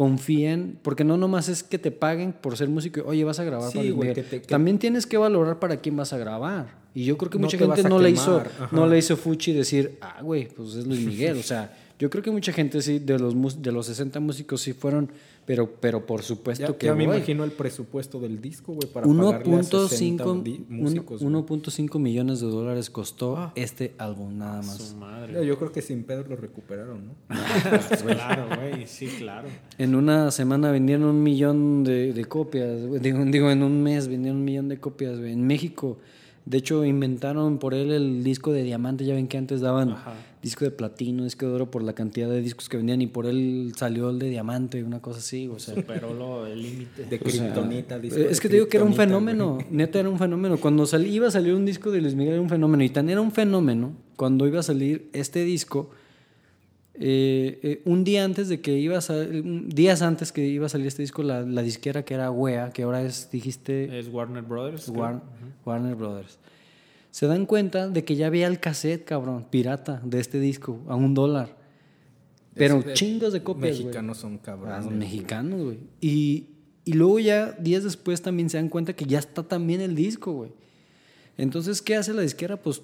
confíen, 0.04 0.78
porque 0.80 1.04
no 1.04 1.18
nomás 1.18 1.50
es 1.50 1.62
que 1.62 1.78
te 1.78 1.90
paguen 1.90 2.32
por 2.32 2.56
ser 2.56 2.70
músico, 2.70 3.02
oye, 3.04 3.22
vas 3.22 3.38
a 3.38 3.44
grabar 3.44 3.70
Sí, 3.70 3.76
para 3.76 3.90
güey, 3.90 4.08
Miguel. 4.08 4.14
que 4.14 4.22
te- 4.22 4.40
que- 4.40 4.48
También 4.48 4.78
tienes 4.78 5.04
que 5.04 5.18
valorar 5.18 5.58
para 5.58 5.76
quién 5.76 5.94
vas 5.94 6.14
a 6.14 6.16
grabar. 6.16 6.68
Y 6.94 7.04
yo 7.04 7.18
creo 7.18 7.28
que 7.30 7.36
No 7.38 7.42
mucha 7.44 7.58
gente 7.58 7.82
no 7.82 7.98
le 7.98 8.08
hizo, 8.08 8.38
ajá. 8.38 8.70
no 8.72 8.86
le 8.86 8.96
hizo 8.96 9.14
fuchi 9.18 9.52
decir, 9.52 9.98
ah, 10.00 10.22
güey, 10.22 10.48
pues 10.48 10.74
es 10.74 10.86
Luis 10.86 11.00
Miguel. 11.04 11.36
O 11.36 11.42
sea, 11.42 11.76
yo 11.98 12.08
creo 12.08 12.22
que 12.24 12.30
mucha 12.30 12.50
gente 12.50 12.80
sí, 12.80 12.98
de 12.98 13.18
los, 13.18 13.60
de 13.62 13.72
los 13.72 13.84
60 13.84 14.20
músicos 14.20 14.62
sí 14.62 14.72
fueron, 14.72 15.10
pero, 15.46 15.68
pero 15.81 16.07
por 16.07 16.22
supuesto 16.22 16.66
Ya, 16.68 16.79
que 16.79 16.87
ya 16.87 16.94
me 16.94 17.05
imagino 17.05 17.42
el 17.44 17.50
presupuesto 17.50 18.20
del 18.20 18.40
disco, 18.40 18.72
güey, 18.72 18.88
para 18.92 19.07
pagarle 19.07 19.57
a 19.57 19.62
60 19.64 20.24
1.5 20.24 20.42
di- 20.44 20.64
uno- 20.68 20.83
músicos. 20.83 21.22
güey. 21.22 21.35
1.5 21.35 21.98
millones 21.98 22.40
de 22.40 22.46
dólares 22.46 22.88
costó 22.90 23.37
Ah. 23.37 23.53
este 23.57 23.94
álbum, 23.98 24.38
nada 24.38 24.59
más. 24.62 24.76
Su 24.76 24.96
madre. 24.96 25.33
Yo- 25.33 25.42
Yo 25.42 25.59
creo 25.59 25.72
que 25.72 25.83
sin 25.83 26.05
pedo 26.05 26.24
lo 26.29 26.37
recuperaron, 26.37 27.07
¿no? 27.07 27.14
claro, 28.07 28.46
güey, 28.57 28.87
sí, 28.87 29.07
claro. 29.18 29.48
En 29.79 29.94
una 29.94 30.31
semana 30.31 30.70
vendieron 30.70 31.05
un 31.05 31.22
millón 31.22 31.85
de, 31.85 32.12
de 32.12 32.24
copias. 32.26 32.87
güey. 32.87 33.00
Digo, 33.00 33.24
digo, 33.24 33.50
en 33.50 33.62
un 33.62 33.83
mes 33.83 34.09
vendieron 34.09 34.38
un 34.38 34.44
millón 34.44 34.68
de 34.68 34.79
copias. 34.79 35.18
güey. 35.18 35.33
En 35.33 35.46
México, 35.46 35.98
de 36.46 36.59
hecho, 36.59 36.85
inventaron 36.85 37.59
por 37.59 37.74
él 37.74 37.92
el 37.92 38.24
disco 38.24 38.53
de 38.53 38.62
diamante. 38.64 39.05
Ya 39.05 39.14
ven 39.14 39.29
que 39.29 39.37
antes 39.38 39.61
daban 39.61 39.90
Ajá. 39.90 40.14
disco 40.42 40.64
de 40.64 40.70
platino, 40.70 41.24
disco 41.24 41.46
de 41.46 41.53
oro 41.53 41.70
por 41.70 41.83
la 41.83 41.92
cantidad 41.92 42.29
de 42.29 42.40
discos 42.40 42.68
que 42.68 42.76
vendían. 42.76 43.03
Y 43.03 43.07
por 43.07 43.26
él 43.26 43.72
salió 43.76 44.11
el 44.11 44.18
de 44.18 44.31
diamante, 44.31 44.83
una 44.83 45.00
cosa 45.00 45.18
así. 45.20 45.48
O 45.48 45.59
sea, 45.59 45.74
Superó 45.74 46.12
lo, 46.14 46.46
el 46.46 46.62
límite. 46.62 47.05
De 47.05 47.20
o 47.24 47.31
sea, 47.31 47.53
Kryptonita. 47.53 47.98
disco 47.98 48.18
es 48.20 48.40
que 48.40 48.48
te 48.48 48.55
digo 48.55 48.68
que 48.68 48.79
era 48.79 48.87
un 48.87 48.94
fenómeno. 48.94 49.55
güey. 49.55 49.66
Neta, 49.70 50.00
era 50.00 50.09
un 50.09 50.18
fenómeno. 50.18 50.57
Cuando 50.59 50.87
salí, 50.87 51.11
iba 51.11 51.29
a 51.29 51.31
salir 51.31 51.55
un 51.55 51.64
disco 51.66 51.90
de 51.90 52.00
Luis 52.00 52.14
Miguel, 52.14 52.35
era 52.35 52.42
un 52.42 52.48
fenómeno. 52.48 52.83
Y 52.83 52.88
tan 52.88 53.09
era 53.11 53.20
un 53.20 53.33
fenómeno 53.33 53.92
cuando 54.16 54.46
iba 54.46 54.61
a 54.61 54.64
salir 54.64 55.09
este 55.12 55.44
disco. 55.44 55.90
Eh, 57.02 57.58
eh, 57.62 57.82
un 57.86 58.04
día 58.04 58.24
antes 58.24 58.48
de 58.50 58.60
que 58.60 58.76
iba 58.78 58.98
a 58.98 59.00
salir, 59.00 59.42
días 59.68 60.02
antes 60.02 60.32
que 60.32 60.46
iba 60.46 60.66
a 60.66 60.68
salir 60.68 60.86
este 60.86 61.00
disco, 61.02 61.22
la, 61.22 61.40
la 61.42 61.62
disquera 61.62 62.04
que 62.04 62.12
era 62.14 62.30
Wea, 62.30 62.70
que 62.70 62.82
ahora 62.82 63.02
es, 63.02 63.30
dijiste, 63.30 63.98
Es 63.98 64.08
Warner 64.08 64.42
Brothers. 64.42 64.90
Warner 65.64 65.94
Brothers. 65.94 66.38
Se 67.10 67.26
dan 67.26 67.46
cuenta 67.46 67.88
de 67.88 68.04
que 68.04 68.16
ya 68.16 68.26
había 68.26 68.46
el 68.46 68.60
cassette, 68.60 69.04
cabrón, 69.04 69.46
pirata, 69.50 70.00
de 70.04 70.20
este 70.20 70.38
disco, 70.40 70.80
a 70.88 70.94
un 70.94 71.14
dólar. 71.14 71.56
Pero 72.54 72.80
es- 72.86 72.92
chingos 72.94 73.32
de 73.32 73.42
copias. 73.42 73.78
Mexicanos 73.78 74.18
son 74.18 74.34
Ah, 74.34 74.42
cabrones. 74.42 74.84
los 74.84 74.94
mexicanos, 74.94 75.62
güey. 75.62 75.78
Y, 76.00 76.48
y 76.84 76.92
luego 76.92 77.18
ya, 77.18 77.52
días 77.52 77.82
después, 77.82 78.20
también 78.22 78.50
se 78.50 78.58
dan 78.58 78.68
cuenta 78.68 78.92
que 78.94 79.06
ya 79.06 79.18
está 79.18 79.42
también 79.42 79.80
el 79.80 79.94
disco, 79.94 80.32
güey. 80.32 80.52
Entonces, 81.38 81.80
¿qué 81.80 81.96
hace 81.96 82.12
la 82.12 82.22
disquera? 82.22 82.58
Pues 82.58 82.82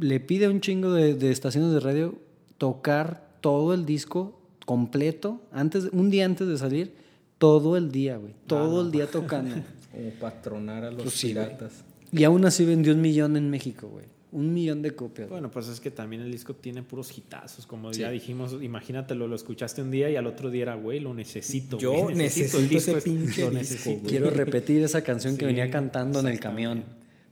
le 0.00 0.18
pide 0.20 0.46
a 0.46 0.50
un 0.50 0.60
chingo 0.62 0.92
de, 0.92 1.14
de 1.14 1.30
estaciones 1.30 1.72
de 1.72 1.80
radio 1.80 2.18
tocar 2.58 3.28
todo 3.40 3.72
el 3.74 3.86
disco 3.86 4.38
completo, 4.66 5.40
antes, 5.52 5.84
un 5.92 6.10
día 6.10 6.24
antes 6.26 6.46
de 6.48 6.58
salir, 6.58 6.92
todo 7.38 7.76
el 7.76 7.90
día, 7.90 8.16
güey. 8.16 8.34
Todo 8.46 8.82
el 8.82 8.90
día 8.90 9.06
tocando. 9.06 9.54
Como 9.92 10.10
patronar 10.20 10.84
a 10.84 10.90
los 10.90 11.02
Pues 11.02 11.14
sí, 11.14 11.28
piratas. 11.28 11.84
y 12.12 12.24
aún 12.24 12.44
así 12.44 12.64
vendió 12.64 12.92
un 12.92 13.00
millón 13.00 13.36
en 13.36 13.48
México, 13.48 13.88
güey. 13.88 14.04
Un 14.30 14.52
millón 14.52 14.82
de 14.82 14.94
copias. 14.94 15.30
Bueno, 15.30 15.50
pues 15.50 15.68
es 15.68 15.80
que 15.80 15.90
también 15.90 16.20
el 16.20 16.30
disco 16.30 16.52
tiene 16.54 16.82
puros 16.82 17.16
hitazos, 17.16 17.64
como 17.66 17.90
ya 17.92 18.10
dijimos, 18.10 18.56
imagínatelo, 18.60 19.26
lo 19.26 19.34
escuchaste 19.34 19.80
un 19.80 19.90
día 19.90 20.10
y 20.10 20.16
al 20.16 20.26
otro 20.26 20.50
día 20.50 20.64
era, 20.64 20.74
güey, 20.74 21.00
lo 21.00 21.14
necesito. 21.14 21.78
Yo 21.78 21.92
güey, 21.92 22.14
necesito 22.14 22.58
el 22.58 22.64
ese 22.66 22.74
disco, 22.74 22.96
es- 22.98 23.04
pinche 23.04 23.40
lo 23.40 23.50
disco, 23.50 23.50
necesito. 23.52 24.00
güey. 24.00 24.10
Quiero 24.10 24.28
repetir 24.28 24.82
esa 24.82 25.00
canción 25.02 25.38
que 25.38 25.46
venía 25.46 25.70
cantando 25.70 26.20
en 26.20 26.26
el 26.28 26.38
camión. 26.38 26.84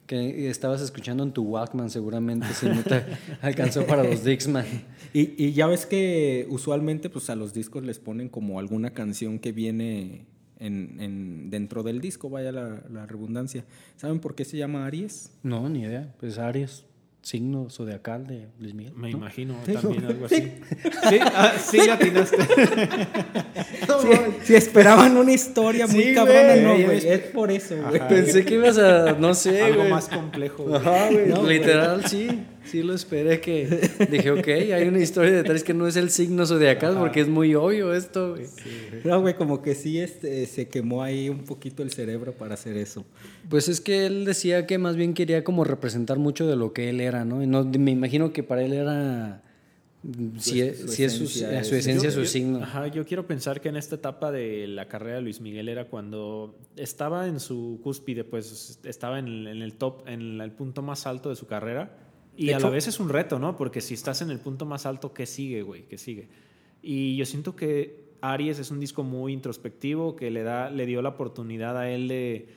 Que 0.07 0.49
estabas 0.49 0.81
escuchando 0.81 1.23
en 1.25 1.33
tu 1.33 1.43
Walkman 1.43 1.91
seguramente, 1.91 2.47
si 2.55 2.67
no 2.67 2.83
te 2.83 3.03
alcanzó 3.43 3.87
para 3.87 4.05
los 4.05 4.23
Dixman. 4.25 4.65
Y, 5.13 5.35
y 5.45 5.53
ya 5.53 5.67
ves 5.67 5.85
que 5.87 6.47
usualmente 6.49 7.11
pues 7.11 7.29
a 7.31 7.35
los 7.35 7.53
discos 7.53 7.83
les 7.85 7.99
ponen 7.99 8.29
como 8.29 8.59
alguna 8.61 8.91
canción 8.91 9.39
que 9.41 9.51
viene 9.53 10.27
en, 10.61 10.97
en- 11.01 11.51
dentro 11.51 11.83
del 11.83 12.01
disco, 12.01 12.31
vaya 12.31 12.53
la, 12.53 12.83
la 12.91 13.07
redundancia. 13.07 13.65
¿Saben 13.97 14.21
por 14.21 14.35
qué 14.37 14.45
se 14.45 14.57
llama 14.57 14.87
Aries? 14.87 15.33
No, 15.43 15.69
ni 15.69 15.81
idea. 15.83 16.15
Pues 16.21 16.39
Aries, 16.39 16.85
signo 17.27 17.69
zodiacal 17.71 18.25
de 18.25 18.47
Luis 18.61 18.73
Miguel. 18.73 18.95
Me 18.95 19.11
¿no? 19.11 19.17
imagino 19.19 19.57
también 19.65 20.05
algo 20.07 20.27
así. 20.27 20.53
Sí, 21.11 21.19
ah, 21.21 21.55
sí, 21.59 21.81
atinaste. 21.81 22.37
Si, 24.01 24.47
si 24.47 24.55
esperaban 24.55 25.17
una 25.17 25.33
historia 25.33 25.87
muy 25.87 26.05
Sí, 26.05 26.15
cabrona, 26.15 26.57
no, 26.57 26.75
güey. 26.79 27.09
Es 27.09 27.21
por 27.33 27.51
eso, 27.51 27.75
güey. 27.89 28.09
Pensé 28.09 28.45
que 28.45 28.55
ibas 28.55 28.79
a, 28.79 29.13
no 29.13 29.35
sé, 29.35 29.63
algo 29.63 29.81
güey. 29.81 29.91
más 29.91 30.09
complejo. 30.09 30.65
güey. 30.65 30.77
Ajá, 30.77 31.09
güey. 31.11 31.27
No, 31.27 31.41
güey. 31.41 31.59
Literal, 31.59 32.07
sí. 32.07 32.29
Sí 32.71 32.83
lo 32.83 32.93
esperé 32.95 33.41
que... 33.41 33.91
Dije, 34.11 34.31
ok, 34.31 34.49
hay 34.75 34.89
una 34.89 34.99
historia 35.01 35.31
detrás 35.33 35.63
que 35.63 35.73
no 35.75 35.87
es 35.87 35.97
el 35.97 36.11
signo 36.11 36.45
zodiacal 36.47 36.97
porque 36.99 37.21
es 37.21 37.29
muy 37.29 37.55
obvio 37.55 37.93
esto, 37.95 38.31
güey. 38.35 38.47
No, 39.05 39.21
güey, 39.21 39.35
como 39.35 39.63
que 39.63 39.75
sí 39.75 39.99
este, 40.01 40.47
se 40.47 40.69
quemó 40.69 41.03
ahí 41.03 41.29
un 41.29 41.45
poquito 41.45 41.83
el 41.83 41.91
cerebro 41.93 42.33
para 42.33 42.55
hacer 42.55 42.77
eso. 42.77 43.05
Pues 43.49 43.69
es 43.69 43.81
que 43.81 44.07
él 44.07 44.25
decía 44.25 44.67
que 44.67 44.79
más 44.79 44.97
bien 44.97 45.15
quería 45.15 45.45
como 45.45 45.65
representar 45.65 46.19
mucho 46.19 46.47
de 46.47 46.57
lo 46.57 46.73
que 46.73 46.91
él 46.91 47.01
era, 47.01 47.25
¿no? 47.25 47.43
Y 47.43 47.47
no 47.47 47.65
me 47.65 47.91
imagino 47.93 48.33
que 48.33 48.43
para 48.43 48.63
él 48.63 48.73
era 48.73 49.43
mm, 50.03 50.39
si, 50.39 50.61
es- 50.61 50.81
su 50.81 50.89
si 50.89 51.05
es 51.05 51.13
su, 51.13 51.25
esencia 51.25 51.65
su 51.65 51.75
es- 51.77 51.81
esencia, 51.87 52.09
Yo- 52.09 52.15
su 52.15 52.21
yo- 52.23 52.27
signo. 52.27 52.59
Ajá, 52.63 52.89
yo 52.89 53.05
quiero 53.07 53.27
pensar 53.27 53.61
que 53.61 53.69
en 53.69 53.77
esta 53.77 53.95
etapa 53.97 54.33
de 54.33 54.67
la 54.67 54.89
carrera 54.89 55.17
de 55.17 55.23
Luis 55.23 55.41
Miguel 55.41 55.69
era 55.69 55.85
cuando 55.87 56.59
estaba 56.77 57.27
en 57.29 57.39
su 57.41 57.79
cúspide, 57.83 58.25
pues 58.25 58.81
estaba 58.85 59.19
en 59.21 59.27
el, 59.29 59.47
en 59.47 59.63
el 59.63 59.75
top, 59.75 60.09
en 60.09 60.41
el 60.41 60.51
punto 60.51 60.83
más 60.83 61.07
alto 61.07 61.29
de 61.29 61.37
su 61.37 61.47
carrera. 61.47 61.97
Y 62.37 62.47
De 62.47 62.55
a 62.55 62.59
hecho- 62.59 62.67
la 62.67 62.73
vez 62.73 62.87
es 62.87 63.01
un 63.01 63.09
reto, 63.09 63.39
¿no? 63.39 63.57
Porque 63.57 63.81
si 63.81 63.95
estás 63.95 64.21
en 64.23 64.31
el 64.31 64.39
punto 64.41 64.67
más 64.67 64.87
alto, 64.87 65.13
¿qué 65.15 65.27
sigue, 65.27 65.63
güey? 65.63 65.83
¿Qué 65.89 65.99
sigue? 65.99 66.29
Y 66.83 67.17
yo 67.17 67.25
siento 67.27 67.57
que 67.57 68.05
Aries 68.21 68.59
es 68.59 68.71
un 68.71 68.81
disco 68.81 69.03
muy 69.03 69.33
introspectivo 69.33 70.17
que 70.17 70.31
le, 70.31 70.43
da, 70.43 70.71
le 70.71 70.87
dio 70.87 71.03
la 71.03 71.11
oportunidad 71.11 71.77
a 71.79 71.91
él 71.91 72.09
de, 72.09 72.49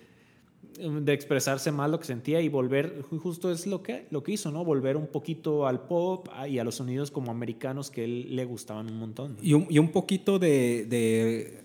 de 1.02 1.13
expresarse 1.13 1.72
más 1.72 1.89
lo 1.89 2.00
que 2.00 2.06
sentía 2.06 2.42
y 2.42 2.50
volver, 2.50 3.02
justo 3.02 3.52
es 3.52 3.65
lo 3.68 3.82
que, 3.82 4.06
lo 4.12 4.24
que 4.24 4.34
hizo, 4.34 4.52
¿no? 4.52 4.63
Volver 4.65 4.98
un 4.98 5.08
poquito 5.08 5.65
al 5.68 5.82
pop 5.88 6.28
y 6.50 6.60
a 6.60 6.63
los 6.63 6.76
sonidos 6.76 7.12
como 7.12 7.32
americanos 7.32 7.89
que 7.92 8.02
a 8.02 8.04
él 8.06 8.36
le 8.36 8.46
gustaban 8.46 8.88
un 8.92 9.00
montón. 9.00 9.38
Y 9.42 9.54
un, 9.54 9.65
y 9.70 9.80
un 9.80 9.92
poquito 9.92 10.39
de, 10.39 10.86
de 10.86 11.63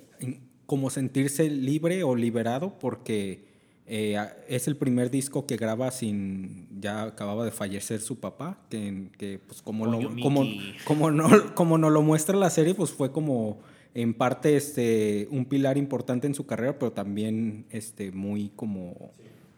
como 0.66 0.90
sentirse 0.90 1.50
libre 1.50 2.03
o 2.05 2.14
liberado 2.16 2.79
porque 2.79 3.53
eh, 3.86 4.18
es 4.48 4.66
el 4.66 4.76
primer 4.76 5.10
disco 5.10 5.46
que 5.46 5.56
graba 5.56 5.90
sin, 5.90 6.68
ya 6.80 7.02
acababa 7.02 7.44
de 7.44 7.50
fallecer 7.50 8.00
su 8.00 8.18
papá, 8.18 8.58
que, 8.70 9.08
que, 9.18 9.38
pues 9.38 9.60
como, 9.60 9.86
lo, 9.86 9.98
como, 10.22 10.44
como, 10.84 11.10
no, 11.10 11.54
como 11.54 11.76
nos 11.76 11.92
lo 11.92 12.02
muestra 12.02 12.36
la 12.36 12.50
serie, 12.50 12.74
pues 12.74 12.90
fue 12.92 13.12
como 13.12 13.58
en 13.92 14.14
parte 14.14 14.56
este, 14.56 15.28
un 15.30 15.44
pilar 15.44 15.76
importante 15.76 16.26
en 16.26 16.34
su 16.34 16.46
carrera, 16.46 16.78
pero 16.78 16.92
también 16.92 17.66
este, 17.70 18.10
muy 18.10 18.50
como 18.56 19.12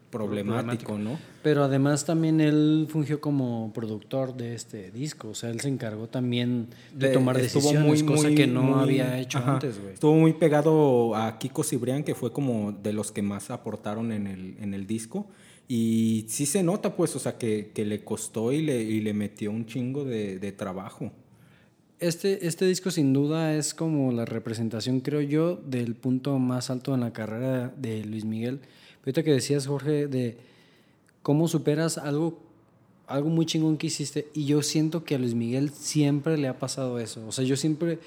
problemático, 0.09 0.97
¿no? 0.97 1.17
Pero 1.43 1.63
además 1.63 2.05
también 2.05 2.39
él 2.41 2.87
fungió 2.89 3.19
como 3.21 3.71
productor 3.73 4.35
de 4.35 4.53
este 4.55 4.91
disco, 4.91 5.29
o 5.29 5.35
sea, 5.35 5.49
él 5.49 5.59
se 5.59 5.69
encargó 5.69 6.07
también 6.07 6.67
de, 6.93 7.07
De- 7.09 7.13
tomar 7.13 7.37
estuvo 7.39 7.61
decisiones, 7.63 8.03
muy, 8.03 8.15
cosa 8.15 8.27
muy, 8.27 8.35
que 8.35 8.47
no 8.47 8.63
muy- 8.63 8.81
había 8.83 9.19
hecho 9.19 9.37
ajá. 9.39 9.53
antes, 9.55 9.79
güey. 9.79 9.93
Estuvo 9.93 10.13
muy 10.15 10.33
pegado 10.33 11.15
a 11.15 11.37
Kiko 11.39 11.63
Cibrián, 11.63 12.03
que 12.03 12.15
fue 12.15 12.31
como 12.31 12.71
de 12.71 12.93
los 12.93 13.11
que 13.11 13.21
más 13.21 13.49
aportaron 13.51 14.11
en 14.11 14.27
el, 14.27 14.55
en 14.59 14.73
el 14.73 14.87
disco. 14.87 15.27
Y 15.69 16.25
sí 16.29 16.45
se 16.45 16.63
nota, 16.63 16.95
pues, 16.95 17.13
o 17.17 17.19
sea, 17.19 17.37
que, 17.37 17.71
que 17.73 17.85
le 17.85 18.01
costó 18.03 18.53
y 18.53 18.61
le, 18.61 18.81
y 18.81 19.01
le 19.01 19.13
metió 19.13 19.51
un 19.51 19.65
chingo 19.65 20.05
de, 20.05 20.39
de 20.39 20.51
trabajo. 20.53 21.11
Este, 21.99 22.45
este 22.47 22.65
disco 22.65 22.91
sin 22.91 23.11
duda 23.11 23.55
es 23.55 23.73
como 23.73 24.11
la 24.11 24.23
representación, 24.23 24.99
creo 24.99 25.19
yo, 25.21 25.55
del 25.55 25.95
punto 25.95 26.37
más 26.37 26.69
alto 26.69 26.93
en 26.93 27.01
la 27.01 27.11
carrera 27.11 27.73
de 27.75 28.05
Luis 28.05 28.23
Miguel. 28.23 28.59
Ahorita 29.07 29.23
que 29.23 29.31
decías, 29.31 29.67
Jorge, 29.67 30.07
de 30.07 30.35
cómo 31.21 31.47
superas 31.47 31.97
algo, 31.97 32.39
algo 33.07 33.29
muy 33.29 33.45
chingón 33.45 33.77
que 33.77 33.87
hiciste, 33.87 34.27
y 34.33 34.43
yo 34.43 34.61
siento 34.61 35.05
que 35.05 35.15
a 35.15 35.17
Luis 35.17 35.33
Miguel 35.33 35.69
siempre 35.69 36.37
le 36.37 36.49
ha 36.49 36.59
pasado 36.59 36.99
eso. 36.99 37.25
O 37.25 37.31
sea, 37.31 37.45
yo 37.45 37.55
siempre 37.55 37.99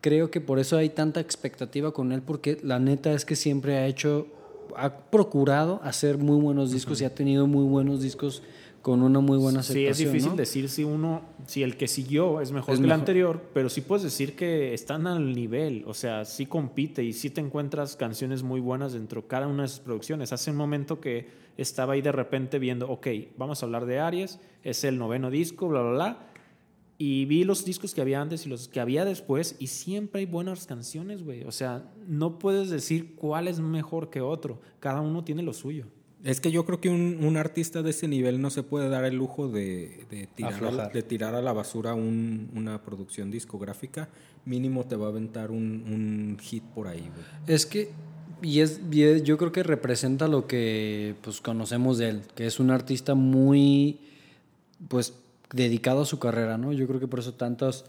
creo 0.00 0.30
que 0.30 0.40
por 0.40 0.60
eso 0.60 0.76
hay 0.76 0.90
tanta 0.90 1.18
expectativa 1.18 1.90
con 1.90 2.12
él, 2.12 2.22
porque 2.22 2.60
la 2.62 2.78
neta 2.78 3.12
es 3.12 3.24
que 3.24 3.34
siempre 3.34 3.78
ha 3.78 3.88
hecho, 3.88 4.28
ha 4.76 4.96
procurado 5.10 5.80
hacer 5.82 6.16
muy 6.16 6.40
buenos 6.40 6.70
discos 6.70 7.00
y 7.00 7.06
ha 7.06 7.12
tenido 7.12 7.48
muy 7.48 7.64
buenos 7.64 8.00
discos 8.00 8.44
con 8.86 9.02
una 9.02 9.18
muy 9.18 9.36
buena 9.36 9.64
Sí, 9.64 9.72
aceptación. 9.84 9.90
es 9.90 9.98
difícil 10.12 10.30
¿no? 10.30 10.36
decir 10.36 10.68
si 10.68 10.84
uno, 10.84 11.22
si 11.48 11.64
el 11.64 11.76
que 11.76 11.88
siguió 11.88 12.40
es 12.40 12.52
mejor 12.52 12.74
Es 12.74 12.78
que 12.78 12.82
el 12.84 12.86
mejor. 12.86 13.00
anterior, 13.00 13.42
pero 13.52 13.68
sí 13.68 13.80
puedes 13.80 14.04
decir 14.04 14.36
que 14.36 14.74
están 14.74 15.08
al 15.08 15.34
nivel, 15.34 15.82
o 15.88 15.92
sea, 15.92 16.24
sí 16.24 16.46
compite 16.46 17.02
y 17.02 17.12
sí 17.12 17.30
te 17.30 17.40
encuentras 17.40 17.96
canciones 17.96 18.44
muy 18.44 18.60
buenas 18.60 18.92
dentro 18.92 19.22
de 19.22 19.26
cada 19.26 19.48
una 19.48 19.64
de 19.64 19.70
sus 19.70 19.80
producciones. 19.80 20.32
Hace 20.32 20.52
un 20.52 20.56
momento 20.56 21.00
que 21.00 21.26
estaba 21.56 21.94
ahí 21.94 22.00
de 22.00 22.12
repente 22.12 22.60
viendo, 22.60 22.88
ok, 22.88 23.08
vamos 23.36 23.60
a 23.60 23.66
hablar 23.66 23.86
de 23.86 23.98
Aries, 23.98 24.38
es 24.62 24.84
el 24.84 24.98
noveno 24.98 25.30
disco, 25.32 25.66
bla, 25.66 25.82
bla, 25.82 25.90
bla, 25.90 26.26
y 26.96 27.24
vi 27.24 27.42
los 27.42 27.64
discos 27.64 27.92
que 27.92 28.02
había 28.02 28.20
antes 28.20 28.46
y 28.46 28.48
los 28.48 28.68
que 28.68 28.78
había 28.78 29.04
después 29.04 29.56
y 29.58 29.66
siempre 29.66 30.20
hay 30.20 30.26
buenas 30.26 30.64
canciones, 30.64 31.24
güey. 31.24 31.42
O 31.42 31.50
sea, 31.50 31.90
no 32.06 32.38
puedes 32.38 32.70
decir 32.70 33.16
cuál 33.16 33.48
es 33.48 33.58
mejor 33.58 34.10
que 34.10 34.20
otro, 34.20 34.60
cada 34.78 35.00
uno 35.00 35.24
tiene 35.24 35.42
lo 35.42 35.52
suyo. 35.54 35.86
Es 36.26 36.40
que 36.40 36.50
yo 36.50 36.64
creo 36.66 36.80
que 36.80 36.88
un, 36.88 37.18
un 37.22 37.36
artista 37.36 37.82
de 37.82 37.90
ese 37.90 38.08
nivel 38.08 38.40
no 38.42 38.50
se 38.50 38.62
puede 38.64 38.88
dar 38.88 39.04
el 39.04 39.14
lujo 39.14 39.48
de, 39.48 40.04
de 40.10 40.26
tirar, 40.26 40.64
a, 40.80 40.88
de 40.88 41.02
tirar 41.04 41.34
a 41.36 41.40
la 41.40 41.52
basura 41.52 41.94
un- 41.94 42.50
una 42.54 42.82
producción 42.82 43.30
discográfica. 43.30 44.08
Mínimo 44.44 44.84
te 44.84 44.96
va 44.96 45.06
a 45.06 45.10
aventar 45.10 45.52
un, 45.52 45.84
un 45.86 46.36
hit 46.42 46.64
por 46.64 46.88
ahí, 46.88 47.00
güey. 47.00 47.24
Es 47.46 47.64
que, 47.64 47.90
y 48.42 48.58
es, 48.60 48.80
y 48.90 49.02
es- 49.02 49.22
yo 49.22 49.38
creo 49.38 49.52
que 49.52 49.62
representa 49.62 50.26
lo 50.26 50.48
que 50.48 51.14
pues 51.22 51.40
conocemos 51.40 51.98
de 51.98 52.08
él, 52.08 52.22
que 52.34 52.46
es 52.46 52.58
un 52.58 52.70
artista 52.72 53.14
muy, 53.14 54.00
pues, 54.88 55.14
dedicado 55.52 56.02
a 56.02 56.06
su 56.06 56.18
carrera, 56.18 56.58
¿no? 56.58 56.72
Yo 56.72 56.88
creo 56.88 56.98
que 56.98 57.06
por 57.06 57.20
eso 57.20 57.34
tantos 57.34 57.84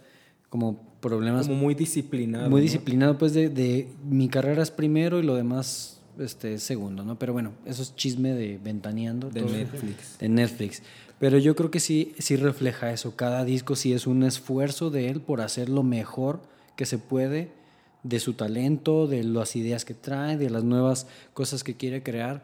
como 0.50 0.80
problemas, 1.02 1.48
Como 1.48 1.60
muy 1.60 1.74
disciplinado. 1.74 2.50
muy 2.52 2.62
¿no? 2.62 2.64
disciplinado, 2.64 3.18
pues, 3.18 3.34
de, 3.34 3.50
de 3.50 3.90
mi 4.08 4.30
carrera 4.30 4.62
es 4.62 4.70
primero 4.72 5.20
y 5.20 5.24
lo 5.24 5.36
demás 5.36 5.97
este, 6.20 6.56
es 6.56 6.64
segundo, 6.64 7.04
¿no? 7.04 7.18
Pero 7.18 7.34
bueno, 7.34 7.52
eso 7.66 7.82
es 7.82 7.96
chisme 7.96 8.34
de 8.34 8.60
ventaneando. 8.64 9.30
De 9.30 9.42
todo. 9.42 9.52
Netflix. 9.52 10.20
de 10.20 10.30
Netflix. 10.30 10.82
Pero 11.20 11.38
yo 11.38 11.56
creo 11.56 11.72
que 11.72 11.80
sí, 11.80 12.14
sí 12.20 12.36
refleja 12.36 12.92
eso. 12.92 13.16
Cada 13.16 13.44
disco 13.44 13.76
sí 13.76 13.94
es 13.94 14.08
un 14.08 14.24
esfuerzo 14.24 14.90
de 14.90 15.10
él 15.10 15.22
por 15.22 15.42
hacer 15.42 15.70
lo 15.70 15.84
mejor 15.84 16.42
que 16.76 16.86
se 16.86 16.98
puede 16.98 17.50
de 18.04 18.20
su 18.20 18.34
talento, 18.34 19.08
de 19.08 19.24
las 19.24 19.56
ideas 19.56 19.84
que 19.84 19.94
trae, 19.94 20.38
de 20.38 20.50
las 20.50 20.64
nuevas 20.64 21.08
cosas 21.34 21.64
que 21.64 21.76
quiere 21.76 22.04
crear. 22.04 22.44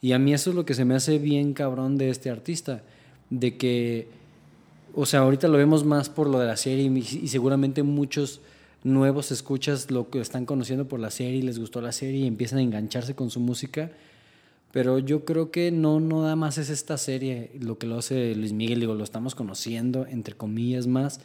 Y 0.00 0.12
a 0.12 0.18
mí 0.18 0.32
eso 0.32 0.50
es 0.50 0.56
lo 0.56 0.64
que 0.64 0.74
se 0.74 0.84
me 0.84 0.94
hace 0.94 1.18
bien 1.18 1.52
cabrón 1.52 1.98
de 1.98 2.10
este 2.10 2.30
artista. 2.30 2.82
De 3.30 3.56
que, 3.56 4.08
o 4.94 5.06
sea, 5.06 5.20
ahorita 5.20 5.48
lo 5.48 5.58
vemos 5.58 5.84
más 5.84 6.08
por 6.08 6.28
lo 6.28 6.38
de 6.38 6.46
la 6.46 6.56
serie 6.56 6.84
y, 6.84 6.98
y 6.98 7.28
seguramente 7.28 7.82
muchos 7.82 8.40
nuevos 8.84 9.30
escuchas 9.32 9.90
lo 9.90 10.10
que 10.10 10.20
están 10.20 10.46
conociendo 10.46 10.88
por 10.88 11.00
la 11.00 11.10
serie 11.10 11.36
y 11.36 11.42
les 11.42 11.58
gustó 11.58 11.80
la 11.80 11.92
serie 11.92 12.20
y 12.20 12.26
empiezan 12.26 12.58
a 12.58 12.62
engancharse 12.62 13.14
con 13.14 13.30
su 13.30 13.40
música. 13.40 13.90
Pero 14.72 14.98
yo 14.98 15.24
creo 15.24 15.50
que 15.50 15.70
no, 15.70 16.00
no 16.00 16.22
nada 16.22 16.36
más 16.36 16.56
es 16.58 16.70
esta 16.70 16.96
serie 16.96 17.50
lo 17.60 17.78
que 17.78 17.86
lo 17.86 17.98
hace 17.98 18.34
Luis 18.34 18.52
Miguel, 18.52 18.80
digo, 18.80 18.94
lo 18.94 19.04
estamos 19.04 19.34
conociendo, 19.34 20.06
entre 20.06 20.34
comillas 20.34 20.86
más. 20.86 21.20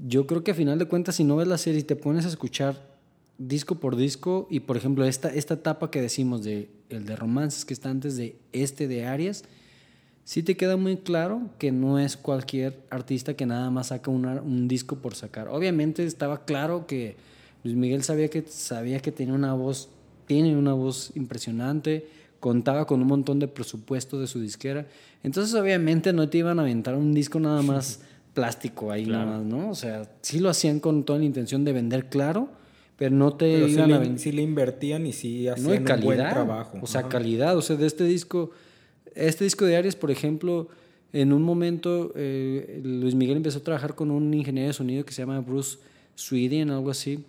Yo 0.00 0.26
creo 0.26 0.42
que 0.42 0.50
a 0.50 0.54
final 0.54 0.78
de 0.78 0.86
cuentas, 0.86 1.16
si 1.16 1.24
no 1.24 1.36
ves 1.36 1.46
la 1.48 1.58
serie 1.58 1.80
y 1.80 1.84
te 1.84 1.96
pones 1.96 2.24
a 2.24 2.28
escuchar 2.28 2.96
disco 3.38 3.76
por 3.76 3.96
disco, 3.96 4.48
y 4.50 4.60
por 4.60 4.76
ejemplo, 4.76 5.04
esta, 5.04 5.32
esta 5.32 5.54
etapa 5.54 5.90
que 5.90 6.00
decimos 6.00 6.42
de 6.42 6.68
el 6.88 7.06
de 7.06 7.16
romances 7.16 7.64
que 7.64 7.74
está 7.74 7.90
antes 7.90 8.16
de 8.16 8.36
este 8.52 8.88
de 8.88 9.06
Arias, 9.06 9.44
sí 10.26 10.42
te 10.42 10.56
queda 10.56 10.76
muy 10.76 10.96
claro 10.96 11.42
que 11.56 11.70
no 11.70 12.00
es 12.00 12.16
cualquier 12.16 12.76
artista 12.90 13.34
que 13.34 13.46
nada 13.46 13.70
más 13.70 13.86
saca 13.88 14.10
una- 14.10 14.42
un 14.42 14.66
disco 14.66 14.96
por 14.96 15.14
sacar. 15.14 15.46
Obviamente 15.48 16.04
estaba 16.04 16.44
claro 16.44 16.84
que 16.88 17.14
Luis 17.62 17.76
Miguel 17.76 18.02
sabía 18.02 18.28
que, 18.28 18.42
sabía 18.48 18.98
que 18.98 19.12
tenía 19.12 19.34
una 19.34 19.54
voz, 19.54 19.88
tiene 20.26 20.56
una 20.56 20.72
voz 20.72 21.12
impresionante, 21.14 22.08
contaba 22.40 22.88
con 22.88 23.00
un 23.00 23.06
montón 23.06 23.38
de 23.38 23.46
presupuesto 23.46 24.18
de 24.18 24.26
su 24.26 24.40
disquera. 24.40 24.86
Entonces 25.22 25.54
obviamente 25.54 26.12
no 26.12 26.28
te 26.28 26.38
iban 26.38 26.58
a 26.58 26.62
aventar 26.62 26.96
un 26.96 27.14
disco 27.14 27.38
nada 27.38 27.62
más 27.62 28.00
plástico 28.34 28.90
ahí 28.90 29.04
Claro. 29.04 29.26
nada 29.30 29.38
más, 29.38 29.46
¿no? 29.46 29.70
O 29.70 29.74
sea, 29.76 30.10
sí 30.22 30.40
lo 30.40 30.50
hacían 30.50 30.80
con 30.80 31.04
toda 31.04 31.20
la 31.20 31.24
intención 31.24 31.64
de 31.64 31.72
vender 31.72 32.06
claro, 32.08 32.48
pero 32.96 33.14
no 33.14 33.32
te 33.34 33.46
Pero 33.52 33.66
sí 33.68 33.72
iban 33.74 33.84
a 33.92 33.94
le, 33.94 33.98
vender 34.00 34.18
sí 34.18 34.32
le 34.32 34.42
invertían 34.42 35.06
y 35.06 35.12
sí 35.12 35.46
hacían 35.46 35.66
no, 35.68 35.74
y 35.74 35.78
un 35.78 35.84
calidad. 35.84 36.04
buen 36.06 36.28
trabajo. 36.30 36.78
O 36.82 36.86
sea, 36.88 37.02
Ajá. 37.02 37.10
calidad. 37.10 37.56
O 37.56 37.62
sea, 37.62 37.76
de 37.76 37.86
este 37.86 38.04
disco, 38.04 38.50
este 39.14 39.44
disco 39.44 39.64
de 39.64 39.76
Aries, 39.76 39.96
por 39.96 40.10
ejemplo, 40.10 40.68
en 41.12 41.32
un 41.32 41.42
momento 41.42 42.12
eh, 42.14 42.80
Luis 42.84 43.14
Miguel 43.14 43.38
empezó 43.38 43.58
a 43.58 43.62
trabajar 43.62 43.94
con 43.94 44.10
un 44.10 44.34
ingeniero 44.34 44.68
de 44.68 44.72
sonido 44.74 45.04
que 45.04 45.12
se 45.12 45.22
llama 45.22 45.40
Bruce 45.40 45.78
Sweden, 46.14 46.70
algo 46.70 46.90
así. 46.90 47.24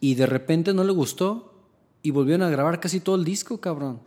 Y 0.00 0.14
de 0.14 0.26
repente 0.26 0.72
no 0.72 0.84
le 0.84 0.92
gustó 0.92 1.52
y 2.02 2.10
volvieron 2.10 2.42
a 2.42 2.50
grabar 2.50 2.80
casi 2.80 3.00
todo 3.00 3.16
el 3.16 3.24
disco, 3.24 3.60
cabrón. 3.60 4.00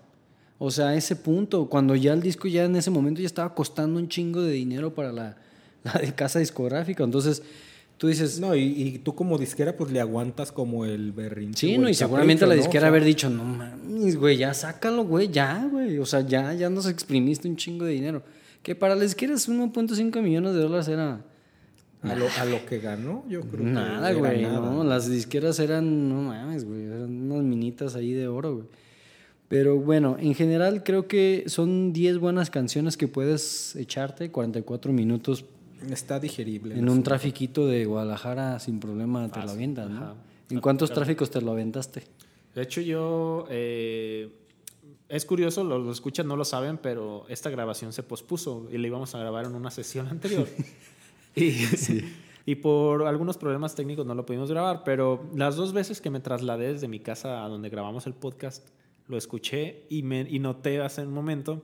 O 0.57 0.71
sea, 0.71 0.89
a 0.89 0.95
ese 0.95 1.15
punto, 1.15 1.67
cuando 1.67 1.95
ya 1.95 2.13
el 2.13 2.21
disco 2.21 2.47
ya 2.47 2.63
en 2.63 2.75
ese 2.75 2.89
momento 2.89 3.19
ya 3.19 3.27
estaba 3.27 3.53
costando 3.53 3.99
un 3.99 4.07
chingo 4.07 4.41
de 4.41 4.53
dinero 4.53 4.93
para 4.93 5.11
la, 5.11 5.37
casa 6.15 6.39
discográfica. 6.39 7.03
Entonces, 7.03 7.43
tú 8.03 8.09
dices, 8.09 8.37
No, 8.37 8.53
y, 8.53 8.63
y 8.63 8.97
tú 8.97 9.15
como 9.15 9.37
disquera 9.37 9.77
pues 9.77 9.89
le 9.89 10.01
aguantas 10.01 10.51
como 10.51 10.83
el 10.83 11.13
berrinche. 11.13 11.67
Sí, 11.67 11.77
no, 11.77 11.87
y 11.87 11.93
seguramente 11.93 12.41
capricho, 12.41 12.47
la 12.47 12.55
¿no? 12.55 12.61
disquera 12.61 12.79
O 12.79 12.81
sea, 12.81 12.87
haber 12.89 13.03
dicho, 13.05 13.29
no 13.29 13.45
mames, 13.45 14.17
güey, 14.17 14.35
ya 14.35 14.53
sácalo, 14.53 15.05
güey, 15.05 15.29
ya, 15.29 15.65
güey. 15.71 15.97
O 15.99 16.05
sea, 16.05 16.19
ya, 16.19 16.53
ya 16.53 16.69
nos 16.69 16.85
exprimiste 16.85 17.47
un 17.47 17.55
chingo 17.55 17.85
de 17.85 17.93
dinero. 17.93 18.21
Que 18.61 18.75
para 18.75 18.93
la 18.95 19.03
disquera 19.03 19.33
es 19.33 19.47
1.5 19.47 20.21
millones 20.21 20.53
de 20.53 20.59
dólares 20.59 20.89
era 20.89 21.23
A 22.01 22.15
lo, 22.15 22.25
a 22.37 22.43
lo 22.43 22.65
que 22.65 22.79
ganó, 22.79 23.23
yo 23.29 23.39
creo 23.39 23.63
nada, 23.63 24.11
güey. 24.11 24.41
nada. 24.41 24.59
No, 24.59 24.83
las 24.83 25.09
disqueras 25.09 25.57
eran, 25.59 26.09
no 26.09 26.23
mames, 26.23 26.65
güey, 26.65 26.83
eran 26.83 27.31
unas 27.31 27.45
minitas 27.45 27.95
ahí 27.95 28.11
de 28.11 28.27
oro, 28.27 28.55
güey. 28.55 28.67
Pero 29.47 29.77
bueno, 29.79 30.17
en 30.19 30.35
general 30.35 30.83
creo 30.83 31.07
que 31.07 31.45
son 31.47 31.93
10 31.93 32.17
buenas 32.17 32.49
canciones 32.49 32.97
que 32.97 33.07
puedes 33.07 33.77
echarte, 33.77 34.29
44 34.29 34.91
minutos 34.91 35.45
Está 35.89 36.19
digerible. 36.19 36.77
en 36.77 36.89
un 36.89 37.03
trafiquito 37.03 37.67
de 37.67 37.85
Guadalajara 37.85 38.59
sin 38.59 38.79
problema 38.79 39.29
te 39.29 39.41
lo 39.41 39.51
avientas, 39.51 39.89
¿no? 39.89 39.97
ajá. 39.97 40.15
¿En 40.49 40.59
cuántos 40.59 40.91
tráficos 40.91 41.31
te 41.31 41.41
lo 41.41 41.51
aventaste? 41.51 42.03
De 42.53 42.61
hecho, 42.61 42.81
yo. 42.81 43.47
eh, 43.49 44.29
es 45.09 45.25
curioso, 45.25 45.63
los, 45.63 45.83
los 45.85 45.97
escuchas 45.97 46.25
no 46.25 46.35
lo 46.35 46.45
saben, 46.45 46.77
pero 46.77 47.25
esta 47.29 47.49
grabación 47.49 47.93
se 47.93 48.03
pospuso 48.03 48.67
y 48.71 48.77
la 48.77 48.87
íbamos 48.87 49.13
a 49.15 49.19
grabar 49.19 49.45
en 49.45 49.55
una 49.55 49.71
sesión 49.71 50.07
anterior. 50.11 50.47
y, 51.35 51.53
y 52.45 52.55
por 52.55 53.05
algunos 53.07 53.37
problemas 53.37 53.75
técnicos 53.75 54.05
no 54.05 54.15
lo 54.15 54.25
pudimos 54.25 54.49
grabar, 54.49 54.83
pero 54.83 55.29
las 55.35 55.55
dos 55.55 55.73
veces 55.73 56.01
que 56.01 56.09
me 56.09 56.19
trasladé 56.19 56.73
desde 56.73 56.87
mi 56.87 56.99
casa 56.99 57.43
a 57.45 57.47
donde 57.47 57.69
grabamos 57.69 58.07
el 58.07 58.13
podcast, 58.13 58.67
lo 59.07 59.17
escuché 59.17 59.85
y, 59.89 60.03
me, 60.03 60.21
y 60.21 60.39
noté 60.39 60.81
hace 60.81 61.01
un 61.01 61.13
momento 61.13 61.63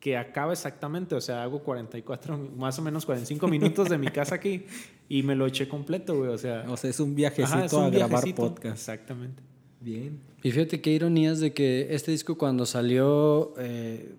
que 0.00 0.16
acaba 0.16 0.52
exactamente, 0.52 1.14
o 1.14 1.20
sea, 1.20 1.42
hago 1.42 1.62
44, 1.62 2.38
más 2.56 2.78
o 2.78 2.82
menos 2.82 3.04
45 3.04 3.46
minutos 3.48 3.88
de 3.90 3.98
mi 3.98 4.08
casa 4.08 4.36
aquí 4.36 4.64
y 5.08 5.22
me 5.22 5.36
lo 5.36 5.46
eché 5.46 5.68
completo, 5.68 6.16
güey, 6.16 6.30
o 6.30 6.38
sea. 6.38 6.64
O 6.68 6.76
sea, 6.76 6.88
es 6.88 6.98
un 7.00 7.14
viajecito 7.14 7.56
ajá, 7.56 7.64
es 7.66 7.72
un 7.72 7.84
a 7.84 7.90
grabar 7.90 8.34
podcast. 8.34 8.74
Exactamente. 8.74 9.42
Bien. 9.80 10.20
Y 10.42 10.50
fíjate 10.50 10.80
qué 10.80 10.90
ironías 10.90 11.40
de 11.40 11.52
que 11.52 11.94
este 11.94 12.12
disco 12.12 12.38
cuando 12.38 12.64
salió, 12.64 13.54
eh, 13.58 14.14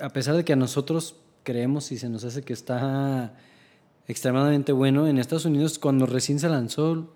a 0.00 0.08
pesar 0.08 0.34
de 0.34 0.44
que 0.44 0.54
a 0.54 0.56
nosotros 0.56 1.16
creemos 1.42 1.92
y 1.92 1.98
se 1.98 2.08
nos 2.08 2.24
hace 2.24 2.42
que 2.42 2.54
está 2.54 3.34
extremadamente 4.08 4.72
bueno, 4.72 5.06
en 5.06 5.18
Estados 5.18 5.44
Unidos 5.44 5.78
cuando 5.78 6.06
recién 6.06 6.38
se 6.38 6.48
lanzó 6.48 7.12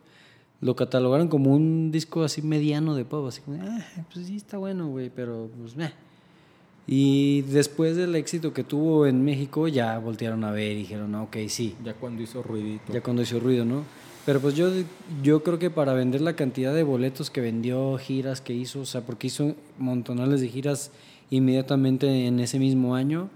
lo 0.60 0.74
catalogaron 0.74 1.28
como 1.28 1.54
un 1.54 1.90
disco 1.90 2.24
así 2.24 2.42
mediano 2.42 2.94
de 2.94 3.04
pop, 3.04 3.26
así 3.26 3.42
como, 3.42 3.62
ah, 3.62 3.84
pues 4.12 4.26
sí 4.26 4.36
está 4.36 4.56
bueno, 4.56 4.88
güey, 4.88 5.10
pero 5.10 5.50
pues 5.58 5.76
meh. 5.76 5.92
Y 6.88 7.42
después 7.42 7.96
del 7.96 8.14
éxito 8.14 8.52
que 8.52 8.62
tuvo 8.62 9.06
en 9.06 9.24
México 9.24 9.66
ya 9.66 9.98
voltearon 9.98 10.44
a 10.44 10.52
ver 10.52 10.72
y 10.72 10.76
dijeron, 10.80 11.14
"Ah, 11.16 11.22
ok, 11.22 11.36
sí, 11.48 11.74
Ya 11.84 11.94
cuando 11.94 12.22
hizo 12.22 12.42
ruidito. 12.42 12.92
ya 12.92 13.00
cuando 13.02 13.22
hizo 13.22 13.40
ruido, 13.40 13.64
¿no? 13.64 13.82
Pero 14.24 14.40
pues 14.40 14.54
yo, 14.54 14.70
yo 15.22 15.42
creo 15.42 15.58
que 15.58 15.70
para 15.70 15.94
vender 15.94 16.20
la 16.20 16.34
cantidad 16.36 16.74
de 16.74 16.82
boletos 16.82 17.30
que 17.30 17.40
vendió, 17.40 17.96
giras 17.98 18.40
que 18.40 18.54
hizo, 18.54 18.80
o 18.80 18.84
sea, 18.86 19.00
porque 19.02 19.28
hizo 19.28 19.54
montonales 19.78 20.40
de 20.40 20.48
giras 20.48 20.90
inmediatamente 21.30 22.26
en 22.26 22.38
ese 22.40 22.58
mismo 22.58 22.94
año, 22.94 23.30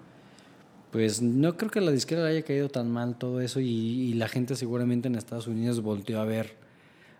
pues 0.92 1.22
no 1.22 1.56
creo 1.56 1.70
que 1.70 1.80
la 1.80 1.92
disquera 1.92 2.26
haya 2.26 2.42
caído 2.42 2.68
tan 2.68 2.90
mal 2.90 3.16
todo 3.16 3.40
eso 3.40 3.60
y, 3.60 3.66
y 3.68 4.14
la 4.14 4.28
gente 4.28 4.56
seguramente 4.56 5.06
en 5.08 5.14
Estados 5.14 5.46
Unidos 5.46 5.80
volteó 5.80 6.20
a 6.20 6.24
ver 6.24 6.56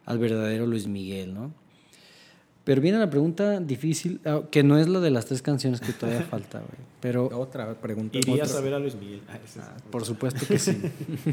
al 0.05 0.19
verdadero 0.19 0.67
Luis 0.67 0.89
Miguel, 0.89 1.35
¿no? 1.35 1.53
Pero 2.65 2.81
viene 2.83 2.99
la 2.99 3.09
pregunta 3.09 3.59
difícil, 3.59 4.21
ah, 4.27 4.43
que 4.51 4.63
no 4.63 4.79
es 4.79 4.87
la 4.89 5.01
de 5.01 5.11
las 5.11 5.27
tres 5.27 5.41
canciones 5.43 5.81
que 5.81 5.93
todavía 5.93 6.23
falta, 6.31 6.59
güey. 6.59 6.91
Pero 7.01 7.27
Otra 7.39 7.75
pregunta. 7.81 8.19
¿Irías 8.19 8.49
otra. 8.51 8.61
a 8.61 8.63
ver 8.65 8.75
a 8.75 8.79
Luis 8.79 8.95
Miguel? 8.95 9.23
Ah, 9.29 9.39
es- 9.45 9.59
por 9.91 10.05
supuesto 10.05 10.47
que 10.47 10.59
sí. 10.59 10.77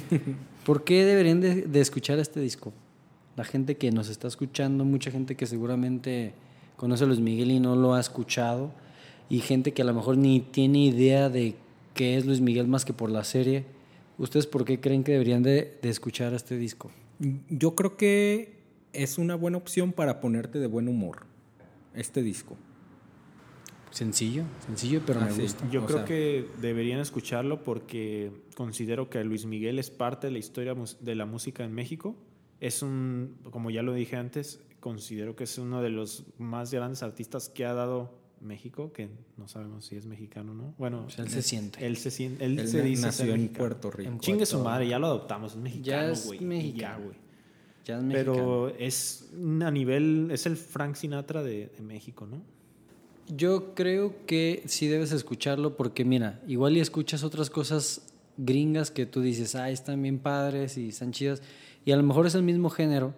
¿Por 0.66 0.84
qué 0.84 1.04
deberían 1.06 1.42
de, 1.42 1.64
de 1.64 1.82
escuchar 1.82 2.20
este 2.20 2.40
disco? 2.40 2.72
La 3.36 3.44
gente 3.44 3.76
que 3.78 3.92
nos 3.92 4.10
está 4.10 4.28
escuchando, 4.28 4.86
mucha 4.86 5.12
gente 5.12 5.36
que 5.36 5.46
seguramente 5.46 6.34
conoce 6.78 7.04
a 7.04 7.08
Luis 7.08 7.20
Miguel 7.20 7.52
y 7.52 7.60
no 7.60 7.76
lo 7.76 7.94
ha 7.94 8.00
escuchado, 8.00 8.72
y 9.30 9.40
gente 9.40 9.74
que 9.74 9.82
a 9.82 9.86
lo 9.86 9.94
mejor 9.94 10.18
ni 10.18 10.40
tiene 10.40 10.86
idea 10.86 11.30
de 11.30 11.56
qué 11.94 12.18
es 12.18 12.26
Luis 12.26 12.40
Miguel 12.42 12.68
más 12.68 12.86
que 12.86 12.94
por 12.94 13.12
la 13.12 13.24
serie. 13.24 13.66
¿Ustedes 14.18 14.48
por 14.48 14.64
qué 14.66 14.80
creen 14.80 15.04
que 15.04 15.12
deberían 15.12 15.44
de, 15.44 15.78
de 15.82 15.90
escuchar 15.90 16.34
este 16.34 16.58
disco? 16.58 16.90
Yo 17.50 17.76
creo 17.76 17.98
que 17.98 18.57
es 19.04 19.18
una 19.18 19.36
buena 19.36 19.58
opción 19.58 19.94
para 19.94 20.20
ponerte 20.20 20.60
de 20.60 20.68
buen 20.68 20.88
humor 20.88 21.26
este 21.94 22.22
disco. 22.22 22.58
Sencillo, 23.92 24.44
sencillo, 24.66 25.02
pero 25.06 25.22
me 25.22 25.32
gusta. 25.32 25.68
Yo 25.72 25.82
O 25.84 25.86
creo 25.86 25.98
sea- 26.00 26.06
que 26.06 26.46
deberían 26.62 27.00
escucharlo 27.00 27.64
porque 27.64 28.32
considero 28.56 29.10
que 29.10 29.24
Luis 29.24 29.46
Miguel 29.46 29.80
es 29.80 29.90
parte 29.90 30.28
de 30.28 30.32
la 30.34 30.40
historia 30.40 30.76
de 31.00 31.16
la 31.16 31.26
música 31.26 31.64
en 31.64 31.74
México. 31.74 32.16
Es 32.60 32.82
un, 32.82 33.38
como 33.50 33.70
ya 33.72 33.82
lo 33.84 33.94
dije 33.94 34.16
antes, 34.18 34.60
considero 34.82 35.36
que 35.36 35.46
es 35.46 35.58
uno 35.58 35.82
de 35.82 35.90
los 35.90 36.26
más 36.38 36.72
grandes 36.72 37.02
artistas 37.02 37.50
que 37.50 37.66
ha 37.66 37.74
dado 37.74 38.20
México, 38.42 38.92
que 38.94 39.10
no 39.38 39.48
sabemos 39.48 39.86
si 39.86 39.96
es 39.96 40.06
mexicano 40.06 40.52
o 40.52 40.56
no. 40.56 40.76
Bueno, 40.78 41.08
él 41.18 41.30
se 41.30 41.42
siente. 41.42 41.86
él 41.86 41.98
se 41.98 42.12
siente, 42.12 42.46
él, 42.46 42.60
Él 42.60 42.68
se 42.68 42.84
dice 42.84 43.02
nació 43.04 43.26
en 43.26 43.32
mexicano. 43.42 43.58
Puerto 43.58 43.90
Rico. 43.92 44.12
En 44.12 44.20
Chingue 44.20 44.46
su 44.46 44.60
madre, 44.60 44.88
ya 44.88 45.00
lo 45.00 45.08
adoptamos, 45.08 45.54
es 45.54 45.58
mexicano, 45.58 46.14
es 46.14 46.26
güey. 46.28 46.44
y 46.44 46.46
mexicano. 46.46 47.00
Ya, 47.00 47.04
güey. 47.06 47.18
Ya 47.18 47.27
mexicano. 47.96 48.14
Pero 48.14 48.68
es 48.78 49.30
a 49.62 49.72
nivel, 49.72 50.30
es 50.32 50.46
el 50.46 50.58
Frank 50.58 50.96
Sinatra 50.96 51.44
de, 51.44 51.68
de 51.68 51.82
México, 51.82 52.28
¿no? 52.30 52.42
Yo 53.36 53.74
creo 53.74 54.26
que 54.26 54.64
sí 54.68 54.88
debes 54.88 55.12
escucharlo 55.12 55.76
porque 55.76 56.06
mira, 56.06 56.40
igual 56.48 56.78
y 56.78 56.80
escuchas 56.80 57.24
otras 57.24 57.50
cosas 57.50 58.02
gringas 58.38 58.92
que 58.92 59.06
tú 59.06 59.22
dices, 59.22 59.56
ah, 59.56 59.70
están 59.70 60.02
bien 60.02 60.20
padres 60.20 60.78
y 60.78 60.90
están 60.90 61.12
chidas, 61.12 61.42
y 61.84 61.92
a 61.92 61.98
lo 61.98 62.04
mejor 62.04 62.28
es 62.28 62.36
el 62.36 62.44
mismo 62.44 62.70
género, 62.70 63.14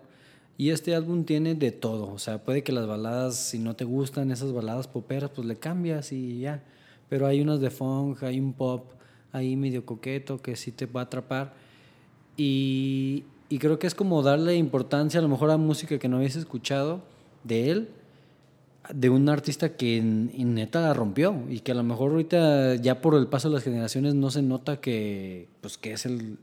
y 0.58 0.72
este 0.72 0.96
álbum 0.96 1.26
tiene 1.26 1.56
de 1.56 1.72
todo, 1.72 2.12
o 2.12 2.20
sea, 2.20 2.44
puede 2.44 2.64
que 2.64 2.72
las 2.72 2.88
baladas, 2.88 3.36
si 3.36 3.60
no 3.60 3.76
te 3.76 3.86
gustan 3.86 4.32
esas 4.32 4.52
baladas 4.52 4.88
poperas, 4.88 5.30
pues 5.30 5.48
le 5.48 5.58
cambias 5.58 6.12
y 6.12 6.40
ya, 6.40 6.64
pero 7.10 7.28
hay 7.28 7.42
unas 7.42 7.60
de 7.60 7.70
funk, 7.70 8.24
hay 8.24 8.40
un 8.40 8.54
pop 8.54 8.92
ahí 9.32 9.56
medio 9.56 9.86
coqueto 9.86 10.42
que 10.42 10.56
sí 10.56 10.72
te 10.72 10.86
va 10.86 11.02
a 11.02 11.04
atrapar, 11.04 11.54
y, 12.38 13.26
y 13.50 13.58
creo 13.60 13.80
que 13.80 13.88
es 13.88 13.96
como 13.96 14.22
darle 14.22 14.56
importancia 14.56 15.20
a 15.20 15.24
lo 15.24 15.30
mejor 15.30 15.50
a 15.52 15.58
música 15.58 15.98
que 16.00 16.08
no 16.08 16.18
habías 16.18 16.36
escuchado 16.36 17.02
de 17.44 17.72
él, 17.72 17.90
de 18.94 19.10
un 19.10 19.28
artista 19.30 19.76
que 19.76 19.98
en, 19.98 20.32
en 20.36 20.54
neta 20.56 20.82
la 20.82 20.94
rompió 20.94 21.44
y 21.50 21.60
que 21.60 21.72
a 21.72 21.76
lo 21.76 21.84
mejor 21.84 22.12
ahorita 22.12 22.76
ya 22.76 23.02
por 23.02 23.16
el 23.16 23.28
paso 23.28 23.50
de 23.50 23.56
las 23.56 23.64
generaciones 23.64 24.16
no 24.16 24.32
se 24.32 24.42
nota 24.42 24.80
que 24.80 25.48
pues 25.62 25.78
que 25.78 25.94
es 25.94 26.06
el, 26.06 26.38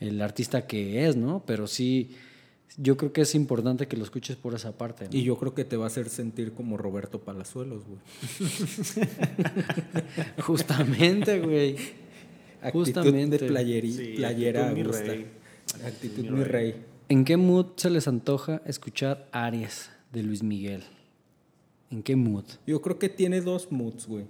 el 0.00 0.20
artista 0.20 0.66
que 0.66 1.06
es, 1.06 1.16
¿no? 1.16 1.42
Pero 1.46 1.66
sí 1.66 2.10
yo 2.76 2.96
creo 2.96 3.12
que 3.12 3.22
es 3.22 3.34
importante 3.34 3.88
que 3.88 3.96
lo 3.96 4.04
escuches 4.04 4.36
por 4.36 4.54
esa 4.54 4.72
parte. 4.76 5.06
¿no? 5.06 5.10
Y 5.16 5.22
yo 5.24 5.36
creo 5.36 5.54
que 5.54 5.64
te 5.64 5.76
va 5.76 5.84
a 5.84 5.86
hacer 5.88 6.08
sentir 6.10 6.52
como 6.52 6.76
Roberto 6.76 7.18
Palazuelos, 7.20 7.82
güey. 7.86 7.98
justamente, 10.42 11.40
güey. 11.40 11.76
Actitud 12.60 12.84
Justamente. 12.86 13.38
de 13.38 13.48
playeri- 13.50 13.92
Sí, 13.92 14.12
playera 14.16 14.70
mi 14.72 14.82
rey. 14.82 15.26
Actitud 15.84 16.24
Mi 16.24 16.30
mi 16.30 16.44
rey. 16.44 16.74
¿En 17.08 17.24
qué 17.24 17.36
mood 17.36 17.66
se 17.76 17.90
les 17.90 18.06
antoja 18.08 18.60
escuchar 18.66 19.28
Aries 19.32 19.90
de 20.12 20.22
Luis 20.22 20.42
Miguel? 20.42 20.82
¿En 21.90 22.02
qué 22.02 22.16
mood? 22.16 22.44
Yo 22.66 22.82
creo 22.82 22.98
que 22.98 23.08
tiene 23.08 23.40
dos 23.40 23.72
moods, 23.72 24.06
güey. 24.06 24.24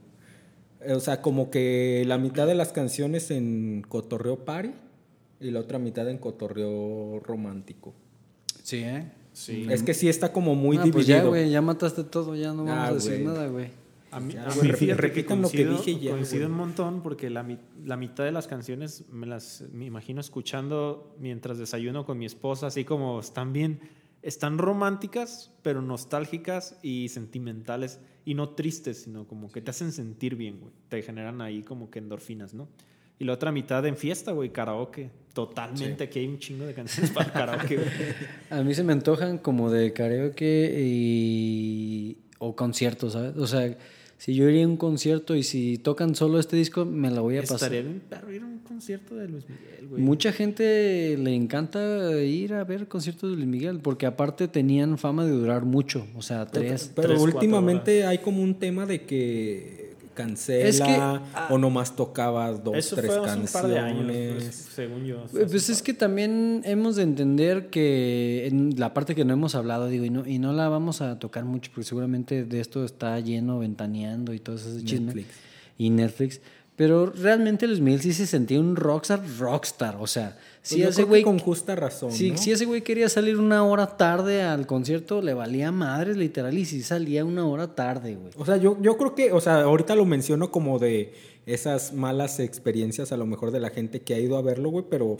Eh, 0.80 0.92
O 0.92 1.00
sea, 1.00 1.20
como 1.22 1.50
que 1.50 2.04
la 2.06 2.18
mitad 2.18 2.46
de 2.46 2.54
las 2.54 2.72
canciones 2.72 3.30
en 3.30 3.84
cotorreo 3.88 4.44
party 4.44 4.70
y 5.40 5.50
la 5.50 5.60
otra 5.60 5.78
mitad 5.78 6.08
en 6.08 6.18
cotorreo 6.18 7.20
romántico. 7.20 7.94
Sí, 8.62 8.78
¿eh? 8.78 9.10
Sí. 9.32 9.66
Es 9.70 9.82
que 9.82 9.94
sí 9.94 10.08
está 10.08 10.32
como 10.32 10.54
muy 10.54 10.76
Ah, 10.76 10.82
dividido. 10.82 10.94
pues 10.94 11.06
ya, 11.06 11.22
güey, 11.24 11.50
ya 11.50 11.60
mataste 11.62 12.04
todo, 12.04 12.34
ya 12.36 12.52
no 12.52 12.64
vamos 12.64 12.70
Ah, 12.72 12.86
a 12.88 12.92
decir 12.94 13.20
nada, 13.24 13.46
güey. 13.48 13.70
A 14.10 14.20
mí, 14.20 14.34
a 14.36 14.46
mí 14.46 14.72
fíjate 14.72 14.86
que 14.86 14.94
repitan 14.94 15.42
lo 15.42 15.50
que 15.50 15.64
coincido, 15.64 15.82
dije 15.84 16.04
ya, 16.04 16.10
coincido 16.12 16.48
güey. 16.48 16.52
un 16.52 16.58
montón 16.58 17.02
porque 17.02 17.28
la, 17.28 17.46
la 17.84 17.96
mitad 17.96 18.24
de 18.24 18.32
las 18.32 18.46
canciones 18.46 19.04
me 19.10 19.26
las 19.26 19.64
me 19.72 19.84
imagino 19.84 20.20
escuchando 20.20 21.14
mientras 21.18 21.58
desayuno 21.58 22.06
con 22.06 22.18
mi 22.18 22.24
esposa, 22.24 22.68
así 22.68 22.84
como 22.84 23.20
están 23.20 23.52
bien, 23.52 23.80
están 24.22 24.58
románticas, 24.58 25.52
pero 25.62 25.82
nostálgicas 25.82 26.78
y 26.82 27.08
sentimentales 27.08 28.00
y 28.24 28.34
no 28.34 28.50
tristes, 28.50 29.04
sino 29.04 29.26
como 29.26 29.50
que 29.50 29.60
te 29.60 29.70
hacen 29.70 29.92
sentir 29.92 30.36
bien, 30.36 30.60
güey. 30.60 30.72
Te 30.88 31.02
generan 31.02 31.40
ahí 31.40 31.62
como 31.62 31.90
que 31.90 31.98
endorfinas, 31.98 32.54
¿no? 32.54 32.68
Y 33.18 33.24
la 33.24 33.32
otra 33.32 33.50
mitad 33.50 33.84
en 33.86 33.96
fiesta, 33.96 34.32
güey, 34.32 34.50
karaoke. 34.50 35.10
Totalmente, 35.32 36.04
aquí 36.04 36.20
hay 36.20 36.26
un 36.26 36.38
chingo 36.38 36.66
de 36.66 36.74
canciones 36.74 37.10
para 37.10 37.32
karaoke, 37.32 37.76
güey. 37.76 37.88
A 38.50 38.62
mí 38.62 38.74
se 38.74 38.84
me 38.84 38.92
antojan 38.92 39.38
como 39.38 39.70
de 39.70 39.92
karaoke 39.92 40.74
y... 40.78 42.07
o 42.38 42.56
conciertos, 42.56 43.12
¿sabes? 43.14 43.36
O 43.36 43.46
sea, 43.46 43.76
si 44.18 44.34
yo 44.34 44.48
iría 44.48 44.64
a 44.64 44.68
un 44.68 44.76
concierto 44.76 45.36
y 45.36 45.44
si 45.44 45.78
tocan 45.78 46.16
solo 46.16 46.40
este 46.40 46.56
disco, 46.56 46.84
me 46.84 47.08
la 47.10 47.20
voy 47.20 47.38
a 47.38 47.42
pasar. 47.42 47.72
Estaría 47.72 47.82
bien 47.82 48.02
perro 48.08 48.32
ir 48.32 48.42
a 48.42 48.46
un 48.46 48.58
concierto 48.58 49.14
de 49.14 49.28
Luis 49.28 49.44
Miguel, 49.48 49.88
güey. 49.88 50.02
Mucha 50.02 50.32
gente 50.32 51.16
le 51.16 51.34
encanta 51.36 52.20
ir 52.20 52.52
a 52.54 52.64
ver 52.64 52.88
conciertos 52.88 53.30
de 53.30 53.36
Luis 53.36 53.46
Miguel 53.46 53.78
porque 53.78 54.06
aparte 54.06 54.48
tenían 54.48 54.98
fama 54.98 55.24
de 55.24 55.30
durar 55.30 55.64
mucho, 55.64 56.04
o 56.16 56.22
sea, 56.22 56.46
tres. 56.46 56.90
Pero 56.96 57.08
tres, 57.08 57.18
cuatro 57.18 57.38
últimamente 57.38 58.04
hay 58.06 58.18
como 58.18 58.42
un 58.42 58.58
tema 58.58 58.86
de 58.86 59.02
que 59.02 59.77
cancela 60.18 60.68
Es 60.68 60.80
que, 60.80 60.90
ah, 60.90 61.48
o 61.50 61.58
nomás 61.58 61.94
tocaba 61.94 62.52
dos, 62.52 62.76
Eso 62.76 62.96
tres 62.96 63.06
fue 63.06 63.16
hace 63.20 63.38
un 63.38 63.46
canciones. 63.46 63.52
par 63.52 63.68
de 63.68 63.78
años, 63.78 64.34
pues, 64.34 64.68
según 64.74 65.04
yo. 65.04 65.24
Pues 65.30 65.68
es 65.68 65.80
que 65.82 65.94
también 65.94 66.62
hemos 66.64 66.96
de 66.96 67.04
entender 67.04 67.70
que 67.70 68.46
en 68.48 68.74
la 68.78 68.92
parte 68.94 69.14
que 69.14 69.24
no 69.24 69.32
hemos 69.32 69.54
hablado, 69.54 69.86
digo, 69.88 70.04
y 70.04 70.10
no, 70.10 70.26
y 70.26 70.38
no 70.38 70.52
la 70.52 70.68
vamos 70.68 71.00
a 71.00 71.18
tocar 71.20 71.44
mucho 71.44 71.70
porque 71.72 71.88
seguramente 71.88 72.44
de 72.44 72.60
esto 72.60 72.84
está 72.84 73.18
lleno, 73.20 73.60
ventaneando 73.60 74.34
y 74.34 74.40
todo 74.40 74.56
ese 74.56 74.84
chisme. 74.84 75.06
Netflix. 75.06 75.28
Y 75.78 75.90
Netflix. 75.90 76.40
Pero 76.78 77.06
realmente 77.06 77.66
Luis 77.66 77.80
Miguel 77.80 78.00
sí 78.00 78.12
se 78.12 78.24
sentía 78.24 78.60
un 78.60 78.76
rockstar, 78.76 79.20
rockstar. 79.36 79.96
O 79.98 80.06
sea, 80.06 80.36
Pues 80.36 80.46
si 80.62 80.78
yo 80.78 80.90
ese 80.90 81.02
güey 81.02 81.24
con 81.24 81.40
justa 81.40 81.74
razón. 81.74 82.12
Si, 82.12 82.30
¿no? 82.30 82.38
si 82.38 82.52
ese 82.52 82.66
güey 82.66 82.82
quería 82.82 83.08
salir 83.08 83.36
una 83.36 83.64
hora 83.64 83.96
tarde 83.96 84.42
al 84.42 84.64
concierto, 84.68 85.20
le 85.20 85.34
valía 85.34 85.72
madres 85.72 86.16
literal 86.16 86.56
y 86.56 86.64
si 86.64 86.84
salía 86.84 87.24
una 87.24 87.44
hora 87.44 87.74
tarde, 87.74 88.14
güey. 88.14 88.30
O 88.36 88.46
sea, 88.46 88.58
yo, 88.58 88.78
yo 88.80 88.96
creo 88.96 89.16
que, 89.16 89.32
o 89.32 89.40
sea, 89.40 89.62
ahorita 89.62 89.96
lo 89.96 90.04
menciono 90.04 90.52
como 90.52 90.78
de 90.78 91.14
esas 91.46 91.94
malas 91.94 92.38
experiencias 92.38 93.10
a 93.10 93.16
lo 93.16 93.26
mejor 93.26 93.50
de 93.50 93.58
la 93.58 93.70
gente 93.70 94.02
que 94.02 94.14
ha 94.14 94.20
ido 94.20 94.36
a 94.36 94.42
verlo, 94.42 94.70
güey, 94.70 94.84
pero 94.88 95.16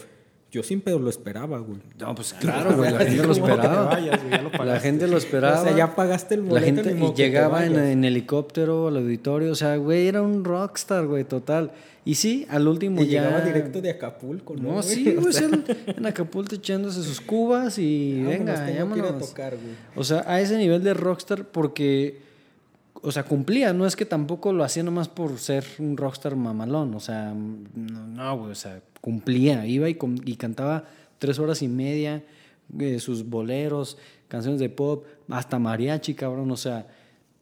yo 0.51 0.63
siempre 0.63 0.99
lo 0.99 1.11
esperaba, 1.11 1.59
güey. 1.59 1.79
No, 1.99 2.15
pues 2.15 2.33
claro, 2.33 2.75
güey, 2.77 2.91
la 2.91 3.01
gente 3.01 3.17
lo 3.27 3.35
¿Cómo 3.35 3.35
que 3.35 3.41
te 3.53 3.57
esperaba. 3.59 3.85
vayas, 3.85 4.21
güey? 4.23 4.31
Ya 4.31 4.43
lo 4.43 4.65
La 4.65 4.81
gente 4.81 5.07
lo 5.07 5.17
esperaba. 5.19 5.61
O 5.61 5.65
sea, 5.65 5.77
ya 5.77 5.95
pagaste 5.95 6.35
el 6.37 6.41
La 6.45 6.49
boleto. 6.49 6.67
gente 6.67 6.95
ni 6.95 7.01
modo 7.01 7.13
y 7.13 7.17
llegaba 7.17 7.67
en, 7.67 8.05
helicóptero 8.05 8.89
al 8.89 8.97
auditorio, 8.97 9.53
o 9.53 9.55
sea, 9.55 9.77
güey, 9.77 10.09
era 10.09 10.23
un 10.23 10.45
rockstar, 10.45 11.07
güey, 11.07 11.25
total. 11.25 11.73
Y 12.07 12.15
sí, 12.15 12.47
al 12.49 12.67
último 12.67 13.03
Y 13.03 13.09
ya... 13.09 13.25
llegaba 13.25 13.45
directo 13.45 13.83
de 13.83 13.91
Acapulco, 13.91 14.57
¿no? 14.57 14.63
No, 14.63 14.73
güey? 14.77 14.83
sí, 14.85 15.15
O 15.19 15.21
güey, 15.21 15.33
sea, 15.35 15.49
en, 15.87 16.07
Acapulco 16.07 16.55
echándose 16.55 17.03
sus 17.03 17.21
cubas 17.21 17.79
y 17.79 18.23
vámonos, 18.25 18.39
venga, 18.39 18.71
ir 18.71 18.79
a 18.79 18.85
vámonos. 18.85 19.29
tocar, 19.29 19.55
güey. 19.55 19.75
O 19.97 20.05
sea, 20.05 20.25
a 20.27 20.41
ese 20.41 20.57
nivel 20.57 20.83
de 20.83 20.95
rockstar 20.95 21.45
porque, 21.45 22.23
o 23.03 23.13
sea, 23.13 23.25
cumplía, 23.25 23.73
no 23.73 23.87
es 23.87 23.97
que 23.97 24.05
tampoco 24.05 24.53
lo 24.53 24.65
hacía 24.65 24.83
nomás 24.83 25.09
por 25.09 25.39
ser 25.39 25.65
un 25.79 25.97
rockstar 25.97 26.37
mamalón, 26.37 26.95
o 26.95 27.01
sea, 27.01 27.33
no, 27.35 28.39
güey, 28.39 28.53
o 28.53 28.55
sea, 28.55 28.81
cumplía, 29.01 29.67
iba 29.67 29.89
y, 29.89 29.99
y 30.25 30.37
cantaba 30.37 30.85
tres 31.19 31.39
horas 31.39 31.63
y 31.63 31.69
media, 31.69 32.25
eh, 32.79 32.99
sus 32.99 33.29
boleros, 33.29 33.99
canciones 34.29 34.61
de 34.61 34.69
pop, 34.69 35.05
hasta 35.29 35.59
mariachi, 35.59 36.15
cabrón, 36.15 36.51
o 36.51 36.57
sea, 36.57 36.87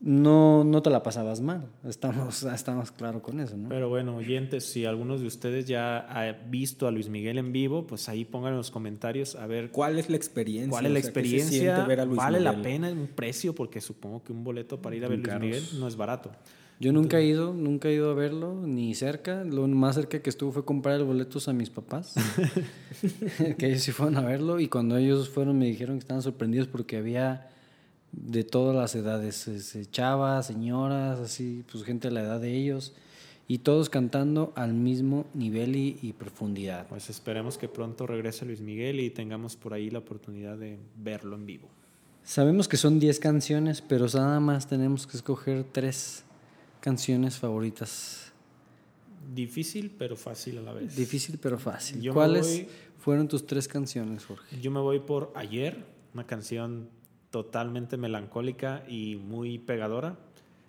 no, 0.01 0.63
no 0.63 0.83
te 0.83 0.91
la 0.91 1.03
pasabas 1.03 1.41
mal, 1.41 1.67
estamos, 1.85 2.43
estamos 2.55 2.91
claro 2.91 3.23
con 3.23 3.41
eso, 3.41 3.57
¿no? 3.57 3.69
Pero 3.69 3.89
bueno, 3.89 4.17
oyentes, 4.17 4.65
si 4.65 4.85
algunos 4.85 5.21
de 5.21 5.27
ustedes 5.27 5.67
ya 5.67 5.99
ha 5.99 6.33
visto 6.33 6.87
a 6.87 6.91
Luis 6.91 7.09
Miguel 7.09 7.39
en 7.39 7.53
vivo, 7.53 7.87
pues 7.87 8.09
ahí 8.09 8.25
pongan 8.25 8.53
en 8.53 8.59
los 8.59 8.71
comentarios 8.71 9.37
a 9.37 9.47
ver 9.47 9.71
¿Cuál 9.71 9.99
es 9.99 10.11
la 10.11 10.17
experiencia? 10.17 10.71
cuál 10.71 10.87
es 10.87 10.93
la 10.93 10.99
O 10.99 11.03
sea, 11.03 11.13
¿qué 11.13 11.21
se 11.21 11.27
experiencia, 11.29 11.75
siente 11.75 11.89
ver 11.89 12.01
a 12.01 12.05
Luis 12.05 12.19
vale 12.19 12.41
la 12.41 12.61
pena 12.61 12.91
un 12.91 13.09
precio, 13.09 13.55
porque 13.55 13.81
supongo 13.81 14.23
que 14.23 14.33
un 14.33 14.45
boleto 14.45 14.81
para 14.83 14.97
ir 14.97 15.05
a 15.05 15.09
ver 15.09 15.19
Luis. 15.19 15.41
Miguel 15.41 15.65
no 15.81 15.89
es 15.89 15.97
barato. 15.97 16.31
Yo 16.79 16.93
nunca 16.93 17.19
he 17.19 17.25
ido, 17.25 17.55
nunca 17.55 17.89
he 17.89 17.95
ido 17.95 18.11
a 18.11 18.15
verlo, 18.15 18.55
ni 18.67 18.95
cerca. 18.95 19.45
Lo 19.45 19.67
más 19.67 19.95
cerca 19.95 20.21
que 20.21 20.29
estuvo 20.29 20.53
fue 20.53 20.65
comprar 20.67 21.03
boletos 21.05 21.49
a 21.49 21.55
mis 21.55 21.71
papás, 21.71 22.15
que 23.59 23.69
ellos 23.69 23.83
sí 23.83 23.93
fueron 23.93 24.19
a 24.19 24.21
verlo. 24.21 24.61
Y 24.61 24.69
cuando 24.69 24.97
ellos 24.99 25.31
fueron 25.31 25.59
me 25.59 25.65
dijeron 25.65 25.97
que 25.97 26.01
estaban 26.01 26.23
sorprendidos 26.23 26.69
porque 26.69 26.99
había 26.99 27.49
de 28.13 28.45
todas 28.45 28.75
las 28.75 28.95
edades, 28.95 29.47
este, 29.49 29.87
chavas, 29.87 30.47
señoras, 30.47 31.19
así, 31.21 31.65
pues 31.71 31.85
gente 31.85 32.09
a 32.09 32.11
la 32.11 32.21
edad 32.23 32.41
de 32.41 32.55
ellos, 32.57 32.95
y 33.49 33.59
todos 33.59 33.91
cantando 33.91 34.53
al 34.57 34.73
mismo 34.75 35.27
nivel 35.35 35.77
y, 35.77 35.99
y 36.03 36.13
profundidad. 36.15 36.87
Pues 36.89 37.11
esperemos 37.11 37.59
que 37.59 37.69
pronto 37.69 38.07
regrese 38.07 38.45
Luis 38.45 38.61
Miguel 38.61 38.99
y 39.01 39.11
tengamos 39.11 39.55
por 39.57 39.73
ahí 39.75 39.91
la 39.91 39.99
oportunidad 40.01 40.57
de 40.57 40.79
verlo 40.97 41.37
en 41.37 41.47
vivo. 41.47 41.69
Sabemos 42.25 42.67
que 42.67 42.77
son 42.77 42.99
10 42.99 43.21
canciones, 43.21 43.83
pero 43.83 44.07
nada 44.15 44.41
más 44.41 44.67
tenemos 44.67 45.07
que 45.07 45.17
escoger 45.17 45.63
tres 45.71 46.25
canciones 46.81 47.37
favoritas. 47.39 48.33
Difícil, 49.35 49.93
pero 49.97 50.17
fácil 50.17 50.59
a 50.59 50.63
la 50.63 50.73
vez. 50.73 50.97
Difícil 50.97 51.39
pero 51.41 51.59
fácil. 51.59 52.01
Yo 52.01 52.13
¿Cuáles 52.15 52.47
voy- 52.47 52.69
fueron 52.99 53.29
tus 53.29 53.47
tres 53.47 53.69
canciones, 53.69 54.25
Jorge? 54.25 54.61
Yo 54.61 54.71
me 54.71 54.81
voy 54.81 55.01
por 55.01 55.33
Ayer, 55.37 55.85
una 56.15 56.27
canción 56.27 56.89
totalmente 57.37 57.99
melancólica 57.99 58.83
y 58.89 59.17
muy 59.17 59.59
pegadora. 59.59 60.19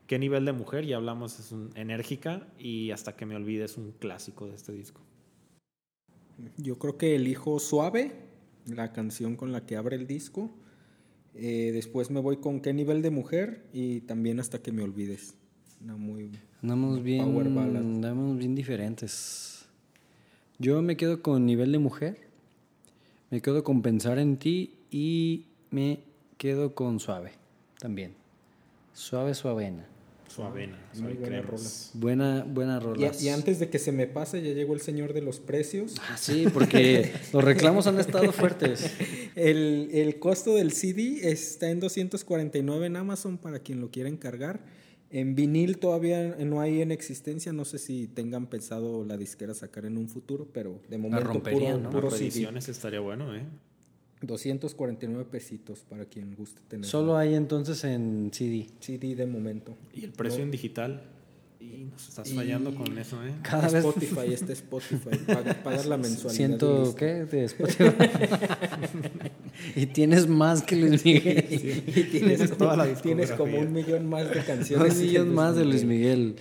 ¿Qué 0.05 0.19
nivel 0.19 0.43
de 0.43 0.51
mujer? 0.51 0.85
Ya 0.85 0.97
hablamos, 0.97 1.39
es 1.39 1.53
un, 1.53 1.69
enérgica 1.75 2.45
y 2.59 2.91
hasta 2.91 3.15
que 3.15 3.25
me 3.25 3.37
olvide 3.37 3.63
es 3.63 3.77
un 3.77 3.93
clásico 3.93 4.47
de 4.47 4.55
este 4.55 4.73
disco. 4.73 4.99
Yo 6.57 6.77
creo 6.77 6.97
que 6.97 7.15
elijo 7.15 7.57
Suave, 7.59 8.11
la 8.65 8.91
canción 8.91 9.37
con 9.37 9.53
la 9.53 9.65
que 9.65 9.77
abre 9.77 9.95
el 9.95 10.07
disco. 10.07 10.51
Eh, 11.35 11.71
después 11.73 12.11
me 12.11 12.19
voy 12.19 12.35
con 12.35 12.59
Qué 12.59 12.73
nivel 12.73 13.01
de 13.01 13.11
mujer 13.11 13.63
y 13.71 14.01
también 14.01 14.41
Hasta 14.41 14.61
que 14.61 14.73
me 14.73 14.83
olvides. 14.83 15.35
Una 15.81 15.95
muy 15.95 16.31
Andamos 16.61 17.01
bien, 17.01 17.23
Power 17.23 17.49
ballad. 17.49 17.77
andamos 17.77 18.37
bien 18.37 18.55
diferentes. 18.55 19.69
Yo 20.59 20.81
me 20.81 20.97
quedo 20.97 21.21
con 21.21 21.45
nivel 21.45 21.71
de 21.71 21.79
mujer, 21.79 22.27
me 23.29 23.41
quedo 23.41 23.63
con 23.63 23.81
pensar 23.81 24.19
en 24.19 24.35
ti 24.35 24.73
y 24.91 25.45
me 25.71 25.99
quedo 26.37 26.73
con 26.75 26.99
suave 26.99 27.31
también. 27.79 28.13
Suave, 28.93 29.33
suavena. 29.33 29.85
Suavena, 30.27 30.77
Muy 30.93 30.99
suave 30.99 31.13
buena 31.15 31.41
cremas. 31.41 31.91
Buena, 31.93 32.43
buena 32.47 32.79
rola. 32.79 33.11
Y, 33.19 33.25
y 33.25 33.29
antes 33.29 33.59
de 33.59 33.69
que 33.69 33.79
se 33.79 33.91
me 33.91 34.07
pase, 34.07 34.41
ya 34.41 34.53
llegó 34.53 34.73
el 34.73 34.81
señor 34.81 35.13
de 35.13 35.21
los 35.21 35.39
precios. 35.39 35.95
Ah, 36.09 36.17
sí, 36.17 36.45
porque 36.53 37.11
los 37.33 37.43
reclamos 37.43 37.87
han 37.87 37.99
estado 37.99 38.31
fuertes. 38.31 38.93
El, 39.35 39.89
el 39.93 40.19
costo 40.19 40.53
del 40.55 40.73
CD 40.73 41.29
está 41.31 41.69
en 41.69 41.79
249 41.79 42.85
en 42.85 42.95
Amazon 42.97 43.37
para 43.37 43.59
quien 43.59 43.79
lo 43.79 43.89
quiera 43.89 44.09
encargar. 44.09 44.59
En 45.09 45.35
vinil 45.35 45.77
todavía 45.77 46.35
no 46.39 46.59
hay 46.59 46.81
en 46.81 46.91
existencia. 46.91 47.53
No 47.53 47.63
sé 47.63 47.77
si 47.79 48.07
tengan 48.07 48.47
pensado 48.47 49.05
la 49.05 49.15
disquera 49.17 49.53
sacar 49.53 49.85
en 49.85 49.97
un 49.97 50.09
futuro, 50.09 50.47
pero 50.53 50.81
de 50.89 50.97
momento 50.97 51.25
romperían, 51.25 51.77
puro, 51.77 51.83
¿no? 51.83 51.89
puro 51.89 52.09
Por 52.09 52.17
CD. 52.17 52.49
estaría 52.57 52.99
bueno, 52.99 53.33
¿eh? 53.35 53.43
249 54.21 55.25
pesitos 55.29 55.79
para 55.87 56.05
quien 56.05 56.35
guste 56.35 56.61
tener. 56.67 56.85
Solo 56.85 57.17
hay 57.17 57.35
entonces 57.35 57.83
en 57.83 58.31
CD. 58.33 58.67
CD 58.79 59.15
de 59.15 59.25
momento. 59.25 59.77
Y 59.93 60.05
el 60.05 60.11
precio 60.11 60.43
en 60.43 60.51
digital. 60.51 61.03
Y 61.59 61.85
nos 61.91 62.07
estás 62.07 62.31
fallando 62.31 62.73
con 62.75 62.95
eso, 62.99 63.23
¿eh? 63.25 63.33
Cada 63.41 63.63
vez 63.63 63.83
Spotify, 63.83 64.27
este 64.33 64.53
Spotify. 64.53 65.17
Pagar, 65.25 65.63
pagar 65.63 65.85
la 65.87 65.97
mensualidad. 65.97 66.35
siento. 66.35 66.95
¿qué? 66.95 67.25
de 67.25 67.45
Spotify. 67.45 67.93
y 69.75 69.87
tienes 69.87 70.27
más 70.27 70.61
que 70.61 70.75
Luis 70.75 71.03
Miguel. 71.03 71.83
Y 71.95 72.03
tienes, 72.03 72.57
Toda 72.57 72.77
la 72.77 72.93
tienes 72.93 73.31
como 73.31 73.59
un 73.59 73.73
millón 73.73 74.07
más 74.07 74.29
de 74.29 74.43
canciones. 74.43 74.93
Un 74.93 75.01
millón 75.01 75.25
Luis 75.25 75.35
más 75.35 75.55
de 75.55 75.65
Luis. 75.65 75.83
Miguel. 75.83 76.35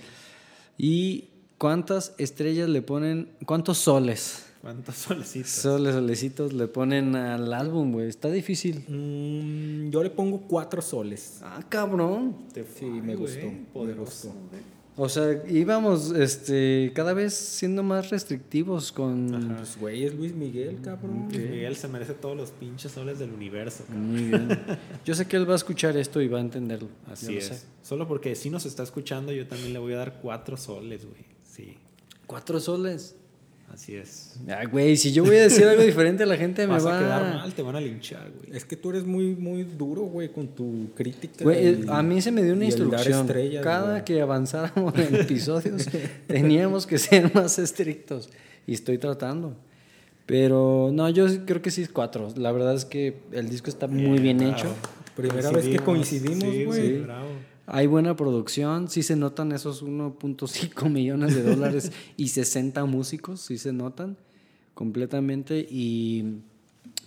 ¿Y 0.77 1.29
cuántas 1.57 2.13
estrellas 2.19 2.69
le 2.69 2.83
ponen? 2.83 3.29
¿Cuántos 3.45 3.79
soles? 3.79 4.46
¿Cuántos 4.61 4.95
solecitos? 4.95 5.49
Soles, 5.51 5.93
solecitos 5.93 6.53
le 6.53 6.67
ponen 6.67 7.15
al 7.15 7.53
álbum, 7.53 7.91
güey. 7.91 8.07
Está 8.09 8.29
difícil. 8.29 8.83
Mm, 8.87 9.89
yo 9.89 10.03
le 10.03 10.09
pongo 10.09 10.41
cuatro 10.47 10.81
soles. 10.81 11.39
Ah, 11.43 11.63
cabrón. 11.69 12.47
Te 12.53 12.63
Sí, 12.65 12.85
me 12.85 13.15
gustó, 13.15 13.47
Poderoso. 13.73 14.33
O 14.99 15.07
sea, 15.09 15.43
íbamos 15.47 16.09
este, 16.11 16.91
cada 16.95 17.13
vez 17.13 17.35
siendo 17.35 17.83
más 17.83 18.09
restrictivos 18.09 18.91
con... 18.91 19.55
Pues, 19.55 19.77
güey, 19.79 20.03
es 20.05 20.15
Luis 20.15 20.33
Miguel, 20.33 20.79
cabrón. 20.81 21.27
Luis 21.31 21.49
Miguel 21.51 21.75
se 21.75 21.87
merece 21.87 22.15
todos 22.15 22.35
los 22.35 22.49
pinches 22.49 22.93
soles 22.93 23.19
del 23.19 23.31
universo. 23.31 23.83
cabrón. 23.85 24.11
Muy 24.11 24.23
bien. 24.23 24.59
Yo 25.05 25.13
sé 25.13 25.27
que 25.27 25.37
él 25.37 25.47
va 25.47 25.53
a 25.53 25.57
escuchar 25.57 25.95
esto 25.97 26.19
y 26.19 26.27
va 26.27 26.39
a 26.39 26.41
entenderlo. 26.41 26.89
Yo 27.05 27.13
Así 27.13 27.33
lo 27.33 27.37
es. 27.39 27.45
sé. 27.45 27.61
Solo 27.83 28.07
porque 28.07 28.33
si 28.33 28.49
nos 28.49 28.65
está 28.65 28.81
escuchando, 28.81 29.31
yo 29.31 29.45
también 29.47 29.71
le 29.71 29.77
voy 29.77 29.93
a 29.93 29.97
dar 29.97 30.19
cuatro 30.19 30.57
soles, 30.57 31.05
güey. 31.05 31.21
Sí, 31.43 31.77
Cuatro 32.25 32.59
soles. 32.59 33.15
Así 33.73 33.95
es. 33.95 34.39
Ah, 34.49 34.65
güey, 34.65 34.95
si 34.97 35.11
yo 35.11 35.23
voy 35.25 35.35
a 35.37 35.43
decir 35.43 35.65
algo 35.65 35.83
diferente, 35.83 36.25
la 36.25 36.35
gente 36.37 36.65
me 36.67 36.73
Vas 36.73 36.85
va 36.85 36.97
a 36.97 36.99
quedar 36.99 37.35
mal, 37.35 37.53
te 37.53 37.61
van 37.61 37.75
a 37.75 37.81
linchar, 37.81 38.31
güey. 38.37 38.57
Es 38.57 38.65
que 38.65 38.75
tú 38.75 38.89
eres 38.91 39.05
muy, 39.05 39.35
muy 39.35 39.63
duro, 39.63 40.01
güey, 40.03 40.29
con 40.29 40.47
tu 40.47 40.89
crítica. 40.95 41.43
Güey, 41.43 41.63
y- 41.65 41.67
eh, 41.69 41.85
a 41.89 42.01
mí 42.01 42.21
se 42.21 42.31
me 42.31 42.43
dio 42.43 42.53
una 42.53 42.65
instrucción. 42.65 43.21
estrellas, 43.21 43.63
Cada 43.63 43.91
güey. 43.91 44.05
que 44.05 44.21
avanzáramos 44.21 44.93
en 44.97 45.15
episodios 45.21 45.87
teníamos 46.27 46.85
que 46.87 46.97
ser 46.97 47.33
más 47.35 47.59
estrictos. 47.59 48.29
Y 48.65 48.73
estoy 48.73 48.97
tratando. 48.97 49.55
Pero 50.25 50.89
no, 50.93 51.09
yo 51.09 51.29
sí 51.29 51.39
creo 51.45 51.61
que 51.61 51.71
sí 51.71 51.81
es 51.83 51.89
cuatro. 51.89 52.33
La 52.35 52.51
verdad 52.51 52.75
es 52.75 52.83
que 52.85 53.17
el 53.31 53.47
disco 53.49 53.69
está 53.69 53.87
muy 53.87 54.19
bien 54.19 54.37
bravo. 54.39 54.53
hecho. 54.53 54.67
Primera 55.15 55.49
vez 55.51 55.67
que 55.67 55.79
coincidimos, 55.79 56.43
Sí, 56.53 56.65
güey. 56.65 56.97
bravo. 57.01 57.27
Hay 57.69 57.85
buena 57.85 58.15
producción, 58.15 58.87
sí 58.87 59.03
se 59.03 59.17
notan 59.17 59.51
esos 59.51 59.83
1.5 59.83 60.89
millones 60.89 61.35
de 61.35 61.43
dólares 61.43 61.91
y 62.15 62.29
60 62.29 62.85
músicos, 62.85 63.41
sí 63.41 63.57
se 63.57 63.73
notan 63.73 64.15
completamente. 64.73 65.67
Y 65.69 66.39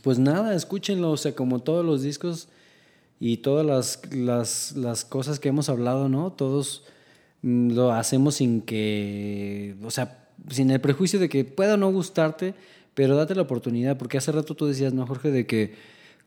pues 0.03 0.19
nada, 0.19 0.55
escúchenlo, 0.55 1.13
o 1.13 1.17
sea, 1.17 1.35
como 1.35 1.61
todos 1.61 1.83
los 1.83 2.03
discos 2.03 2.49
y 3.19 3.39
todas 3.39 3.65
las, 3.65 4.15
las, 4.15 4.77
las 4.77 5.07
cosas 5.07 5.41
que 5.41 5.49
hemos 5.49 5.71
hablado, 5.71 6.11
¿no? 6.11 6.31
Todos 6.31 6.85
mm, 7.41 7.71
lo 7.73 7.93
hacemos 7.93 8.35
sin 8.35 8.61
que, 8.61 9.77
o 9.83 9.91
sea, 9.91 10.29
sin 10.51 10.71
el 10.71 10.81
prejuicio 10.83 11.19
de 11.19 11.31
que 11.31 11.47
pueda 11.47 11.79
no 11.79 11.91
gustarte, 11.91 12.55
pero 12.93 13.17
date 13.17 13.35
la 13.35 13.43
oportunidad, 13.43 13.97
porque 13.97 14.19
hace 14.19 14.31
rato 14.31 14.55
tú 14.55 14.67
decías, 14.67 14.93
¿no, 14.93 15.07
Jorge? 15.07 15.31
De 15.31 15.47
que 15.47 15.75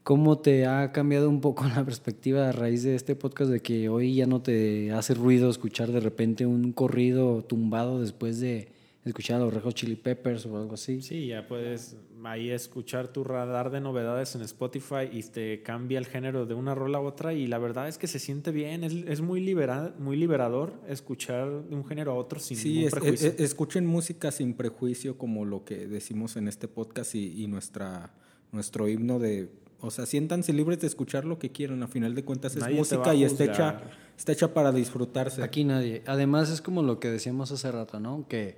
cómo 0.04 0.38
te 0.40 0.66
ha 0.66 0.92
cambiado 0.92 1.30
un 1.30 1.42
poco 1.42 1.64
la 1.76 1.84
perspectiva 1.86 2.50
a 2.50 2.52
raíz 2.52 2.84
de 2.84 2.96
este 2.96 3.16
podcast, 3.16 3.52
de 3.52 3.62
que 3.62 3.90
hoy 3.90 4.16
ya 4.16 4.26
no 4.26 4.42
te 4.42 4.92
hace 4.92 5.14
ruido 5.14 5.50
escuchar 5.50 5.92
de 5.92 6.00
repente 6.00 6.46
un 6.46 6.74
corrido 6.74 7.44
tumbado 7.44 8.02
después 8.02 8.40
de 8.40 8.68
escuchar 9.06 9.38
a 9.42 9.46
los 9.46 9.54
Red 9.54 9.64
Hot 9.64 9.74
Chili 9.74 9.96
Peppers 9.98 10.46
o 10.46 10.56
algo 10.58 10.76
así. 10.76 11.02
Sí, 11.02 11.28
ya 11.28 11.46
puedes 11.46 11.98
ahí 12.24 12.50
escuchar 12.52 13.10
tu 13.10 13.26
radar 13.26 13.70
de 13.70 13.82
novedades 13.82 14.34
en 14.36 14.42
Spotify 14.44 15.10
y 15.12 15.22
te 15.24 15.62
cambia 15.62 16.00
el 16.00 16.06
género 16.06 16.46
de 16.46 16.54
una 16.54 16.74
rola 16.74 17.00
a 17.00 17.02
otra 17.02 17.34
y 17.34 17.48
la 17.48 17.58
verdad 17.58 17.90
es 17.90 17.98
que 17.98 18.08
se 18.08 18.18
siente 18.18 18.52
bien, 18.52 18.86
es, 18.86 18.94
es 18.94 19.20
muy, 19.20 19.42
libera, 19.42 19.94
muy 20.00 20.16
liberador 20.16 20.74
escuchar 20.88 21.64
de 21.66 21.76
un 21.76 21.84
género 21.86 22.14
a 22.14 22.16
otro 22.16 22.40
sin 22.40 22.56
Sí, 22.56 22.70
ningún 22.70 22.86
es- 22.88 22.92
prejuicio. 22.94 23.28
es- 23.30 23.40
escuchen 23.42 23.86
música 23.86 24.32
sin 24.32 24.54
prejuicio, 24.54 25.18
como 25.18 25.44
lo 25.44 25.66
que 25.66 25.86
decimos 25.86 26.38
en 26.38 26.48
este 26.48 26.70
podcast 26.70 27.14
y, 27.16 27.44
y 27.44 27.48
nuestra, 27.48 28.14
nuestro 28.54 28.88
himno 28.88 29.20
de. 29.20 29.50
O 29.84 29.92
sea, 29.92 30.06
siéntanse 30.06 30.54
libres 30.54 30.80
de 30.80 30.88
escuchar 30.88 31.26
lo 31.26 31.38
que 31.38 31.52
quieran. 31.52 31.84
A 31.84 31.88
final 31.88 32.16
de 32.16 32.24
cuentas 32.24 32.56
es 32.56 32.62
Nadie 32.62 32.78
música 32.78 33.14
y 33.14 33.24
está 33.24 33.44
hecha, 33.44 33.82
está 34.18 34.32
hecha 34.32 34.54
para 34.54 34.72
disfrutarse. 34.72 35.44
Aquí 35.44 35.64
nadie. 35.66 36.02
Además 36.06 36.50
es 36.50 36.62
como 36.62 36.84
lo 36.84 37.00
que 37.00 37.10
decíamos 37.10 37.52
hace 37.52 37.72
rato, 37.72 38.00
¿no? 38.00 38.26
Que 38.30 38.56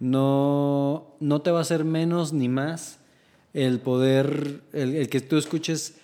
no, 0.00 1.16
no 1.20 1.40
te 1.42 1.50
va 1.50 1.58
a 1.58 1.62
hacer 1.62 1.84
menos 1.84 2.32
ni 2.32 2.48
más 2.48 2.98
el 3.52 3.80
poder, 3.80 4.60
el, 4.72 4.94
el 4.96 5.08
que 5.08 5.20
tú 5.20 5.36
escuches, 5.38 5.94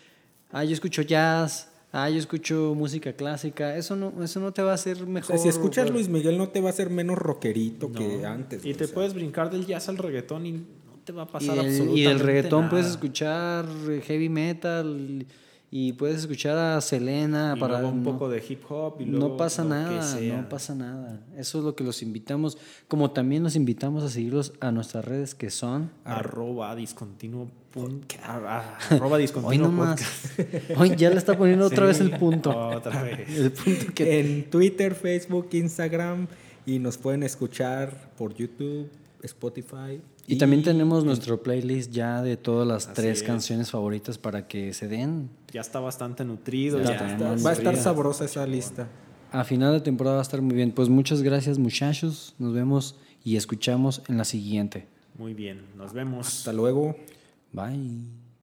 ah, 0.52 0.64
yo 0.64 0.72
escucho 0.72 1.02
jazz, 1.02 1.68
ah, 1.92 2.08
yo 2.08 2.18
escucho 2.18 2.74
música 2.76 3.12
clásica, 3.12 3.76
eso 3.76 3.96
no, 3.96 4.22
eso 4.22 4.38
no 4.40 4.52
te 4.52 4.62
va 4.62 4.70
a 4.70 4.74
hacer 4.74 5.02
O 5.02 5.06
mejor. 5.06 5.36
sea, 5.36 5.38
si 5.38 5.48
escuchas 5.48 5.90
Luis 5.90 6.08
Miguel 6.08 6.38
no 6.38 6.48
te 6.48 6.60
va 6.60 6.68
a 6.68 6.70
hacer 6.70 6.90
menos 6.90 7.18
rockerito 7.18 7.90
que 7.92 8.24
antes. 8.24 8.64
y 8.64 8.74
te 8.74 8.84
o 8.84 8.86
sea. 8.86 8.94
puedes 8.94 9.14
brincar 9.14 9.50
del 9.50 9.66
jazz 9.66 9.88
al 9.88 9.98
reggaetón 9.98 10.46
y 10.46 10.64
te 11.04 11.12
va 11.12 11.22
a 11.22 11.26
Y, 11.26 11.28
pasar 11.28 11.56
del- 11.56 11.66
absolutamente 11.66 12.00
y 12.00 12.04
del 12.04 12.18
reggaetón 12.20 12.60
nada. 12.60 12.70
puedes 12.70 12.86
escuchar 12.86 13.66
heavy 14.06 14.28
metal 14.28 15.26
y 15.72 15.92
puedes 15.92 16.16
escuchar 16.18 16.58
a 16.58 16.80
Selena 16.80 17.54
Y 17.56 17.60
para 17.60 17.74
luego 17.80 17.94
un 17.94 18.02
no- 18.02 18.10
poco 18.12 18.28
de 18.28 18.42
hip 18.48 18.62
hop 18.68 18.96
y 19.00 19.04
luego 19.04 19.28
no 19.28 19.36
pasa 19.36 19.62
lo 19.62 19.68
que 19.70 19.74
nada, 19.76 20.02
sea. 20.02 20.36
no 20.42 20.48
pasa 20.48 20.74
nada. 20.74 21.20
Eso 21.36 21.58
es 21.58 21.64
lo 21.64 21.76
que 21.76 21.84
los 21.84 22.02
invitamos, 22.02 22.58
como 22.88 23.12
también 23.12 23.42
los 23.44 23.54
invitamos 23.54 24.02
a 24.02 24.08
seguirlos 24.08 24.52
a 24.60 24.72
nuestras 24.72 25.04
redes 25.04 25.34
que 25.36 25.48
son 25.50 25.90
Arroba 26.04 26.74
discontinuo 26.74 27.48
punto- 27.70 28.16
arroba 28.24 29.16
hoy 29.16 29.22
discontinuo 29.22 29.68
nomás. 29.68 30.00
podcast. 30.36 30.70
Hoy 30.76 30.96
ya 30.96 31.08
le 31.10 31.16
está 31.16 31.38
poniendo 31.38 31.66
otra 31.66 31.86
vez 31.86 32.00
el 32.00 32.10
punto. 32.18 32.50
Otra 32.50 33.02
vez. 33.04 33.28
El 33.38 33.52
punto 33.52 33.94
que 33.94 34.18
En 34.20 34.50
Twitter, 34.50 34.94
Facebook, 34.96 35.48
Instagram 35.52 36.26
y 36.66 36.80
nos 36.80 36.98
pueden 36.98 37.22
escuchar 37.22 38.10
por 38.18 38.34
YouTube, 38.34 38.88
Spotify. 39.22 40.00
Y 40.34 40.38
también 40.38 40.62
tenemos 40.62 41.04
nuestro 41.04 41.42
playlist 41.42 41.90
ya 41.92 42.22
de 42.22 42.36
todas 42.36 42.66
las 42.66 42.92
tres 42.92 43.18
es. 43.18 43.22
canciones 43.22 43.70
favoritas 43.70 44.18
para 44.18 44.46
que 44.46 44.72
se 44.72 44.88
den. 44.88 45.30
Ya 45.52 45.60
está 45.60 45.80
bastante 45.80 46.24
nutrido. 46.24 46.78
Ya 46.78 46.96
Ya, 46.96 47.12
está, 47.12 47.34
Va 47.44 47.50
a 47.50 47.52
estar 47.52 47.76
sabrosa 47.76 48.24
esa 48.24 48.46
lista. 48.46 48.88
A 49.32 49.44
final 49.44 49.72
de 49.72 49.80
temporada 49.80 50.16
va 50.16 50.22
a 50.22 50.22
estar 50.22 50.40
muy 50.42 50.54
bien. 50.56 50.72
Pues 50.72 50.88
muchas 50.88 51.22
gracias 51.22 51.58
muchachos. 51.58 52.34
Nos 52.38 52.52
vemos 52.52 52.96
y 53.24 53.36
escuchamos 53.36 54.02
en 54.08 54.18
la 54.18 54.24
siguiente. 54.24 54.86
Muy 55.18 55.34
bien, 55.34 55.62
nos 55.76 55.92
vemos. 55.92 56.26
Hasta 56.26 56.52
luego. 56.52 56.96
Bye. 57.52 58.19